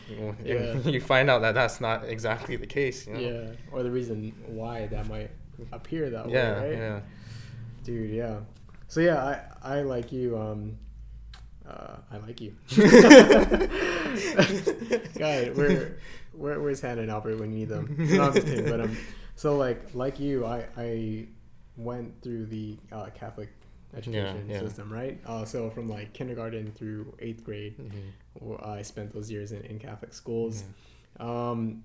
Yeah. 0.43 0.73
you 0.85 0.99
find 1.01 1.29
out 1.29 1.41
that 1.43 1.53
that's 1.53 1.79
not 1.81 2.03
exactly 2.05 2.55
the 2.57 2.67
case. 2.67 3.07
You 3.07 3.13
know? 3.13 3.19
Yeah. 3.19 3.51
Or 3.71 3.83
the 3.83 3.91
reason 3.91 4.33
why 4.47 4.87
that 4.87 5.07
might 5.07 5.31
appear 5.71 6.09
that 6.09 6.29
Yeah. 6.29 6.61
way, 6.61 6.69
right? 6.69 6.77
Yeah. 6.77 6.99
Dude, 7.83 8.09
yeah. 8.11 8.39
So 8.87 8.99
yeah, 8.99 9.23
I 9.63 9.77
I 9.77 9.81
like 9.81 10.11
you. 10.11 10.37
Um, 10.37 10.77
uh, 11.67 11.97
I 12.11 12.17
like 12.17 12.41
you. 12.41 12.53
God, 15.17 15.55
where 15.55 15.97
where 16.33 16.59
where's 16.59 16.81
Hannah 16.81 17.01
and 17.01 17.11
Albert 17.11 17.39
when 17.39 17.51
you 17.51 17.59
need 17.59 17.69
them? 17.69 17.95
No, 17.97 18.23
I'm 18.23 18.33
just 18.33 18.45
kidding. 18.45 18.69
But 18.69 18.81
um, 18.81 18.97
so 19.35 19.55
like 19.57 19.81
like 19.93 20.19
you, 20.19 20.45
I 20.45 20.65
I 20.77 21.27
went 21.77 22.21
through 22.21 22.47
the 22.47 22.77
uh, 22.91 23.09
Catholic 23.15 23.49
education 23.95 24.49
yeah. 24.49 24.59
system, 24.59 24.91
right? 24.91 25.19
Uh, 25.25 25.45
so 25.45 25.69
from 25.69 25.87
like 25.89 26.13
kindergarten 26.13 26.71
through 26.71 27.13
eighth 27.19 27.43
grade, 27.43 27.77
Mhm. 27.77 27.91
w- 28.39 28.59
I 28.63 28.81
spent 28.81 29.13
those 29.13 29.29
years 29.31 29.51
in, 29.51 29.61
in 29.65 29.79
Catholic 29.79 30.13
schools. 30.13 30.63
Mhm. 31.19 31.25
Um, 31.25 31.83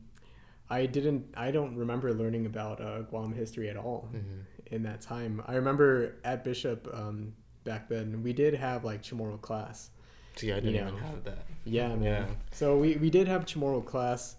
I 0.68 0.86
didn't. 0.86 1.26
I 1.36 1.50
don't 1.50 1.76
remember 1.76 2.12
learning 2.12 2.46
about 2.46 2.80
uh, 2.80 3.02
Guam 3.02 3.32
history 3.32 3.68
at 3.68 3.76
all 3.76 4.08
Mhm. 4.14 4.44
in 4.72 4.82
that 4.84 5.00
time. 5.00 5.42
I 5.46 5.54
remember 5.56 6.16
at 6.24 6.42
Bishop 6.44 6.88
um, 6.92 7.34
back 7.64 7.88
then 7.88 8.22
we 8.22 8.32
did 8.32 8.54
have 8.54 8.84
like 8.84 9.02
Chamorro 9.02 9.40
class. 9.40 9.90
See, 10.36 10.52
I 10.52 10.56
didn't 10.60 10.74
know. 10.74 10.88
even 10.88 10.98
have 10.98 11.24
that. 11.24 11.46
Yeah, 11.64 11.88
man. 11.96 12.02
Yeah. 12.02 12.26
So 12.52 12.76
we, 12.76 12.96
we 12.96 13.10
did 13.10 13.26
have 13.26 13.46
Chamorro 13.46 13.84
class, 13.84 14.36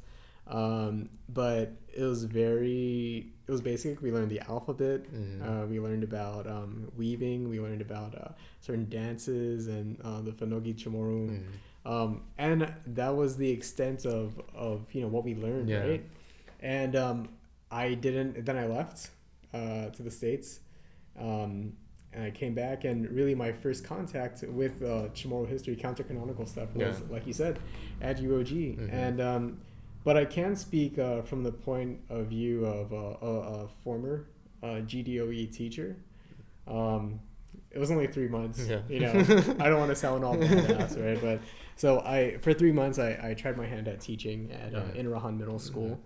um, 0.47 1.09
but 1.29 1.71
it 1.93 2.03
was 2.03 2.23
very. 2.25 3.31
It 3.47 3.51
was 3.51 3.61
basic. 3.61 4.01
We 4.01 4.11
learned 4.11 4.29
the 4.29 4.41
alphabet. 4.49 5.03
Mhm. 5.11 5.41
Uh, 5.63 5.65
we 5.67 5.79
learned 5.79 6.03
about 6.03 6.47
um, 6.47 6.91
weaving. 6.97 7.47
We 7.49 7.59
learned 7.61 7.81
about 7.81 8.13
uh, 8.15 8.29
certain 8.59 8.89
dances 8.89 9.67
and 9.67 9.97
uh, 10.03 10.21
the 10.21 10.31
Fanohge 10.31 10.75
Chamorro. 10.75 11.29
Mhm. 11.29 11.43
Um, 11.89 12.21
and 12.37 12.73
that 12.87 13.15
was 13.15 13.37
the 13.37 13.49
extent 13.49 14.05
of, 14.05 14.41
of 14.53 14.93
you 14.93 14.99
know 15.01 15.07
what 15.07 15.23
we 15.23 15.33
learned, 15.35 15.69
Yeah. 15.69 15.87
right? 15.87 16.03
And 16.59 16.95
um, 16.97 17.29
I 17.71 17.93
didn't. 17.93 18.45
Then 18.45 18.57
I 18.57 18.65
left 18.67 19.11
uh, 19.53 19.89
to 19.91 20.03
the 20.03 20.11
states, 20.11 20.59
um, 21.17 21.73
and 22.11 22.25
I 22.25 22.31
came 22.31 22.53
back. 22.53 22.83
And 22.83 23.09
really, 23.09 23.33
my 23.35 23.53
first 23.53 23.85
contact 23.85 24.43
with 24.43 24.81
uh, 24.83 25.07
Chamorro 25.13 25.47
history, 25.47 25.77
counter 25.77 26.03
canonical 26.03 26.45
stuff, 26.45 26.75
was 26.75 26.99
Yeah. 26.99 27.05
like 27.13 27.25
you 27.25 27.33
said, 27.33 27.59
at 28.01 28.17
UOG. 28.19 28.77
Mhm. 28.77 28.91
And 28.91 29.21
um, 29.21 29.57
but 30.07 30.15
I 30.15 30.23
can 30.23 30.55
speak 30.55 30.97
uh, 30.97 31.21
from 31.29 31.43
the 31.43 31.51
point 31.51 31.99
of 32.09 32.27
view 32.27 32.65
of 32.65 32.93
uh, 32.93 33.25
a, 33.31 33.33
a 33.63 33.67
former 33.83 34.15
uh, 34.63 34.79
GDOE 34.89 35.51
teacher. 35.51 35.97
Um, 36.65 37.19
it 37.71 37.79
was 37.79 37.91
only 37.91 38.07
three 38.07 38.29
months. 38.29 38.65
Yeah. 38.65 38.79
You 38.87 39.01
know, 39.01 39.11
I 39.59 39.67
don't 39.69 39.79
want 39.83 39.89
to 39.95 39.95
sound 39.95 40.23
all 40.23 40.37
badass, 40.37 40.91
right? 41.05 41.19
But 41.21 41.41
so 41.75 41.99
I, 41.99 42.37
for 42.43 42.53
three 42.53 42.71
months, 42.71 42.99
I, 42.99 43.09
I 43.21 43.33
tried 43.33 43.57
my 43.57 43.67
hand 43.73 43.89
at 43.89 43.99
teaching 43.99 44.49
at 44.63 44.73
uh, 44.73 44.83
Yeah. 44.93 45.01
Inarajan 45.01 45.37
Middle 45.37 45.59
School, 45.59 45.99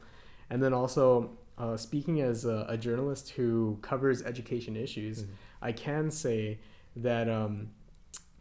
and 0.50 0.64
then 0.64 0.74
also 0.74 1.38
uh, 1.60 1.78
speaking 1.78 2.22
as 2.22 2.44
a, 2.46 2.66
a 2.70 2.78
journalist 2.78 3.30
who 3.38 3.78
covers 3.84 4.24
education 4.24 4.76
issues, 4.76 5.18
Mhm. 5.24 5.28
I 5.62 5.72
can 5.74 6.10
say 6.10 6.58
that 6.96 7.30
um, 7.30 7.70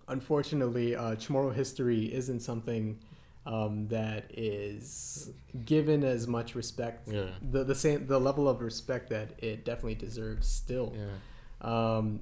unfortunately, 0.08 0.96
uh, 0.96 1.16
Chamorro 1.16 1.54
history 1.54 2.12
isn't 2.14 2.40
something 2.40 2.98
um, 3.46 3.88
that 3.88 4.24
is 4.36 5.30
given 5.64 6.04
as 6.04 6.26
much 6.26 6.54
respect. 6.54 7.08
Yeah. 7.08 7.26
The 7.50 7.64
the 7.64 7.74
same 7.74 8.06
the 8.06 8.18
level 8.20 8.48
of 8.48 8.60
respect 8.60 9.10
that 9.10 9.30
it 9.38 9.64
definitely 9.64 9.94
deserves 9.96 10.46
still. 10.46 10.94
Yeah. 10.96 11.96
Um, 11.96 12.20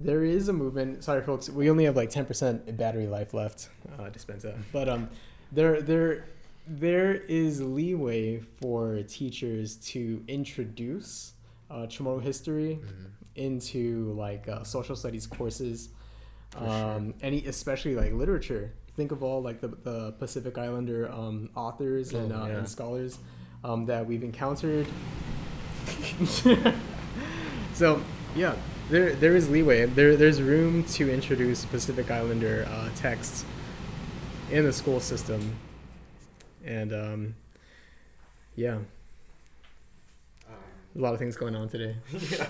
there 0.00 0.24
is 0.24 0.48
a 0.48 0.52
movement. 0.52 1.04
Sorry, 1.04 1.22
folks, 1.22 1.48
we 1.48 1.70
only 1.70 1.84
have 1.84 1.96
like 1.96 2.10
ten 2.10 2.24
percent 2.26 2.76
battery 2.76 3.06
life 3.06 3.32
left, 3.34 3.68
uh, 3.98 4.10
Dispensa. 4.10 4.56
But 4.72 4.88
um, 4.88 5.08
there 5.52 5.80
there 5.82 6.24
there 6.66 7.14
is 7.14 7.60
leeway 7.60 8.38
for 8.40 9.02
teachers 9.02 9.76
to 9.76 10.22
introduce 10.28 11.32
uh, 11.70 11.86
Chamorro 11.86 12.22
history 12.22 12.78
Mhm. 12.82 13.10
into 13.36 14.12
like 14.16 14.48
uh, 14.48 14.62
social 14.64 14.96
studies 14.96 15.26
courses, 15.26 15.90
For 16.50 16.58
sure. 16.60 16.68
um, 16.68 17.14
any 17.20 17.44
especially 17.46 17.94
like 17.96 18.12
literature. 18.12 18.72
Think 18.96 19.10
of 19.12 19.22
all 19.24 19.42
like 19.42 19.60
the, 19.60 19.68
the 19.68 20.12
Pacific 20.18 20.56
Islander 20.56 21.10
um, 21.10 21.50
authors 21.56 22.12
and, 22.12 22.32
Oh, 22.32 22.42
uh, 22.42 22.46
yeah. 22.46 22.52
and 22.58 22.68
scholars 22.68 23.18
um, 23.64 23.86
that 23.86 24.06
we've 24.06 24.22
encountered. 24.22 24.86
so 27.74 28.00
yeah, 28.36 28.54
there 28.90 29.14
there 29.14 29.34
is 29.36 29.48
leeway. 29.50 29.86
There 29.86 30.16
there's 30.16 30.40
room 30.40 30.84
to 30.84 31.12
introduce 31.12 31.64
Pacific 31.64 32.10
Islander 32.10 32.66
uh, 32.70 32.88
texts 32.94 33.44
in 34.50 34.64
the 34.64 34.72
school 34.72 35.00
system, 35.00 35.56
and 36.64 36.92
um, 36.92 37.34
yeah, 38.56 38.78
a 40.48 40.98
lot 40.98 41.12
of 41.14 41.18
things 41.18 41.36
going 41.36 41.56
on 41.56 41.68
today. 41.68 41.96
yeah. 42.30 42.46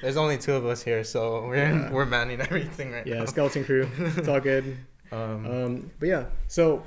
There's 0.00 0.16
only 0.16 0.36
two 0.36 0.54
of 0.54 0.66
us 0.66 0.82
here, 0.82 1.04
so 1.04 1.46
we're 1.46 1.56
Yeah. 1.56 1.90
we're 1.92 2.04
manning 2.06 2.40
everything 2.40 2.90
right 2.92 3.06
Yeah, 3.06 3.14
now. 3.14 3.20
Yeah, 3.20 3.26
skeleton 3.26 3.64
crew. 3.64 3.88
It's 3.98 4.28
all 4.28 4.40
good. 4.40 4.76
Um, 5.12 5.46
Um, 5.46 5.90
but 5.98 6.08
yeah, 6.08 6.24
so 6.48 6.82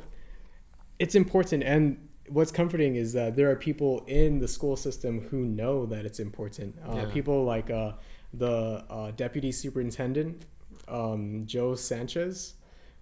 it's 1.00 1.16
important, 1.16 1.64
and 1.64 1.98
what's 2.30 2.52
comforting 2.52 2.96
is 2.96 3.14
that 3.14 3.36
there 3.36 3.50
are 3.52 3.56
people 3.56 4.04
in 4.08 4.40
the 4.40 4.48
school 4.48 4.76
system 4.76 5.22
who 5.30 5.46
know 5.46 5.86
that 5.86 6.06
it's 6.06 6.20
important. 6.20 6.76
Uh, 6.88 6.96
Yeah. 6.96 7.06
People 7.14 7.44
like 7.46 7.70
uh, 7.70 7.94
the 8.34 8.84
uh, 8.90 9.12
deputy 9.12 9.52
superintendent, 9.52 10.46
um, 10.88 11.46
Joe 11.46 11.76
Sanchez. 11.76 12.56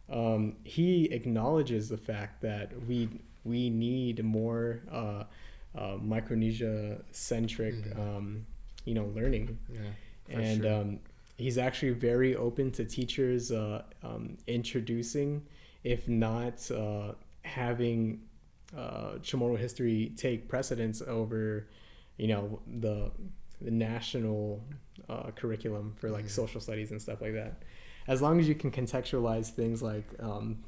Um, 0.10 0.58
he 0.64 1.06
acknowledges 1.06 1.88
the 1.90 1.98
fact 1.98 2.42
that 2.42 2.72
we 2.88 3.10
we 3.46 3.70
need 3.70 4.24
more 4.24 4.82
uh, 4.92 5.24
uh, 5.76 5.98
Micronesia 6.02 7.02
centric, 7.12 7.76
Mhm. 7.76 8.00
um, 8.00 8.46
you 8.86 8.94
know, 8.94 9.06
learning 9.16 9.58
yeah. 9.72 9.80
For 10.26 10.40
and 10.40 10.62
sure. 10.64 11.00
He's 11.38 11.58
actually 11.58 11.92
very 11.92 12.36
open 12.36 12.72
to 12.72 12.86
teachers 12.86 13.52
uh, 13.52 13.84
um, 14.04 14.38
introducing, 14.48 15.44
if 15.84 16.08
not 16.08 16.70
uh, 16.72 17.14
having 17.44 18.22
uh, 18.78 19.14
Chamorro 19.22 19.58
history 19.58 20.14
take 20.18 20.48
precedence 20.48 21.02
over, 21.02 21.68
you 22.18 22.28
know, 22.28 22.60
the 22.80 23.12
the 23.62 23.72
national 23.72 24.62
uh, 25.10 25.32
curriculum 25.36 25.94
for 25.98 26.10
like 26.10 26.26
Mhm. 26.26 26.30
social 26.30 26.60
studies 26.60 26.92
and 26.92 27.02
stuff 27.02 27.22
like 27.22 27.34
that. 27.34 27.64
As 28.08 28.22
long 28.22 28.40
as 28.42 28.50
you 28.50 28.56
can 28.56 28.72
contextualize 28.72 29.52
things 29.52 29.82
like, 29.82 30.04
um, 30.20 30.62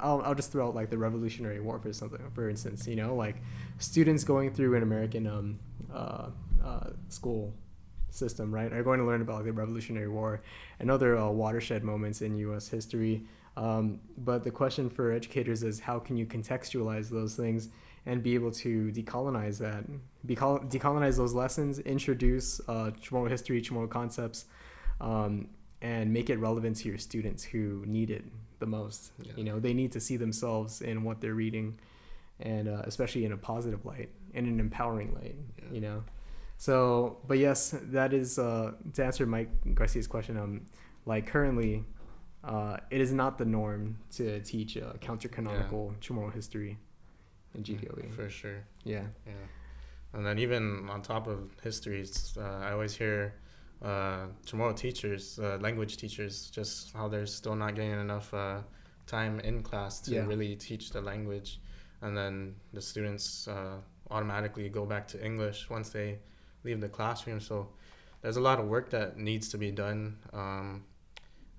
I'll, 0.00 0.20
I'll 0.22 0.34
just 0.34 0.50
throw 0.50 0.66
out 0.66 0.74
like 0.74 0.90
the 0.90 0.98
Revolutionary 0.98 1.60
War 1.60 1.78
for 1.78 1.92
something, 1.92 2.20
for 2.34 2.48
instance, 2.50 2.88
you 2.88 2.96
know, 2.96 3.14
like 3.14 3.36
students 3.78 4.24
going 4.24 4.52
through 4.52 4.74
an 4.74 4.82
American 4.82 5.28
um, 5.28 5.60
uh, 5.92 6.30
uh, 6.64 6.90
school 7.08 7.54
system, 8.10 8.54
right, 8.54 8.72
are 8.72 8.82
going 8.82 8.98
to 8.98 9.06
learn 9.06 9.22
about 9.22 9.36
like, 9.36 9.44
the 9.46 9.52
Revolutionary 9.52 10.08
War 10.08 10.42
and 10.78 10.90
other 10.90 11.16
uh, 11.16 11.28
watershed 11.28 11.84
moments 11.84 12.22
in 12.22 12.36
U.S. 12.36 12.68
history. 12.68 13.24
Um, 13.56 14.00
but 14.18 14.44
the 14.44 14.50
question 14.50 14.88
for 14.88 15.12
educators 15.12 15.62
is 15.62 15.80
how 15.80 15.98
can 15.98 16.16
you 16.16 16.26
contextualize 16.26 17.10
those 17.10 17.34
things 17.34 17.68
and 18.06 18.22
be 18.22 18.34
able 18.34 18.50
to 18.50 18.90
decolonize 18.92 19.58
that, 19.58 19.84
Decol- 20.26 20.70
decolonize 20.70 21.16
those 21.16 21.34
lessons, 21.34 21.78
introduce 21.80 22.60
uh, 22.68 22.90
Chamorro 23.02 23.28
history, 23.28 23.60
Chamorro 23.60 23.88
concepts, 23.88 24.46
um, 25.00 25.48
and 25.82 26.12
make 26.12 26.30
it 26.30 26.38
relevant 26.38 26.76
to 26.76 26.88
your 26.88 26.98
students 26.98 27.42
who 27.42 27.84
need 27.86 28.10
it 28.10 28.24
the 28.58 28.66
most. 28.66 29.12
Yeah. 29.22 29.32
You 29.36 29.44
know, 29.44 29.60
they 29.60 29.72
need 29.72 29.92
to 29.92 30.00
see 30.00 30.16
themselves 30.16 30.82
in 30.82 31.02
what 31.02 31.20
they're 31.20 31.34
reading, 31.34 31.78
and 32.38 32.68
uh, 32.68 32.82
especially 32.84 33.24
in 33.24 33.32
a 33.32 33.36
positive 33.36 33.84
light, 33.84 34.10
in 34.34 34.46
an 34.46 34.60
empowering 34.60 35.14
light. 35.14 35.36
Yeah. 35.58 35.64
You 35.72 35.80
know, 35.80 36.04
so 36.60 37.16
but 37.26 37.38
yes, 37.38 37.74
that 37.96 38.12
is 38.12 38.38
uh, 38.38 38.72
to 38.92 39.04
answer 39.04 39.24
Mike 39.24 39.48
Garcia's 39.74 40.06
question. 40.06 40.36
Um, 40.36 40.66
like 41.06 41.26
currently, 41.26 41.84
uh, 42.44 42.76
it 42.90 43.00
is 43.00 43.12
not 43.14 43.38
the 43.38 43.46
norm 43.46 43.96
to 44.16 44.40
teach 44.40 44.76
uh, 44.76 44.92
counter 45.00 45.28
canonical 45.28 45.94
Chamorro 46.02 46.30
history 46.40 46.76
in 47.54 47.62
GDOE. 47.62 48.12
For 48.14 48.28
sure. 48.28 48.62
Yeah. 48.84 49.06
Yeah. 49.26 49.32
And 50.12 50.26
then 50.26 50.38
even 50.38 50.86
on 50.90 51.00
top 51.00 51.26
of 51.26 51.38
histories, 51.62 52.36
uh, 52.36 52.66
I 52.66 52.72
always 52.72 52.94
hear 52.94 53.36
uh, 53.80 54.26
Chamorro 54.44 54.76
teachers, 54.76 55.38
uh, 55.38 55.56
language 55.62 55.96
teachers, 55.96 56.50
just 56.50 56.92
how 56.92 57.08
they're 57.08 57.24
still 57.40 57.56
not 57.56 57.74
getting 57.74 57.98
enough 57.98 58.34
uh, 58.34 58.58
time 59.06 59.40
in 59.40 59.62
class 59.62 59.98
to 60.02 60.10
Yeah. 60.14 60.26
really 60.26 60.56
teach 60.56 60.90
the 60.90 61.00
language. 61.00 61.58
And 62.02 62.14
then 62.14 62.56
the 62.74 62.82
students 62.82 63.48
uh, 63.48 63.78
automatically 64.10 64.68
go 64.68 64.84
back 64.84 65.08
to 65.08 65.24
English 65.24 65.70
once 65.70 65.88
they 65.88 66.18
leave 66.64 66.80
the 66.80 66.88
classroom. 66.88 67.40
So 67.40 67.68
there's 68.22 68.36
a 68.36 68.40
lot 68.40 68.58
of 68.60 68.66
work 68.66 68.90
that 68.90 69.16
needs 69.16 69.48
to 69.50 69.58
be 69.58 69.70
done. 69.70 70.16
Um, 70.32 70.84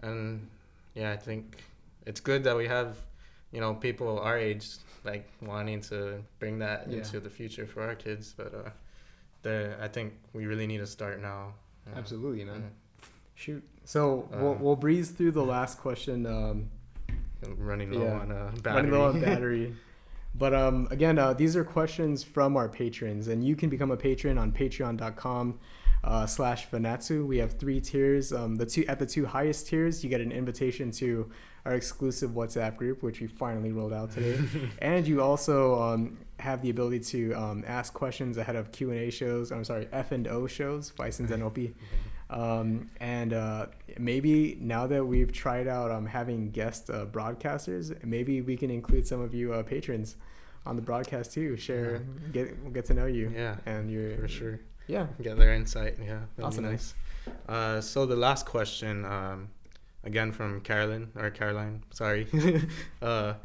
and 0.02 0.48
yeah, 0.94 1.12
I 1.12 1.18
think 1.18 1.64
it's 2.06 2.20
good 2.20 2.44
that 2.44 2.56
we 2.58 2.68
have, 2.68 2.98
you 3.52 3.62
know, 3.62 3.74
people 3.74 4.20
our 4.20 4.38
age 4.38 4.68
like 5.04 5.28
wanting 5.42 5.82
to 5.82 6.24
bring 6.40 6.60
that 6.60 6.88
Yeah. 6.90 6.98
into 7.00 7.20
the 7.20 7.30
future 7.30 7.66
for 7.66 7.82
our 7.84 7.96
kids. 7.96 8.34
But 8.38 8.54
uh, 8.54 8.70
the 9.42 9.76
I 9.82 9.88
think 9.88 10.14
we 10.34 10.46
really 10.46 10.68
need 10.68 10.80
to 10.80 10.88
start 10.88 11.22
now. 11.22 11.54
Yeah. 11.88 11.98
Absolutely, 11.98 12.44
man. 12.46 12.62
Yeah. 12.62 13.08
Shoot. 13.36 13.64
So 13.86 14.28
we'll, 14.32 14.52
Uh, 14.52 14.58
we'll 14.60 14.76
breeze 14.76 15.10
through 15.10 15.32
the 15.32 15.44
last 15.44 15.80
question. 15.80 16.26
Um, 16.28 16.70
Running 17.58 17.90
low 17.92 18.06
on 18.08 18.32
uh, 18.32 18.52
battery. 18.62 18.76
running 18.76 18.92
low 18.92 19.06
on 19.08 19.20
battery. 19.20 19.76
But 20.34 20.54
um, 20.54 20.88
again, 20.92 21.20
uh, 21.20 21.34
these 21.34 21.56
are 21.56 21.64
questions 21.64 22.24
from 22.24 22.56
our 22.56 22.70
patrons, 22.70 23.28
and 23.28 23.46
you 23.46 23.56
can 23.56 23.70
become 23.70 23.92
a 23.92 23.98
patron 23.98 24.38
on 24.38 24.52
patreon.com 24.52 25.60
uh, 26.04 26.26
slash 26.26 26.70
Fanachu. 26.70 27.26
We 27.26 27.38
have 27.38 27.54
three 27.60 27.80
tiers. 27.80 28.34
Um, 28.34 28.56
the 28.56 28.66
two 28.66 28.86
At 28.88 29.00
the 29.00 29.06
two 29.06 29.26
highest 29.26 29.68
tiers, 29.68 30.04
you 30.04 30.10
get 30.10 30.22
an 30.22 30.32
invitation 30.32 30.92
to 30.92 31.30
our 31.66 31.74
exclusive 31.74 32.32
WhatsApp 32.32 32.76
group, 32.78 33.04
which 33.04 33.22
we 33.22 33.28
finally 33.28 33.72
rolled 33.72 33.94
out 33.94 34.12
today. 34.12 34.40
and 34.80 35.08
you 35.08 35.22
also 35.22 35.80
um, 35.80 36.18
have 36.40 36.62
the 36.62 36.72
ability 36.72 37.00
to 37.00 37.34
um, 37.34 37.64
ask 37.68 37.94
questions 37.94 38.38
ahead 38.38 38.56
of 38.56 38.72
Q&A 38.72 39.12
shows. 39.12 39.52
I'm 39.52 39.64
sorry, 39.64 39.88
F&O 39.92 40.48
shows, 40.48 40.92
Faisen 40.98 41.30
and 41.30 41.44
Oppe. 41.44 41.74
Um, 42.32 42.90
and 43.02 43.34
uh, 43.34 43.66
maybe 44.00 44.58
now 44.60 44.88
that 44.88 45.06
we've 45.06 45.32
tried 45.32 45.68
out 45.68 45.92
um, 45.92 46.06
having 46.06 46.50
guest 46.52 46.90
uh, 46.90 47.06
broadcasters, 47.06 48.02
maybe 48.06 48.42
we 48.42 48.56
can 48.56 48.72
include 48.72 49.06
some 49.06 49.20
of 49.22 49.34
you 49.34 49.54
uh, 49.54 49.64
patrons 49.64 50.16
on 50.66 50.78
the 50.78 50.82
broadcast 50.82 51.34
too. 51.34 51.58
Share, 51.58 52.04
get 52.32 52.58
we'll 52.64 52.72
get 52.72 52.86
to 52.86 52.94
know 52.94 53.06
you. 53.06 53.32
Yeah, 53.36 53.58
and 53.66 53.92
your 53.92 54.18
for 54.18 54.28
sure. 54.28 54.60
Yeah, 54.88 55.08
Get 55.22 55.38
their 55.38 55.54
insight. 55.54 55.98
Yeah, 56.00 56.22
that'd 56.36 56.46
Awesome. 56.46 56.66
nice. 56.66 56.96
Uh, 57.48 57.80
so 57.82 58.06
the 58.06 58.16
last 58.16 58.46
question, 58.46 59.06
um, 59.06 59.50
again 60.04 60.32
from 60.32 60.62
Carolyn 60.62 61.12
or 61.16 61.30
Caroline. 61.30 61.84
Sorry. 61.92 62.28
uh, 63.02 63.36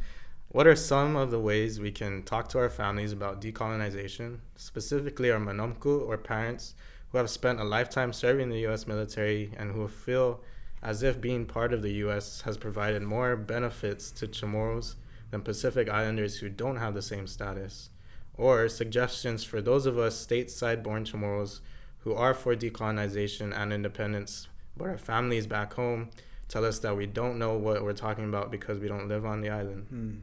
what 0.49 0.67
are 0.67 0.77
some 0.77 1.17
of 1.17 1.31
the 1.31 1.41
ways 1.41 1.81
we 1.81 1.91
can 1.91 2.23
talk 2.23 2.49
to 2.49 2.59
our 2.59 2.71
families 2.71 3.13
about 3.13 3.41
decolonization, 3.41 4.39
specifically 4.57 5.31
our 5.31 5.39
manamko' 5.39 6.07
or 6.07 6.17
parents 6.17 6.75
who 7.17 7.21
have 7.21 7.31
spent 7.31 7.59
a 7.59 7.65
lifetime 7.65 8.13
serving 8.13 8.51
the 8.51 8.61
U.S. 8.61 8.87
military 8.87 9.51
and 9.57 9.73
who 9.73 9.89
feel 9.89 10.43
as 10.83 11.03
if 11.03 11.19
being 11.19 11.47
part 11.47 11.73
of 11.73 11.81
the 11.81 11.95
U.S. 11.95 12.43
has 12.43 12.59
provided 12.59 13.01
more 13.01 13.37
benefits 13.37 14.11
to 14.11 14.27
Chamorros 14.27 14.97
than 15.31 15.41
Pacific 15.41 15.89
Islanders 15.89 16.41
who 16.41 16.51
don't 16.51 16.77
have 16.77 16.93
the 16.93 17.01
same 17.01 17.27
status, 17.27 17.89
or 18.37 18.69
suggestions 18.69 19.45
for 19.45 19.63
those 19.63 19.87
of 19.87 19.97
us 19.97 20.27
stateside 20.27 20.83
born 20.83 21.07
Chamorros 21.07 21.61
who 22.01 22.13
are 22.13 22.35
for 22.35 22.55
decolonization 22.55 23.51
and 23.57 23.73
independence, 23.73 24.49
but 24.77 24.89
our 24.89 24.99
families 24.99 25.47
back 25.47 25.73
home 25.73 26.11
tell 26.49 26.67
us 26.67 26.81
that 26.81 26.99
we 26.99 27.07
don't 27.07 27.39
know 27.39 27.57
what 27.57 27.83
we're 27.83 27.95
talking 27.95 28.29
about 28.29 28.51
because 28.51 28.79
we 28.79 28.89
don't 28.89 29.09
live 29.09 29.25
on 29.25 29.41
the 29.41 29.49
island. 29.49 29.87
Hmm. 29.89 30.17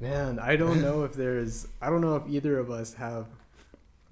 Man, 0.00 0.40
I 0.40 0.56
don't 0.56 0.82
know 0.82 1.04
if 1.04 1.12
there's. 1.12 1.68
I 1.80 1.90
don't 1.90 2.00
know 2.00 2.16
if 2.16 2.24
either 2.28 2.58
of 2.58 2.72
us 2.72 2.94
have 2.94 3.28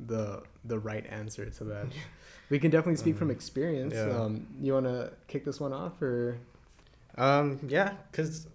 the 0.01 0.43
the 0.64 0.78
right 0.78 1.07
answer 1.09 1.47
to 1.51 1.64
that. 1.64 1.86
We 2.51 2.59
can 2.59 2.70
definitely 2.70 2.97
speak 2.97 3.16
from 3.16 3.28
Um, 3.28 3.36
experience. 3.36 3.95
yeah. 3.95 4.20
Um, 4.22 4.47
you 4.61 4.74
want 4.74 4.84
to 4.86 5.12
kick 5.26 5.45
this 5.45 5.59
one 5.59 5.72
off, 5.72 6.03
or 6.03 6.36
Um, 7.16 7.59
yeah, 7.68 7.95
cause 8.12 8.47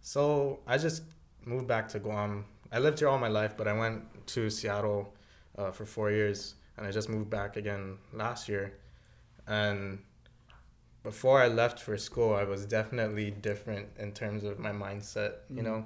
so 0.00 0.60
I 0.66 0.78
just 0.78 1.02
moved 1.44 1.66
back 1.66 1.88
to 1.88 1.98
Guam. 1.98 2.44
I 2.72 2.78
lived 2.78 2.98
here 2.98 3.08
all 3.08 3.18
my 3.18 3.28
life, 3.28 3.56
but 3.56 3.68
I 3.68 3.72
went 3.72 4.04
to 4.28 4.50
Seattle 4.50 5.14
uh, 5.58 5.70
for 5.70 5.84
four 5.86 6.10
years, 6.10 6.54
and 6.76 6.86
I 6.86 6.90
just 6.90 7.08
moved 7.08 7.30
back 7.30 7.56
again 7.56 7.98
last 8.12 8.48
year. 8.48 8.74
And 9.46 10.00
before 11.02 11.40
I 11.40 11.48
left 11.48 11.80
for 11.80 11.96
school, 11.98 12.34
I 12.34 12.44
was 12.44 12.64
definitely 12.64 13.30
different 13.30 13.88
in 13.98 14.12
terms 14.12 14.44
of 14.44 14.58
my 14.58 14.72
mindset. 14.72 15.34
You 15.54 15.62
Mhm. 15.62 15.64
know, 15.64 15.84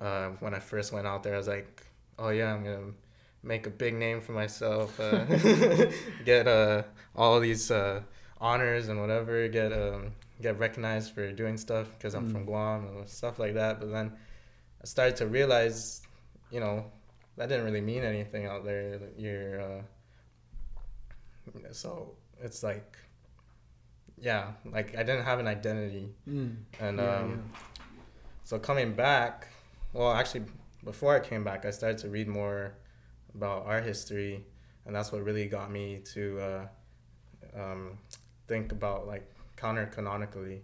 uh, 0.00 0.28
when 0.40 0.54
I 0.54 0.60
first 0.60 0.92
went 0.92 1.06
out 1.06 1.22
there, 1.22 1.34
I 1.34 1.38
was 1.38 1.48
like, 1.48 1.86
"Oh 2.18 2.30
yeah, 2.30 2.52
I'm 2.54 2.64
gonna 2.64 2.92
make 3.42 3.66
a 3.66 3.70
big 3.70 3.94
name 3.94 4.20
for 4.20 4.32
myself, 4.32 4.98
uh, 5.00 5.24
get 6.24 6.46
uh, 6.46 6.82
all 7.16 7.40
these 7.40 7.70
uh, 7.70 8.02
honors 8.40 8.88
and 8.88 9.00
whatever, 9.00 9.48
get 9.48 9.72
um, 9.72 10.12
get 10.42 10.58
recognized 10.58 11.12
for 11.14 11.30
doing 11.32 11.56
stuff 11.56 11.88
because 11.96 12.14
I'm 12.14 12.30
from 12.30 12.42
Mm. 12.44 12.46
Guam 12.46 12.86
and 12.86 13.08
stuff 13.08 13.38
like 13.38 13.54
that." 13.54 13.80
But 13.80 13.90
then 13.92 14.12
I 14.82 14.86
started 14.86 15.16
to 15.16 15.26
realize, 15.26 16.02
you 16.50 16.60
know, 16.60 16.84
that 17.36 17.48
didn't 17.48 17.64
really 17.64 17.80
mean 17.80 18.02
anything 18.04 18.46
out 18.46 18.64
there. 18.64 18.98
You're 19.16 19.60
uh, 19.60 19.82
so 21.72 22.14
it's 22.42 22.62
like, 22.62 22.96
yeah, 24.18 24.52
like 24.70 24.94
I 24.96 25.02
didn't 25.02 25.24
have 25.24 25.38
an 25.38 25.46
identity, 25.46 26.08
and 26.26 26.98
Yeah, 26.98 27.16
um, 27.18 27.50
so 28.44 28.58
coming 28.58 28.92
back, 28.92 29.48
well, 29.92 30.12
actually, 30.12 30.44
before 30.84 31.14
I 31.14 31.20
came 31.20 31.44
back, 31.44 31.64
I 31.64 31.70
started 31.70 31.98
to 31.98 32.08
read 32.08 32.28
more 32.28 32.74
about 33.34 33.66
our 33.66 33.80
history, 33.80 34.44
and 34.86 34.94
that's 34.94 35.12
what 35.12 35.22
really 35.24 35.46
got 35.46 35.70
me 35.70 36.00
to 36.14 36.40
uh, 36.40 36.66
um, 37.60 37.98
think 38.46 38.72
about 38.72 39.06
like 39.06 39.28
counter 39.56 39.86
canonically. 39.86 40.62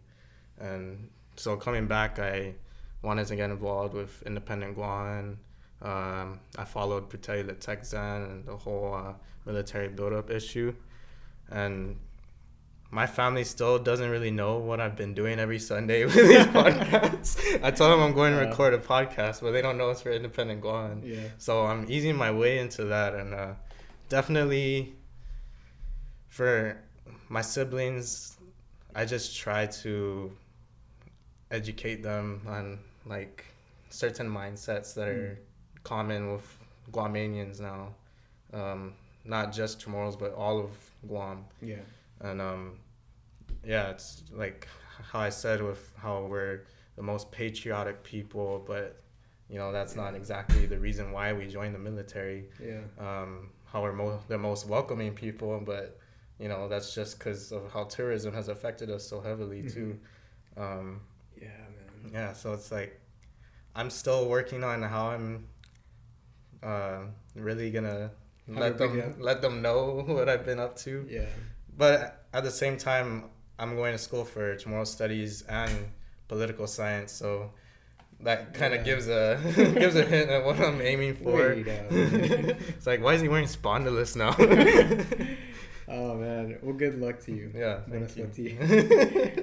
And 0.59 1.11
so 1.37 1.57
coming 1.57 1.87
back, 1.87 2.19
I 2.19 2.55
wanted 3.03 3.27
to 3.29 3.37
get 3.37 3.51
involved 3.51 3.95
with 3.95 4.23
independent 4.25 4.77
Guahan. 4.77 5.37
Um, 5.83 6.41
I 6.57 6.65
followed 6.65 7.11
Prutehi 7.11 7.45
Litekyan 7.47 8.31
and 8.31 8.47
the 8.47 8.57
whole 8.57 8.95
uh, 8.95 9.13
military 9.45 9.89
buildup 9.89 10.31
issue, 10.31 10.75
and 11.51 11.97
my 12.91 13.07
family 13.07 13.45
still 13.45 13.79
doesn't 13.79 14.09
really 14.11 14.31
know 14.31 14.59
what 14.59 14.81
I've 14.81 14.97
been 14.97 15.13
doing 15.15 15.39
every 15.39 15.59
Sunday 15.59 16.05
with 16.07 16.15
these 16.15 16.47
podcasts. 16.59 17.37
I 17.63 17.71
told 17.71 17.93
them 17.93 18.01
I'm 18.01 18.15
going 18.15 18.33
to 18.35 18.43
Yeah. 18.43 18.49
record 18.51 18.75
a 18.75 18.79
podcast, 18.79 19.41
but 19.43 19.51
they 19.53 19.61
don't 19.63 19.77
know 19.79 19.91
it's 19.91 20.03
for 20.03 20.11
Independent 20.13 20.61
Guam. 20.61 21.03
yeah, 21.05 21.21
So 21.39 21.67
I'm 21.67 21.85
easing 21.89 22.17
my 22.17 22.31
way 22.31 22.59
into 22.59 22.85
that, 22.85 23.15
and 23.15 23.35
uh, 23.35 23.53
definitely 24.09 24.95
for 26.29 26.77
my 27.29 27.41
siblings, 27.43 28.37
I 28.95 29.05
just 29.05 29.37
try 29.37 29.67
to 29.83 30.33
educate 31.51 32.03
them 32.03 32.43
on 32.47 32.79
like 33.05 33.45
certain 33.91 34.29
mindsets 34.29 34.95
that 34.95 35.09
are 35.09 35.39
common 35.85 36.33
with 36.33 36.59
Guamanians 36.93 37.61
now, 37.61 37.95
um, 38.53 38.95
not 39.25 39.53
just 39.53 39.81
Chamorros, 39.81 40.19
but 40.19 40.35
all 40.35 40.59
of 40.61 40.71
Guam 41.07 41.45
yeah, 41.63 41.77
and 42.21 42.41
um 42.41 42.79
yeah 43.65 43.89
it's 43.91 44.23
like 44.33 44.67
how 45.13 45.21
i 45.21 45.29
said 45.29 45.63
with 45.63 45.93
how 45.97 46.23
we're 46.25 46.63
the 46.97 47.03
most 47.03 47.31
patriotic 47.31 48.03
people 48.03 48.65
but 48.67 49.03
you 49.49 49.59
know 49.59 49.71
that's 49.73 49.95
not 49.95 50.15
exactly 50.15 50.67
the 50.67 50.79
reason 50.79 51.13
why 51.13 51.33
we 51.33 51.47
joined 51.47 51.75
the 51.75 51.79
military. 51.79 52.49
Yeah. 52.61 52.81
um 52.99 53.51
how 53.65 53.83
we're 53.83 53.93
mo- 53.93 54.21
the 54.29 54.39
most 54.39 54.67
welcoming 54.67 55.13
people 55.15 55.61
but 55.65 55.99
you 56.39 56.49
know 56.49 56.69
that's 56.69 56.95
just 56.95 57.19
because 57.19 57.53
of 57.53 57.71
how 57.73 57.85
tourism 57.85 58.33
has 58.35 58.49
affected 58.49 58.91
us 58.91 59.05
so 59.09 59.21
heavily 59.21 59.63
too. 59.69 59.99
Um 60.57 61.01
Yeah, 61.41 61.49
man. 61.49 62.13
yeah 62.13 62.33
so 62.33 62.53
it's 62.55 62.73
like 62.73 62.99
i'm 63.75 63.91
still 63.91 64.29
working 64.29 64.65
on 64.65 64.83
how 64.83 65.09
i'm 65.09 65.47
uh 66.63 67.01
really 67.35 67.71
gonna 67.71 68.11
How 68.55 68.61
let 68.61 68.79
them 68.79 69.15
let 69.19 69.43
them 69.43 69.61
know 69.63 70.03
what 70.07 70.29
i've 70.29 70.45
been 70.47 70.59
up 70.59 70.77
to. 70.79 71.07
Yeah, 71.09 71.27
but 71.77 72.27
at 72.33 72.45
the 72.45 72.51
same 72.51 72.77
time, 72.77 73.25
I'm 73.59 73.77
going 73.77 73.93
to 73.93 73.99
school 73.99 74.25
for 74.25 74.55
Chamorro 74.57 74.87
studies 74.87 75.43
and 75.43 75.71
political 76.29 76.67
science, 76.67 77.13
so 77.13 77.51
that 78.21 78.55
kind 78.55 78.73
of 78.75 78.81
Yeah. 78.81 78.85
gives 78.95 79.09
a 79.09 79.39
gives 79.79 79.95
a 79.97 80.05
hint 80.05 80.31
at 80.31 80.45
what 80.45 80.59
I'm 80.61 80.81
aiming 80.81 81.15
for. 81.17 81.53
It's 81.57 82.87
like, 82.87 83.03
why 83.03 83.15
is 83.15 83.21
he 83.23 83.29
wearing 83.29 83.47
spondylus 83.47 84.17
now? 84.17 84.33
Oh 85.89 86.15
man. 86.17 86.59
Well, 86.63 86.75
good 86.75 87.01
luck 87.01 87.21
to 87.27 87.33
you. 87.33 87.53
yeah, 87.55 87.79
thank 87.89 88.17
you. 88.17 88.59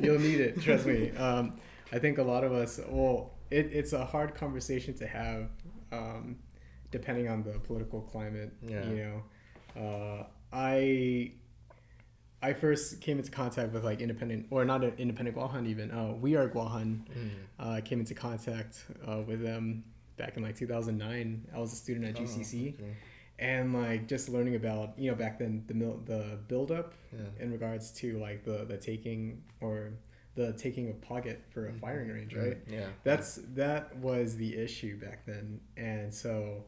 You'll 0.01 0.19
need 0.19 0.41
it. 0.41 0.61
Trust 0.61 0.85
me. 0.85 1.11
Um, 1.11 1.57
I 1.93 1.99
think 1.99 2.17
a 2.17 2.23
lot 2.23 2.43
of 2.43 2.51
us. 2.51 2.81
Well, 2.89 3.31
it, 3.49 3.69
it's 3.71 3.93
a 3.93 4.03
hard 4.03 4.35
conversation 4.35 4.93
to 4.95 5.07
have, 5.07 5.47
um, 5.93 6.35
depending 6.91 7.29
on 7.29 7.43
the 7.43 7.53
political 7.59 8.01
climate. 8.01 8.51
Yeah. 8.61 8.85
You 8.89 8.95
know, 9.75 9.81
uh, 9.81 10.23
I. 10.51 11.31
I 12.43 12.53
first 12.53 12.99
came 13.01 13.17
into 13.19 13.31
contact 13.31 13.71
with 13.73 13.83
like 13.85 14.01
independent 14.01 14.47
or 14.51 14.65
not 14.65 14.83
an 14.83 14.93
independent 14.97 15.37
Guahan 15.37 15.65
even. 15.67 15.89
Uh, 15.91 16.11
we 16.25 16.35
are 16.35 16.47
Guahan. 16.49 16.99
Mm. 17.07 17.29
Uh, 17.59 17.81
came 17.81 17.99
into 17.99 18.13
contact 18.13 18.85
uh, 19.07 19.21
with 19.25 19.41
them 19.41 19.83
back 20.17 20.35
in 20.37 20.43
like 20.43 20.55
2009. 20.57 21.47
I 21.55 21.59
was 21.59 21.71
a 21.71 21.75
student 21.77 22.05
at 22.05 22.17
Oh, 22.19 22.23
GCC 22.23 22.73
okay. 22.75 22.95
and 23.39 23.73
like 23.73 24.07
just 24.07 24.27
learning 24.29 24.55
about 24.55 24.99
you 24.99 25.09
know 25.09 25.15
back 25.15 25.39
then 25.39 25.63
the 25.67 25.73
mil- 25.73 26.01
the 26.05 26.37
build 26.49 26.71
up 26.71 26.93
Yeah. 27.13 27.19
in 27.43 27.51
regards 27.51 27.91
to 27.99 28.17
like 28.19 28.43
the 28.43 28.65
the 28.65 28.77
taking 28.77 29.41
or 29.61 29.93
the 30.35 30.51
taking 30.53 30.89
of 30.89 30.95
Pagat 30.99 31.37
for 31.53 31.67
a 31.69 31.73
firing 31.73 32.09
range, 32.09 32.35
right? 32.35 32.57
Yeah. 32.67 32.87
That's 33.03 33.39
that 33.53 33.95
was 33.97 34.35
the 34.35 34.51
issue 34.57 34.99
back 34.99 35.25
then, 35.25 35.61
and 35.77 36.13
so 36.13 36.65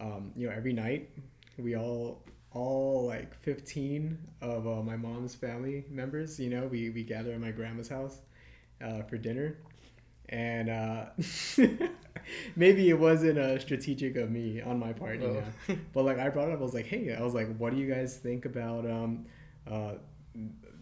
um, 0.00 0.32
you 0.36 0.46
know 0.46 0.54
every 0.54 0.72
night 0.72 1.10
we 1.58 1.76
all 1.76 2.24
all 2.54 3.06
like 3.06 3.34
15 3.34 4.18
of 4.40 4.66
uh, 4.66 4.82
my 4.82 4.96
mom's 4.96 5.34
family 5.34 5.84
members 5.90 6.38
you 6.38 6.50
know 6.50 6.66
we, 6.66 6.90
we 6.90 7.02
gather 7.02 7.32
at 7.32 7.40
my 7.40 7.50
grandma's 7.50 7.88
house 7.88 8.18
uh, 8.84 9.02
for 9.02 9.16
dinner. 9.16 9.56
And 10.28 10.70
uh, 10.70 11.06
maybe 12.56 12.88
it 12.88 12.98
wasn't 12.98 13.38
uh, 13.38 13.58
strategic 13.58 14.16
of 14.16 14.30
me 14.30 14.60
on 14.60 14.78
my 14.78 14.92
part 14.92 15.20
you 15.20 15.26
Oh. 15.28 15.32
know. 15.72 15.78
But 15.92 16.04
like 16.04 16.18
i 16.18 16.28
brought 16.28 16.48
it 16.48 16.52
up 16.54 16.60
i 16.60 16.62
was 16.62 16.74
like 16.74 16.86
hey 16.86 17.14
i 17.14 17.22
was 17.22 17.34
like 17.34 17.54
what 17.56 17.72
do 17.72 17.78
you 17.78 17.92
guys 17.92 18.16
think 18.16 18.44
about 18.44 18.86
um, 18.90 19.26
uh, 19.70 19.92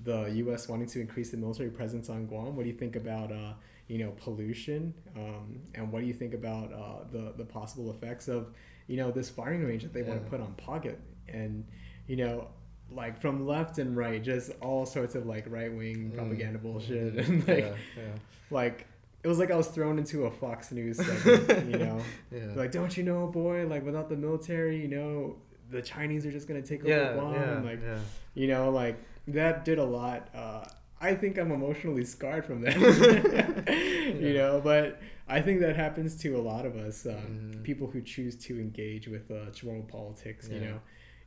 the 0.04 0.26
us 0.52 0.68
wanting 0.68 0.88
to 0.88 1.00
increase 1.00 1.30
the 1.30 1.36
military 1.36 1.70
presence 1.70 2.08
on 2.08 2.26
guam? 2.26 2.56
What 2.56 2.62
do 2.62 2.68
you 2.70 2.76
think 2.76 2.96
about 2.96 3.30
uh, 3.32 3.52
you 3.88 3.98
know 3.98 4.12
pollution? 4.16 4.94
Um, 5.16 5.60
and 5.74 5.90
what 5.92 6.00
do 6.00 6.06
you 6.06 6.14
think 6.14 6.34
about 6.34 6.72
uh, 6.72 7.04
the 7.12 7.34
the 7.36 7.44
possible 7.44 7.90
effects 7.90 8.28
of 8.28 8.48
you 8.86 8.96
know 8.96 9.10
this 9.10 9.28
firing 9.28 9.64
range 9.64 9.82
that 9.82 9.92
they 9.92 10.02
want 10.02 10.22
to 10.24 10.30
put 10.30 10.40
on 10.40 10.54
Pagat 10.54 10.96
and 11.32 11.64
you 12.06 12.16
know 12.16 12.48
like 12.92 13.20
from 13.20 13.46
left 13.46 13.78
and 13.78 13.96
right 13.96 14.22
just 14.22 14.50
all 14.60 14.84
sorts 14.84 15.14
of 15.14 15.24
like 15.26 15.44
right 15.48 15.72
wing 15.72 16.10
Mm. 16.10 16.16
propaganda 16.16 16.58
bullshit 16.58 17.14
Mm. 17.16 17.28
and 17.28 17.48
like 17.48 17.58
yeah, 17.58 17.74
yeah. 17.96 18.02
like 18.50 18.86
it 19.22 19.28
was 19.28 19.38
like 19.38 19.50
I 19.50 19.56
was 19.56 19.68
thrown 19.68 19.98
into 19.98 20.24
a 20.24 20.30
Fox 20.30 20.72
News 20.72 20.96
segment, 21.06 21.70
you 21.70 21.78
know. 21.78 22.00
Yeah. 22.32 22.54
Like, 22.56 22.72
don't 22.72 22.96
you 22.96 23.02
know, 23.04 23.26
boy? 23.26 23.66
Like, 23.66 23.84
without 23.84 24.08
the 24.08 24.16
military, 24.16 24.80
you 24.80 24.88
know, 24.88 25.36
the 25.70 25.82
Chinese 25.82 26.24
are 26.24 26.32
just 26.32 26.48
gonna 26.48 26.62
take 26.62 26.80
over 26.80 26.88
yeah, 26.88 27.12
Guam. 27.12 27.34
yeah, 27.34 27.70
like, 27.70 27.82
yeah. 27.82 27.98
you 28.32 28.48
know, 28.48 28.70
like 28.70 28.96
that 29.28 29.66
did 29.66 29.78
a 29.78 29.84
lot. 29.84 30.28
Uh, 30.34 30.64
I 31.02 31.14
think 31.14 31.36
I'm 31.36 31.52
emotionally 31.52 32.02
scarred 32.06 32.46
from 32.46 32.62
that, 32.62 32.76
you 34.20 34.32
know. 34.34 34.60
But 34.64 35.00
I 35.28 35.40
think 35.42 35.60
that 35.60 35.76
happens 35.76 36.16
to 36.22 36.36
a 36.36 36.40
lot 36.40 36.64
of 36.64 36.76
us, 36.76 37.04
um, 37.04 37.12
Mhm. 37.12 37.62
people 37.62 37.86
who 37.88 38.00
choose 38.00 38.36
to 38.46 38.58
engage 38.58 39.06
with 39.06 39.30
uh, 39.30 39.50
politics. 39.88 40.48
You 40.48 40.60
know, 40.60 40.80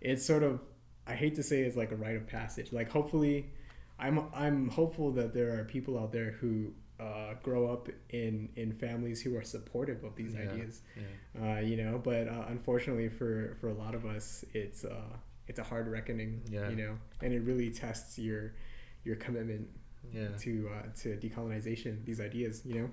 it's 0.03 0.25
sort 0.25 0.43
of 0.43 0.61
I 1.07 1.15
hate 1.15 1.35
to 1.35 1.43
say 1.43 1.61
it's 1.61 1.75
like 1.75 1.91
a 1.91 1.95
rite 1.97 2.15
of 2.15 2.27
passage. 2.27 2.71
Like, 2.71 2.89
hopefully, 2.89 3.49
I'm 3.99 4.15
I'm 4.33 4.69
hopeful 4.69 5.11
that 5.13 5.33
there 5.33 5.59
are 5.59 5.63
people 5.65 5.97
out 5.99 6.11
there 6.11 6.31
who 6.39 6.73
uh, 6.99 7.33
grow 7.43 7.71
up 7.73 7.89
in 8.09 8.49
in 8.55 8.71
families 8.73 9.21
who 9.21 9.35
are 9.35 9.43
supportive 9.43 10.03
of 10.03 10.15
these 10.15 10.33
Yeah, 10.33 10.41
ideas. 10.51 10.81
yeah. 10.95 11.57
Uh, 11.57 11.59
you 11.61 11.75
know, 11.77 11.99
but 12.03 12.27
uh, 12.27 12.45
unfortunately 12.49 13.09
for 13.09 13.57
for 13.59 13.67
a 13.69 13.73
lot 13.73 13.95
of 13.95 14.05
us, 14.05 14.45
it's 14.53 14.85
uh, 14.85 15.17
it's 15.47 15.59
a 15.59 15.63
hard 15.63 15.87
reckoning. 15.87 16.41
Yeah. 16.49 16.69
You 16.69 16.75
know, 16.77 16.97
and 17.21 17.33
it 17.33 17.41
really 17.41 17.69
tests 17.71 18.17
your 18.19 18.53
your 19.03 19.15
commitment 19.17 19.67
to 20.39 20.69
uh, 20.73 20.87
to 21.01 21.17
decolonization, 21.17 22.05
these 22.05 22.21
ideas, 22.21 22.61
you 22.65 22.75
know. 22.79 22.89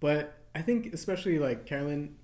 But 0.00 0.34
I 0.54 0.62
think 0.62 0.92
especially 0.92 1.38
like 1.38 1.64
Carolyn, 1.64 2.16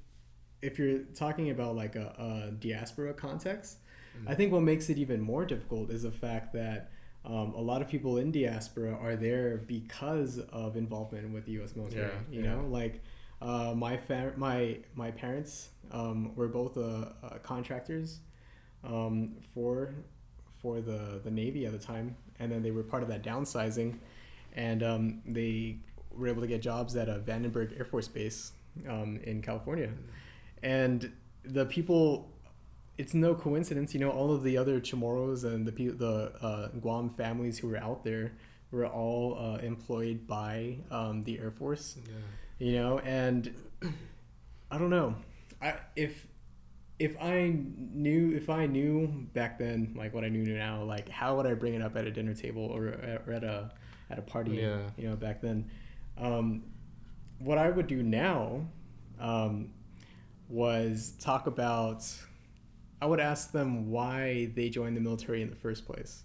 if 0.63 0.79
you're 0.79 1.01
talking 1.15 1.51
about 1.51 1.77
like 1.77 1.97
a, 1.97 2.49
a 2.49 2.51
diaspora 2.53 3.15
context, 3.15 3.79
I 4.27 4.35
think 4.35 4.53
what 4.53 4.63
makes 4.63 4.91
it 4.91 4.99
even 4.99 5.21
more 5.21 5.45
difficult 5.45 5.91
is 5.91 6.03
the 6.03 6.11
fact 6.11 6.53
that 6.55 6.91
um, 7.25 7.53
a 7.55 7.61
lot 7.61 7.83
of 7.83 7.89
people 7.89 8.19
in 8.19 8.33
diaspora 8.33 8.97
are 9.01 9.17
there 9.17 9.59
because 9.59 10.39
of 10.53 10.77
involvement 10.77 11.33
with 11.33 11.45
the 11.45 11.53
U.S. 11.53 11.77
military. 11.77 12.11
Yeah, 12.31 12.37
you 12.39 12.43
yeah. 12.43 12.55
know, 12.55 12.67
like 12.69 13.03
uh, 13.43 13.75
my 13.77 13.97
fa- 13.97 14.33
my 14.37 14.79
my 14.95 15.11
parents 15.11 15.69
um, 15.93 16.35
were 16.35 16.49
both 16.49 16.77
uh, 16.77 16.81
uh, 17.23 17.39
contractors 17.43 18.21
um, 18.85 19.37
for 19.55 19.95
for 20.61 20.81
the 20.81 21.21
the 21.23 21.31
Navy 21.31 21.67
at 21.67 21.73
the 21.73 21.79
time, 21.79 22.17
and 22.39 22.51
then 22.51 22.63
they 22.63 22.71
were 22.71 22.83
part 22.83 23.03
of 23.03 23.09
that 23.11 23.23
downsizing, 23.23 23.99
and 24.55 24.83
um, 24.83 25.23
they 25.27 25.79
were 26.11 26.29
able 26.29 26.41
to 26.41 26.49
get 26.49 26.63
jobs 26.63 26.97
at 26.97 27.09
a 27.09 27.19
Vandenberg 27.19 27.79
Air 27.79 27.85
Force 27.85 28.09
Base 28.09 28.53
um, 28.89 29.21
in 29.25 29.43
California, 29.43 29.91
and 30.63 31.13
the 31.45 31.67
people. 31.67 32.33
It's 32.97 33.15
no 33.15 33.33
coincidence, 33.35 33.95
you 33.95 34.01
know. 34.01 34.11
All 34.11 34.33
of 34.35 34.43
the 34.43 34.57
other 34.57 34.81
Chamorros 34.81 35.45
and 35.45 35.65
the 35.67 35.71
the 35.91 36.33
uh, 36.43 36.69
Guam 36.81 37.11
families 37.11 37.59
who 37.59 37.69
were 37.69 37.77
out 37.77 38.03
there 38.03 38.33
were 38.73 38.87
all 38.87 39.37
uh, 39.39 39.59
employed 39.59 40.27
by 40.27 40.79
um, 40.91 41.23
the 41.25 41.39
Air 41.39 41.51
Force 41.53 41.97
Yeah. 41.97 42.67
you 42.67 42.73
know 42.73 42.99
and 42.99 43.55
i 44.71 44.77
don't 44.77 44.91
know 44.91 45.15
i 45.63 45.75
if 45.97 46.27
if 46.99 47.17
i 47.23 47.55
knew 47.77 48.35
if 48.37 48.51
i 48.51 48.67
knew 48.67 49.07
back 49.33 49.59
then 49.59 49.95
like 49.97 50.13
what 50.13 50.25
i 50.25 50.29
knew 50.29 50.43
now 50.45 50.83
like 50.83 51.09
how 51.09 51.37
would 51.37 51.47
i 51.47 51.55
bring 51.55 51.75
it 51.75 51.81
up 51.81 51.97
at 51.97 52.05
a 52.05 52.11
dinner 52.11 52.35
table 52.35 52.65
or, 52.65 52.89
or 53.27 53.33
at 53.33 53.45
a 53.45 53.71
at 54.11 54.19
a 54.19 54.23
party 54.23 54.57
Yeah. 54.57 54.81
you 54.99 55.09
know 55.09 55.15
back 55.17 55.41
then 55.41 55.71
um, 56.19 56.65
what 57.39 57.57
i 57.59 57.71
would 57.71 57.87
do 57.87 58.03
now 58.03 58.67
um, 59.21 59.71
was 60.49 61.13
talk 61.21 61.47
about 61.47 62.05
i 63.03 63.07
would 63.07 63.21
ask 63.21 63.53
them 63.53 63.91
why 63.91 64.51
they 64.55 64.69
joined 64.69 64.97
the 64.97 65.01
military 65.01 65.43
in 65.43 65.51
the 65.51 65.57
first 65.57 65.87
place. 65.87 66.23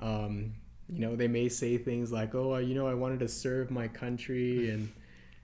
Um, 0.00 0.54
you 0.88 1.00
know 1.00 1.16
they 1.16 1.26
may 1.26 1.48
say 1.48 1.78
things 1.78 2.12
like 2.12 2.34
oh 2.34 2.58
you 2.58 2.74
know 2.74 2.86
i 2.86 2.94
wanted 2.94 3.18
to 3.20 3.28
serve 3.28 3.70
my 3.70 3.88
country 3.88 4.70
and 4.70 4.92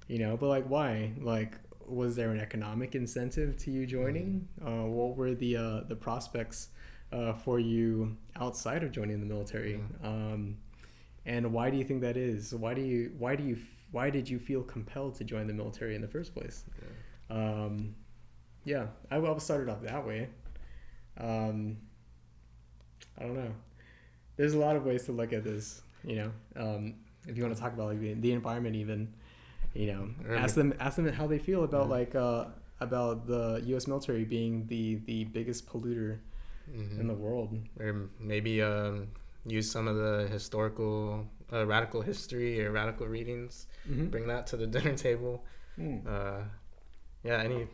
you 0.07 0.18
know 0.18 0.37
but 0.37 0.47
like 0.49 0.66
why? 0.66 1.12
Like 1.20 1.55
was 1.87 2.16
there 2.16 2.31
an 2.31 2.41
economic 2.41 2.95
incentive 2.95 3.57
to 3.59 3.70
you 3.70 3.87
joining? 3.87 4.49
Uh, 4.64 4.87
what 4.87 5.16
were 5.16 5.35
the 5.35 5.57
uh, 5.57 5.81
the 5.89 5.97
prospects 5.97 6.68
uh, 7.12 7.33
for 7.33 7.59
you 7.59 8.16
outside 8.37 8.83
of 8.83 8.93
joining 8.93 9.20
the 9.20 9.27
military? 9.27 9.81
Um, 10.03 10.57
and 11.27 11.53
why 11.53 11.70
do 11.70 11.77
you 11.77 11.85
think 11.85 12.01
that 12.03 12.16
is? 12.16 12.55
Why 12.55 12.75
do 12.75 12.81
you 12.81 13.12
why 13.18 13.37
do 13.37 13.45
you 13.45 13.59
why 13.91 14.11
did 14.11 14.29
you 14.29 14.39
feel 14.39 14.62
compelled 14.62 15.14
to 15.16 15.25
join 15.25 15.47
the 15.47 15.53
military 15.53 15.95
in 15.95 16.01
the 16.01 16.09
first 16.09 16.35
place 16.35 16.64
um, 17.37 17.95
yeah 18.64 18.87
I, 19.11 19.16
I 19.16 19.39
started 19.39 19.68
off 19.72 19.83
that 19.83 20.07
way 20.07 20.28
um, 21.18 21.76
i 23.18 23.22
don't 23.22 23.35
know 23.35 23.53
there's 24.37 24.55
a 24.55 24.59
lot 24.59 24.76
of 24.76 24.85
ways 24.85 25.05
to 25.05 25.12
look 25.12 25.33
at 25.33 25.45
this 25.45 25.83
you 26.05 26.16
know 26.16 26.30
um, 26.57 26.95
if 27.28 27.37
you 27.37 27.43
want 27.43 27.55
to 27.55 27.61
talk 27.61 27.72
about 27.72 27.89
like 27.89 28.01
the, 28.01 28.14
the 28.14 28.33
environment 28.33 28.74
even 28.76 29.12
you 29.74 29.87
know 29.93 30.09
ask 30.37 30.55
them 30.55 30.74
ask 30.80 30.97
them 30.97 31.09
how 31.12 31.26
they 31.26 31.39
feel 31.39 31.64
about 31.64 31.89
like 31.89 32.14
uh, 32.14 32.45
about 32.80 33.26
the 33.26 33.62
U.S. 33.66 33.87
military 33.87 34.24
being 34.24 34.66
the 34.66 34.97
the 35.07 35.24
biggest 35.24 35.66
polluter 35.66 36.18
Mhm. 36.70 37.01
in 37.01 37.07
the 37.09 37.14
world. 37.14 37.51
or 37.80 38.09
maybe 38.20 38.62
um, 38.62 39.09
use 39.47 39.68
some 39.70 39.89
of 39.89 39.97
the 39.97 40.28
historical 40.30 41.26
uh, 41.53 41.66
radical 41.66 42.01
history 42.03 42.64
or 42.64 42.70
radical 42.70 43.07
readings 43.07 43.66
Mm-hmm. 43.91 44.07
bring 44.14 44.26
that 44.28 44.47
to 44.49 44.57
the 44.57 44.66
dinner 44.74 44.95
table 45.09 45.45
Mm. 45.78 46.07
uh, 46.07 46.43
yeah 47.25 47.39
any 47.43 47.66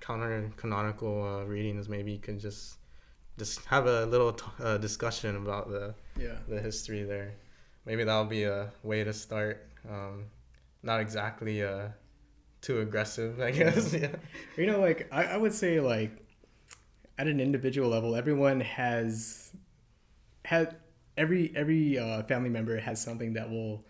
counter 0.00 0.50
canonical 0.56 1.22
uh, 1.22 1.44
readings 1.44 1.88
maybe 1.88 2.12
you 2.12 2.18
could 2.18 2.38
just 2.40 2.76
just 3.38 3.64
have 3.66 3.86
a 3.86 4.04
little 4.06 4.32
t- 4.32 4.44
uh, 4.62 4.76
discussion 4.78 5.36
about 5.36 5.68
the 5.70 5.94
Yeah. 6.18 6.36
the 6.48 6.60
history 6.60 7.02
there. 7.02 7.34
Maybe 7.86 8.04
that'll 8.04 8.26
be 8.26 8.44
a 8.44 8.70
way 8.82 9.02
to 9.04 9.12
start 9.12 9.66
um, 9.88 10.26
not 10.82 11.00
exactly 11.00 11.62
uh, 11.64 11.88
too 12.60 12.80
aggressive 12.80 13.40
i 13.40 13.50
guess 13.50 13.92
yeah. 14.02 14.14
You 14.56 14.66
know, 14.66 14.80
like 14.80 15.08
I, 15.10 15.24
I 15.24 15.36
would 15.36 15.52
say, 15.54 15.80
like 15.80 16.12
at 17.18 17.26
an 17.26 17.40
individual 17.40 17.88
level, 17.90 18.14
everyone 18.14 18.60
has 18.60 19.52
had 20.44 20.76
every 21.16 21.52
every 21.56 21.98
uh, 21.98 22.22
family 22.24 22.50
member 22.50 22.78
has 22.78 23.00
something 23.02 23.32
that 23.34 23.50
will 23.50 23.84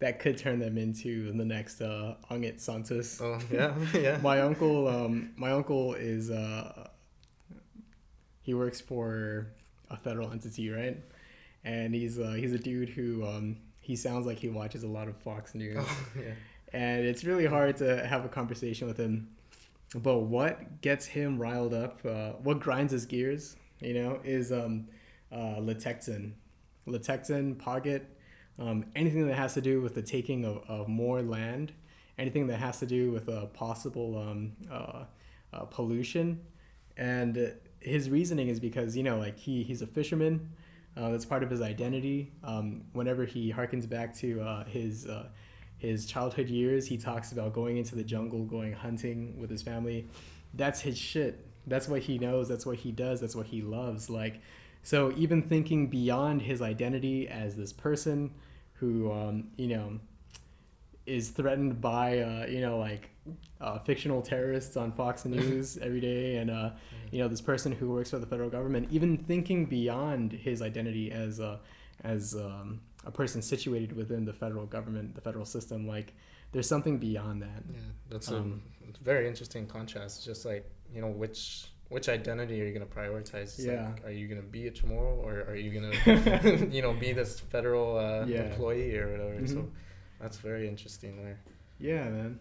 that 0.00 0.18
could 0.18 0.36
turn 0.36 0.58
them 0.58 0.76
into 0.76 1.32
the 1.32 1.44
next 1.44 1.80
uh, 1.80 2.16
Angel 2.30 2.52
Santos. 2.58 3.20
oh 3.22 3.38
yeah 3.50 3.74
yeah. 3.94 4.18
My 4.22 4.40
uncle 4.40 4.88
um 4.88 5.30
my 5.36 5.52
uncle 5.52 5.94
is 5.94 6.30
uh 6.30 6.88
he 8.42 8.52
works 8.54 8.80
for 8.80 9.48
a 9.90 9.96
federal 9.96 10.30
entity 10.32 10.68
right? 10.70 10.98
And 11.64 11.94
he's 11.94 12.18
uh 12.18 12.32
he's 12.32 12.52
a 12.52 12.58
dude 12.58 12.90
who 12.90 13.24
um 13.26 13.56
he 13.80 13.96
sounds 13.96 14.26
like 14.26 14.38
he 14.38 14.48
watches 14.48 14.82
a 14.82 14.88
lot 14.88 15.08
of 15.08 15.16
fox 15.18 15.54
news. 15.54 15.76
Oh, 15.86 16.06
yeah. 16.18 16.32
And 16.72 17.06
it's 17.06 17.22
really 17.24 17.46
hard 17.46 17.76
to 17.76 18.04
have 18.04 18.24
a 18.24 18.28
conversation 18.28 18.88
with 18.88 18.96
him. 18.98 19.28
But 19.94 20.20
what 20.22 20.80
gets 20.80 21.06
him 21.06 21.38
riled 21.38 21.72
up 21.72 22.00
uh, 22.04 22.32
what 22.42 22.58
grinds 22.60 22.92
his 22.92 23.06
gears 23.06 23.56
you 23.80 23.94
know 23.94 24.20
is 24.24 24.50
um 24.52 24.88
uh 25.32 25.56
Litekyan 25.68 26.32
Litekyan 26.86 27.56
Pagat 27.56 28.02
um, 28.58 28.86
anything 28.94 29.26
that 29.26 29.34
has 29.34 29.54
to 29.54 29.60
do 29.60 29.80
with 29.80 29.94
the 29.94 30.02
taking 30.02 30.44
of, 30.44 30.62
of 30.68 30.88
more 30.88 31.22
land 31.22 31.72
anything 32.18 32.46
that 32.46 32.58
has 32.58 32.78
to 32.80 32.86
do 32.86 33.10
with 33.10 33.28
uh, 33.28 33.46
possible 33.46 34.18
um, 34.18 34.52
uh, 34.70 35.04
uh, 35.52 35.64
pollution. 35.64 36.40
And 36.96 37.54
his 37.80 38.08
reasoning 38.08 38.48
is 38.48 38.60
because 38.60 38.96
you 38.96 39.02
know 39.02 39.18
like 39.18 39.38
he, 39.38 39.62
he's 39.62 39.82
a 39.82 39.86
fisherman 39.86 40.52
uh, 40.96 41.10
that's 41.10 41.24
part 41.24 41.42
of 41.42 41.50
his 41.50 41.60
identity. 41.60 42.32
Um, 42.42 42.82
whenever 42.92 43.24
he 43.24 43.52
harkens 43.52 43.88
back 43.88 44.14
to 44.16 44.40
uh, 44.40 44.64
his 44.64 45.06
uh, 45.06 45.28
his 45.78 46.06
childhood 46.06 46.48
years 46.48 46.86
he 46.86 46.96
talks 46.96 47.32
about 47.32 47.52
going 47.52 47.76
into 47.76 47.94
the 47.96 48.04
jungle 48.04 48.44
going 48.44 48.72
hunting 48.72 49.38
with 49.38 49.50
his 49.50 49.62
family. 49.62 50.08
That's 50.54 50.80
his 50.80 50.96
shit. 50.96 51.46
That's 51.66 51.88
what 51.88 52.02
he 52.02 52.18
knows. 52.18 52.48
That's 52.48 52.64
what 52.64 52.76
he 52.76 52.92
does. 52.92 53.20
That's 53.20 53.34
what 53.34 53.46
he 53.46 53.60
loves. 53.60 54.08
Like 54.08 54.40
so 54.84 55.12
even 55.16 55.42
thinking 55.42 55.88
beyond 55.88 56.42
his 56.42 56.62
identity 56.62 57.26
as 57.26 57.56
this 57.56 57.72
person 57.72 58.30
who 58.74 59.10
um, 59.10 59.48
you 59.56 59.66
know 59.68 59.98
is 61.06 61.30
threatened 61.30 61.80
by 61.80 62.18
uh, 62.20 62.46
you 62.46 62.60
know 62.60 62.78
like 62.78 63.10
uh, 63.60 63.78
fictional 63.80 64.22
terrorists 64.22 64.76
on 64.76 64.92
Fox 64.92 65.24
News 65.34 65.78
every 65.78 66.00
day, 66.00 66.36
and 66.36 66.50
uh, 66.50 66.70
you 67.10 67.18
know 67.18 67.28
this 67.28 67.40
person 67.40 67.72
who 67.72 67.90
works 67.90 68.10
for 68.10 68.18
the 68.18 68.26
federal 68.26 68.50
government. 68.50 68.88
Even 68.90 69.16
thinking 69.18 69.66
beyond 69.66 70.32
his 70.32 70.62
identity 70.62 71.10
as 71.10 71.40
a 71.40 71.60
as 72.04 72.34
um, 72.34 72.80
a 73.06 73.10
person 73.10 73.40
situated 73.42 73.94
within 73.96 74.24
the 74.24 74.32
federal 74.32 74.66
government, 74.66 75.14
the 75.14 75.20
federal 75.20 75.44
system, 75.44 75.86
like 75.86 76.14
there's 76.52 76.68
something 76.68 76.98
beyond 76.98 77.42
that. 77.42 77.62
Yeah, 77.72 77.78
that's 78.10 78.30
Um, 78.30 78.62
a 78.88 79.04
very 79.04 79.26
interesting 79.26 79.66
contrast. 79.66 80.24
Just 80.24 80.44
like 80.44 80.68
you 80.94 81.00
know, 81.00 81.08
which 81.08 81.66
which 81.88 82.08
identity 82.08 82.60
are 82.60 82.64
you 82.64 82.72
gonna 82.72 82.86
prioritize? 82.86 83.42
It's 83.58 83.64
Yeah. 83.64 83.90
like, 83.90 84.04
are 84.06 84.10
you 84.10 84.26
gonna 84.28 84.42
be 84.42 84.66
a 84.66 84.70
Chamorro 84.70 85.18
or 85.22 85.42
are 85.48 85.54
you 85.56 85.70
gonna, 85.70 86.66
you 86.70 86.82
know, 86.82 86.92
be 86.94 87.12
this 87.12 87.40
federal 87.40 87.98
uh, 87.98 88.24
Yeah. 88.26 88.42
employee 88.50 88.96
or 88.98 89.10
whatever? 89.10 89.46
So 89.46 89.56
Mhm. 89.56 89.70
that's 90.20 90.38
very 90.38 90.68
interesting 90.68 91.16
there. 91.22 91.40
Yeah, 91.78 92.08
man. 92.08 92.40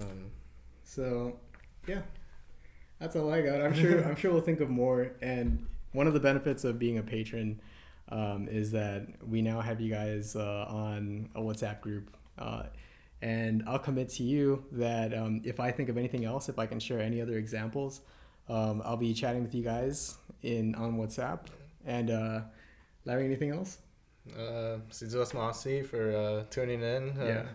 Um, 0.00 0.30
So, 0.82 1.38
yeah, 1.86 2.02
that's 2.98 3.16
all 3.16 3.32
I 3.32 3.42
got. 3.42 3.60
I'm 3.60 3.74
sure. 3.74 4.04
I'm 4.08 4.16
sure 4.16 4.32
we'll 4.32 4.40
think 4.40 4.60
of 4.60 4.70
more. 4.70 5.10
And 5.20 5.66
one 5.92 6.06
of 6.06 6.14
the 6.14 6.20
benefits 6.20 6.64
of 6.64 6.78
being 6.78 6.98
a 6.98 7.02
patron 7.02 7.60
um, 8.08 8.46
is 8.48 8.70
that 8.72 9.06
we 9.26 9.42
now 9.42 9.60
have 9.60 9.80
you 9.80 9.90
guys 9.90 10.36
uh, 10.36 10.66
on 10.68 11.28
a 11.34 11.40
WhatsApp 11.40 11.80
group. 11.80 12.16
Uh, 12.38 12.64
and 13.22 13.64
I'll 13.66 13.78
commit 13.80 14.10
to 14.10 14.22
you 14.22 14.64
that 14.72 15.12
um, 15.12 15.40
if 15.44 15.58
I 15.58 15.72
think 15.72 15.88
of 15.88 15.96
anything 15.98 16.24
else, 16.24 16.48
if 16.48 16.58
I 16.58 16.66
can 16.66 16.78
share 16.78 17.00
any 17.00 17.20
other 17.20 17.36
examples, 17.36 18.02
um, 18.48 18.82
I'll 18.84 18.96
be 18.96 19.14
chatting 19.14 19.42
with 19.42 19.54
you 19.54 19.62
guys 19.62 20.16
in 20.42 20.74
on 20.74 20.98
WhatsApp. 20.98 21.40
And 21.84 22.10
uh, 22.10 22.40
Larry, 23.04 23.24
anything 23.24 23.50
else? 23.50 23.78
uh, 24.36 24.78
Masi 24.90 25.86
for 25.86 26.16
uh, 26.16 26.44
tuning 26.50 26.82
in. 26.82 27.10
Uh, 27.18 27.24
Yeah. 27.24 27.46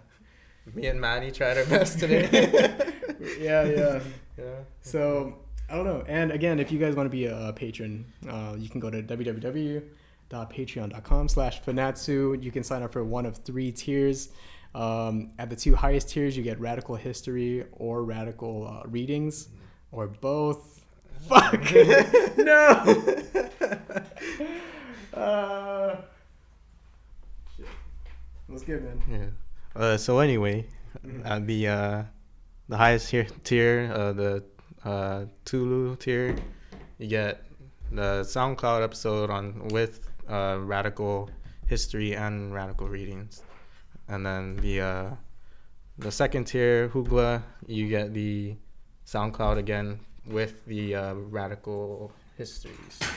Me 0.73 0.85
and 0.87 1.01
Maddie 1.01 1.31
tried 1.31 1.57
our 1.57 1.65
best 1.65 1.97
today. 1.99 2.29
yeah, 3.39 3.63
yeah. 3.63 3.99
yeah. 4.37 4.43
So 4.81 5.39
I 5.69 5.75
don't 5.75 5.85
know. 5.85 6.03
And 6.07 6.31
again, 6.31 6.59
if 6.59 6.71
you 6.71 6.77
guys 6.77 6.95
want 6.95 7.07
to 7.07 7.09
be 7.09 7.25
a, 7.25 7.47
a 7.49 7.53
patron, 7.53 8.05
uh, 8.29 8.53
you 8.57 8.69
can 8.69 8.79
go 8.79 8.91
to 8.91 9.01
www.patreon.com 9.01 11.27
slash 11.29 11.63
fanachu. 11.63 12.41
You 12.43 12.51
can 12.51 12.63
sign 12.63 12.83
up 12.83 12.93
for 12.93 13.03
one 13.03 13.25
of 13.25 13.37
three 13.37 13.71
tiers. 13.71 14.29
Um, 14.75 15.31
at 15.39 15.49
the 15.49 15.55
two 15.55 15.73
highest 15.75 16.09
tiers, 16.09 16.37
you 16.37 16.43
get 16.43 16.59
radical 16.59 16.93
history 16.95 17.65
or 17.73 18.03
radical 18.03 18.67
uh, 18.67 18.83
readings, 18.87 19.49
or 19.91 20.05
both. 20.07 20.70
Fuck 21.27 21.61
no. 22.37 22.83
uh, 25.13 25.95
What's 28.47 28.63
good, 28.63 28.83
man? 28.83 29.01
Yeah. 29.09 29.81
Uh, 29.81 29.97
so 29.97 30.19
anyway, 30.19 30.65
Mhm. 31.05 31.25
at 31.25 31.47
the 31.47 31.67
uh, 31.67 32.03
the 32.67 32.77
highest 32.77 33.09
tier, 33.09 33.25
tier 33.43 33.91
uh, 33.93 34.11
the 34.13 34.43
uh, 34.83 35.25
Tulu 35.45 35.95
tier, 35.97 36.35
you 36.97 37.07
get 37.07 37.43
the 37.91 38.23
SoundCloud 38.23 38.83
episode 38.83 39.29
on 39.29 39.67
with 39.69 40.09
uh, 40.27 40.57
radical 40.59 41.29
history 41.67 42.15
and 42.15 42.53
radical 42.53 42.87
readings, 42.89 43.43
and 44.09 44.25
then 44.25 44.57
the 44.57 44.81
uh, 44.81 45.09
the 45.97 46.11
second 46.11 46.45
tier 46.45 46.89
Hugua, 46.89 47.43
you 47.67 47.87
get 47.87 48.13
the 48.13 48.55
SoundCloud 49.05 49.57
again 49.57 49.99
with 50.25 50.65
the 50.65 50.95
uh, 50.95 51.13
radical 51.15 52.11
histories. 52.37 52.99
Yeah. 53.01 53.07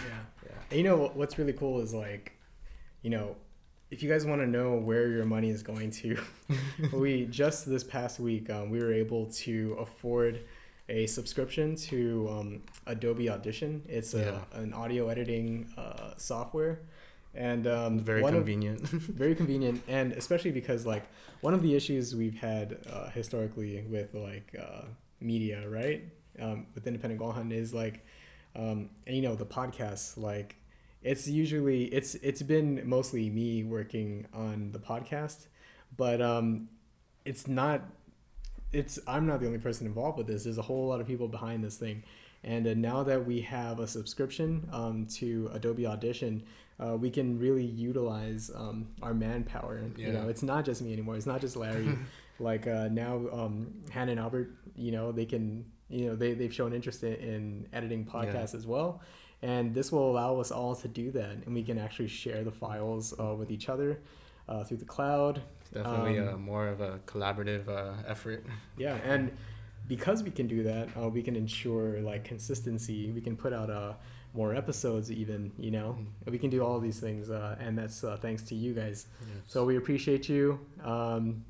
Yeah. 0.47 0.51
And 0.71 0.79
you 0.79 0.85
know 0.85 1.11
what's 1.15 1.39
really 1.39 1.53
cool 1.53 1.81
is 1.81 1.93
like, 1.95 2.33
you 3.03 3.11
know, 3.11 3.37
if 3.91 4.03
you 4.03 4.09
guys 4.09 4.25
want 4.27 4.41
to 4.41 4.47
know 4.47 4.75
where 4.77 5.09
your 5.09 5.25
money 5.25 5.51
is 5.51 5.63
going 5.63 5.91
to, 5.93 6.17
we 6.93 7.27
just 7.27 7.69
this 7.69 7.85
past 7.85 8.19
week 8.19 8.51
um, 8.51 8.71
we 8.71 8.79
were 8.81 8.93
able 8.93 9.27
to 9.27 9.77
afford 9.79 10.41
a 10.89 11.07
subscription 11.07 11.77
to 11.77 12.29
um, 12.31 12.63
Adobe 12.87 13.31
Audition. 13.31 13.83
It's 13.89 14.15
a, 14.15 14.45
Yeah. 14.53 14.61
an 14.61 14.73
audio 14.75 15.09
editing 15.09 15.67
uh, 15.79 16.13
software, 16.17 16.81
and 17.35 17.67
um, 17.67 18.01
Very 18.01 18.21
one 18.23 18.35
of- 18.35 18.41
convenient. 18.41 18.81
very 18.89 19.35
convenient 19.35 19.83
and 19.89 20.13
especially 20.13 20.51
because 20.51 20.85
like 20.87 21.05
one 21.41 21.55
of 21.55 21.63
the 21.63 21.75
issues 21.75 22.15
we've 22.15 22.37
had 22.37 22.79
uh, 22.91 23.09
historically 23.11 23.83
with 23.89 24.13
like 24.15 24.55
uh, 24.61 24.83
media 25.21 25.67
right 25.69 26.05
um, 26.41 26.67
with 26.75 26.87
independent 26.87 27.21
Guahan 27.21 27.53
is 27.53 27.75
like 27.75 28.05
um, 28.57 28.91
and 29.07 29.17
you 29.17 29.23
know 29.23 29.35
the 29.35 29.47
podcast 29.47 30.17
like 30.17 30.57
it's 31.03 31.29
usually 31.29 31.85
it's 31.85 32.15
it's 32.17 32.43
been 32.43 32.83
mostly 32.85 33.29
me 33.29 33.65
working 33.65 34.27
on 34.33 34.73
the 34.73 34.79
podcast 34.79 35.47
but 35.97 36.21
um 36.23 36.69
it's 37.25 37.47
not 37.47 37.83
it's 38.73 38.99
i'm 39.07 39.27
not 39.27 39.41
the 39.41 39.47
only 39.47 39.59
person 39.59 39.87
involved 39.87 40.19
with 40.19 40.27
this. 40.27 40.45
There's 40.45 40.59
a 40.59 40.63
whole 40.63 40.89
lot 40.89 41.01
of 41.01 41.07
people 41.07 41.29
behind 41.29 41.63
this 41.63 41.77
thing. 41.77 42.03
And 42.43 42.67
uh, 42.67 42.75
now 42.75 43.03
that 43.05 43.25
we 43.25 43.41
have 43.43 43.81
a 43.81 43.87
subscription 43.87 44.69
um, 44.73 45.07
to 45.15 45.51
adobe 45.53 45.87
audition 45.87 46.43
uh, 46.81 46.97
we 46.97 47.09
can 47.09 47.39
really 47.39 47.65
utilize 47.65 48.51
um, 48.55 48.89
our 49.01 49.15
manpower. 49.15 49.81
Yeah. 49.97 50.07
you 50.09 50.13
know 50.13 50.29
it's 50.29 50.43
not 50.43 50.65
just 50.65 50.83
me 50.83 50.93
anymore. 50.93 51.17
It's 51.17 51.27
not 51.27 51.41
just 51.41 51.57
larry. 51.57 51.89
Like 52.41 52.67
uh, 52.67 52.89
now 52.91 53.21
um, 53.33 53.73
hannah 53.91 54.11
and 54.11 54.21
albert 54.21 54.51
you 54.75 54.91
know 54.91 55.13
they 55.13 55.25
can 55.25 55.65
you 55.89 56.07
know 56.07 56.15
they, 56.17 56.33
they've 56.35 56.55
shown 56.55 56.73
interest 56.73 57.03
in, 57.05 57.15
in 57.15 57.69
editing 57.73 58.05
podcasts 58.05 58.55
as 58.55 58.67
well 58.67 59.01
and 59.43 59.75
this 59.75 59.93
will 59.93 60.11
allow 60.11 60.39
us 60.41 60.51
all 60.51 60.75
to 60.75 60.89
do 60.89 61.11
that 61.11 61.31
and 61.45 61.55
we 61.55 61.63
can 61.63 61.79
actually 61.79 62.09
share 62.09 62.43
the 62.45 62.51
files 62.51 63.13
uh, 63.21 63.35
with 63.35 63.51
each 63.51 63.69
other 63.69 63.99
uh, 64.49 64.65
through 64.65 64.79
the 64.79 64.85
cloud 64.85 65.43
Definitely 65.73 66.19
Um, 66.21 66.29
uh, 66.29 66.37
more 66.37 66.69
of 66.69 66.81
a 66.81 67.01
collaborative 67.07 67.69
uh, 67.69 67.95
effort. 68.07 68.45
yeah, 68.79 68.97
and 69.05 69.33
because 69.89 70.23
we 70.23 70.31
can 70.31 70.47
do 70.47 70.63
that, 70.63 70.89
uh, 70.97 71.09
we 71.09 71.21
can 71.23 71.35
ensure 71.35 72.01
like 72.01 72.23
consistency. 72.25 73.11
We 73.11 73.21
can 73.21 73.37
put 73.37 73.53
out 73.53 73.71
uh, 73.71 73.95
more 74.35 74.55
episodes, 74.55 75.11
even 75.11 75.51
you 75.59 75.73
know, 75.73 75.97
Mm-hmm. 75.99 76.31
we 76.31 76.39
can 76.39 76.49
do 76.51 76.63
all 76.63 76.79
these 76.79 77.01
things, 77.01 77.29
uh, 77.29 77.57
and 77.59 77.77
that's 77.77 78.05
uh, 78.05 78.17
thanks 78.21 78.43
to 78.45 78.55
you 78.55 78.73
guys. 78.73 79.09
So 79.49 79.65
we 79.65 79.77
appreciate 79.77 80.29
you. 80.29 80.61
Um, 80.85 81.45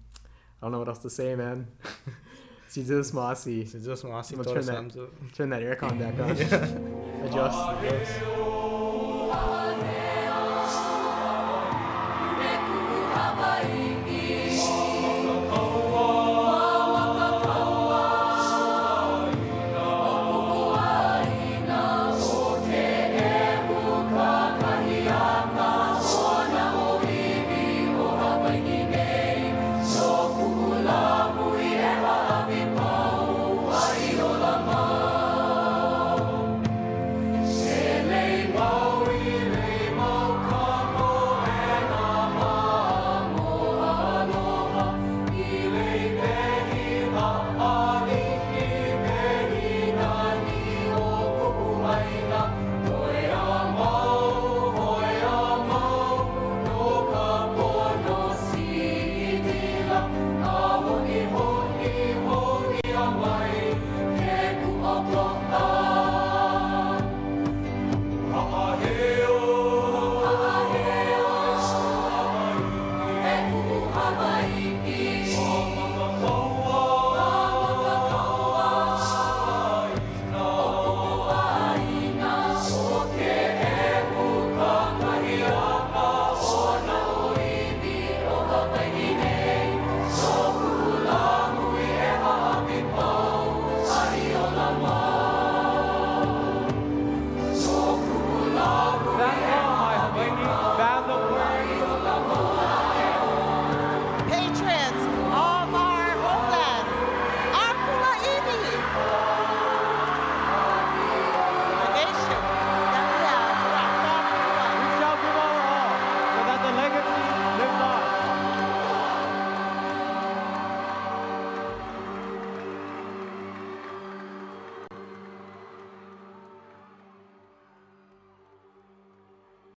I 0.62 0.64
don't 0.66 0.72
know 0.72 0.78
what 0.78 0.89
else 0.89 1.01
to 1.01 1.11
say, 1.11 1.35
man. 1.35 1.66
Jesus 2.75 3.12
Masi. 3.12 3.62
It's 3.62 3.85
just 3.85 4.05
Mossy 4.05 4.35
I'm 4.37 4.43
gonna 4.43 4.62
turn 4.62 4.89
that- 4.89 5.33
Turn 5.35 5.51
that 5.51 5.62
aircon 5.62 5.99
back 5.99 6.18
on. 6.18 6.31
Adjust. 7.25 8.64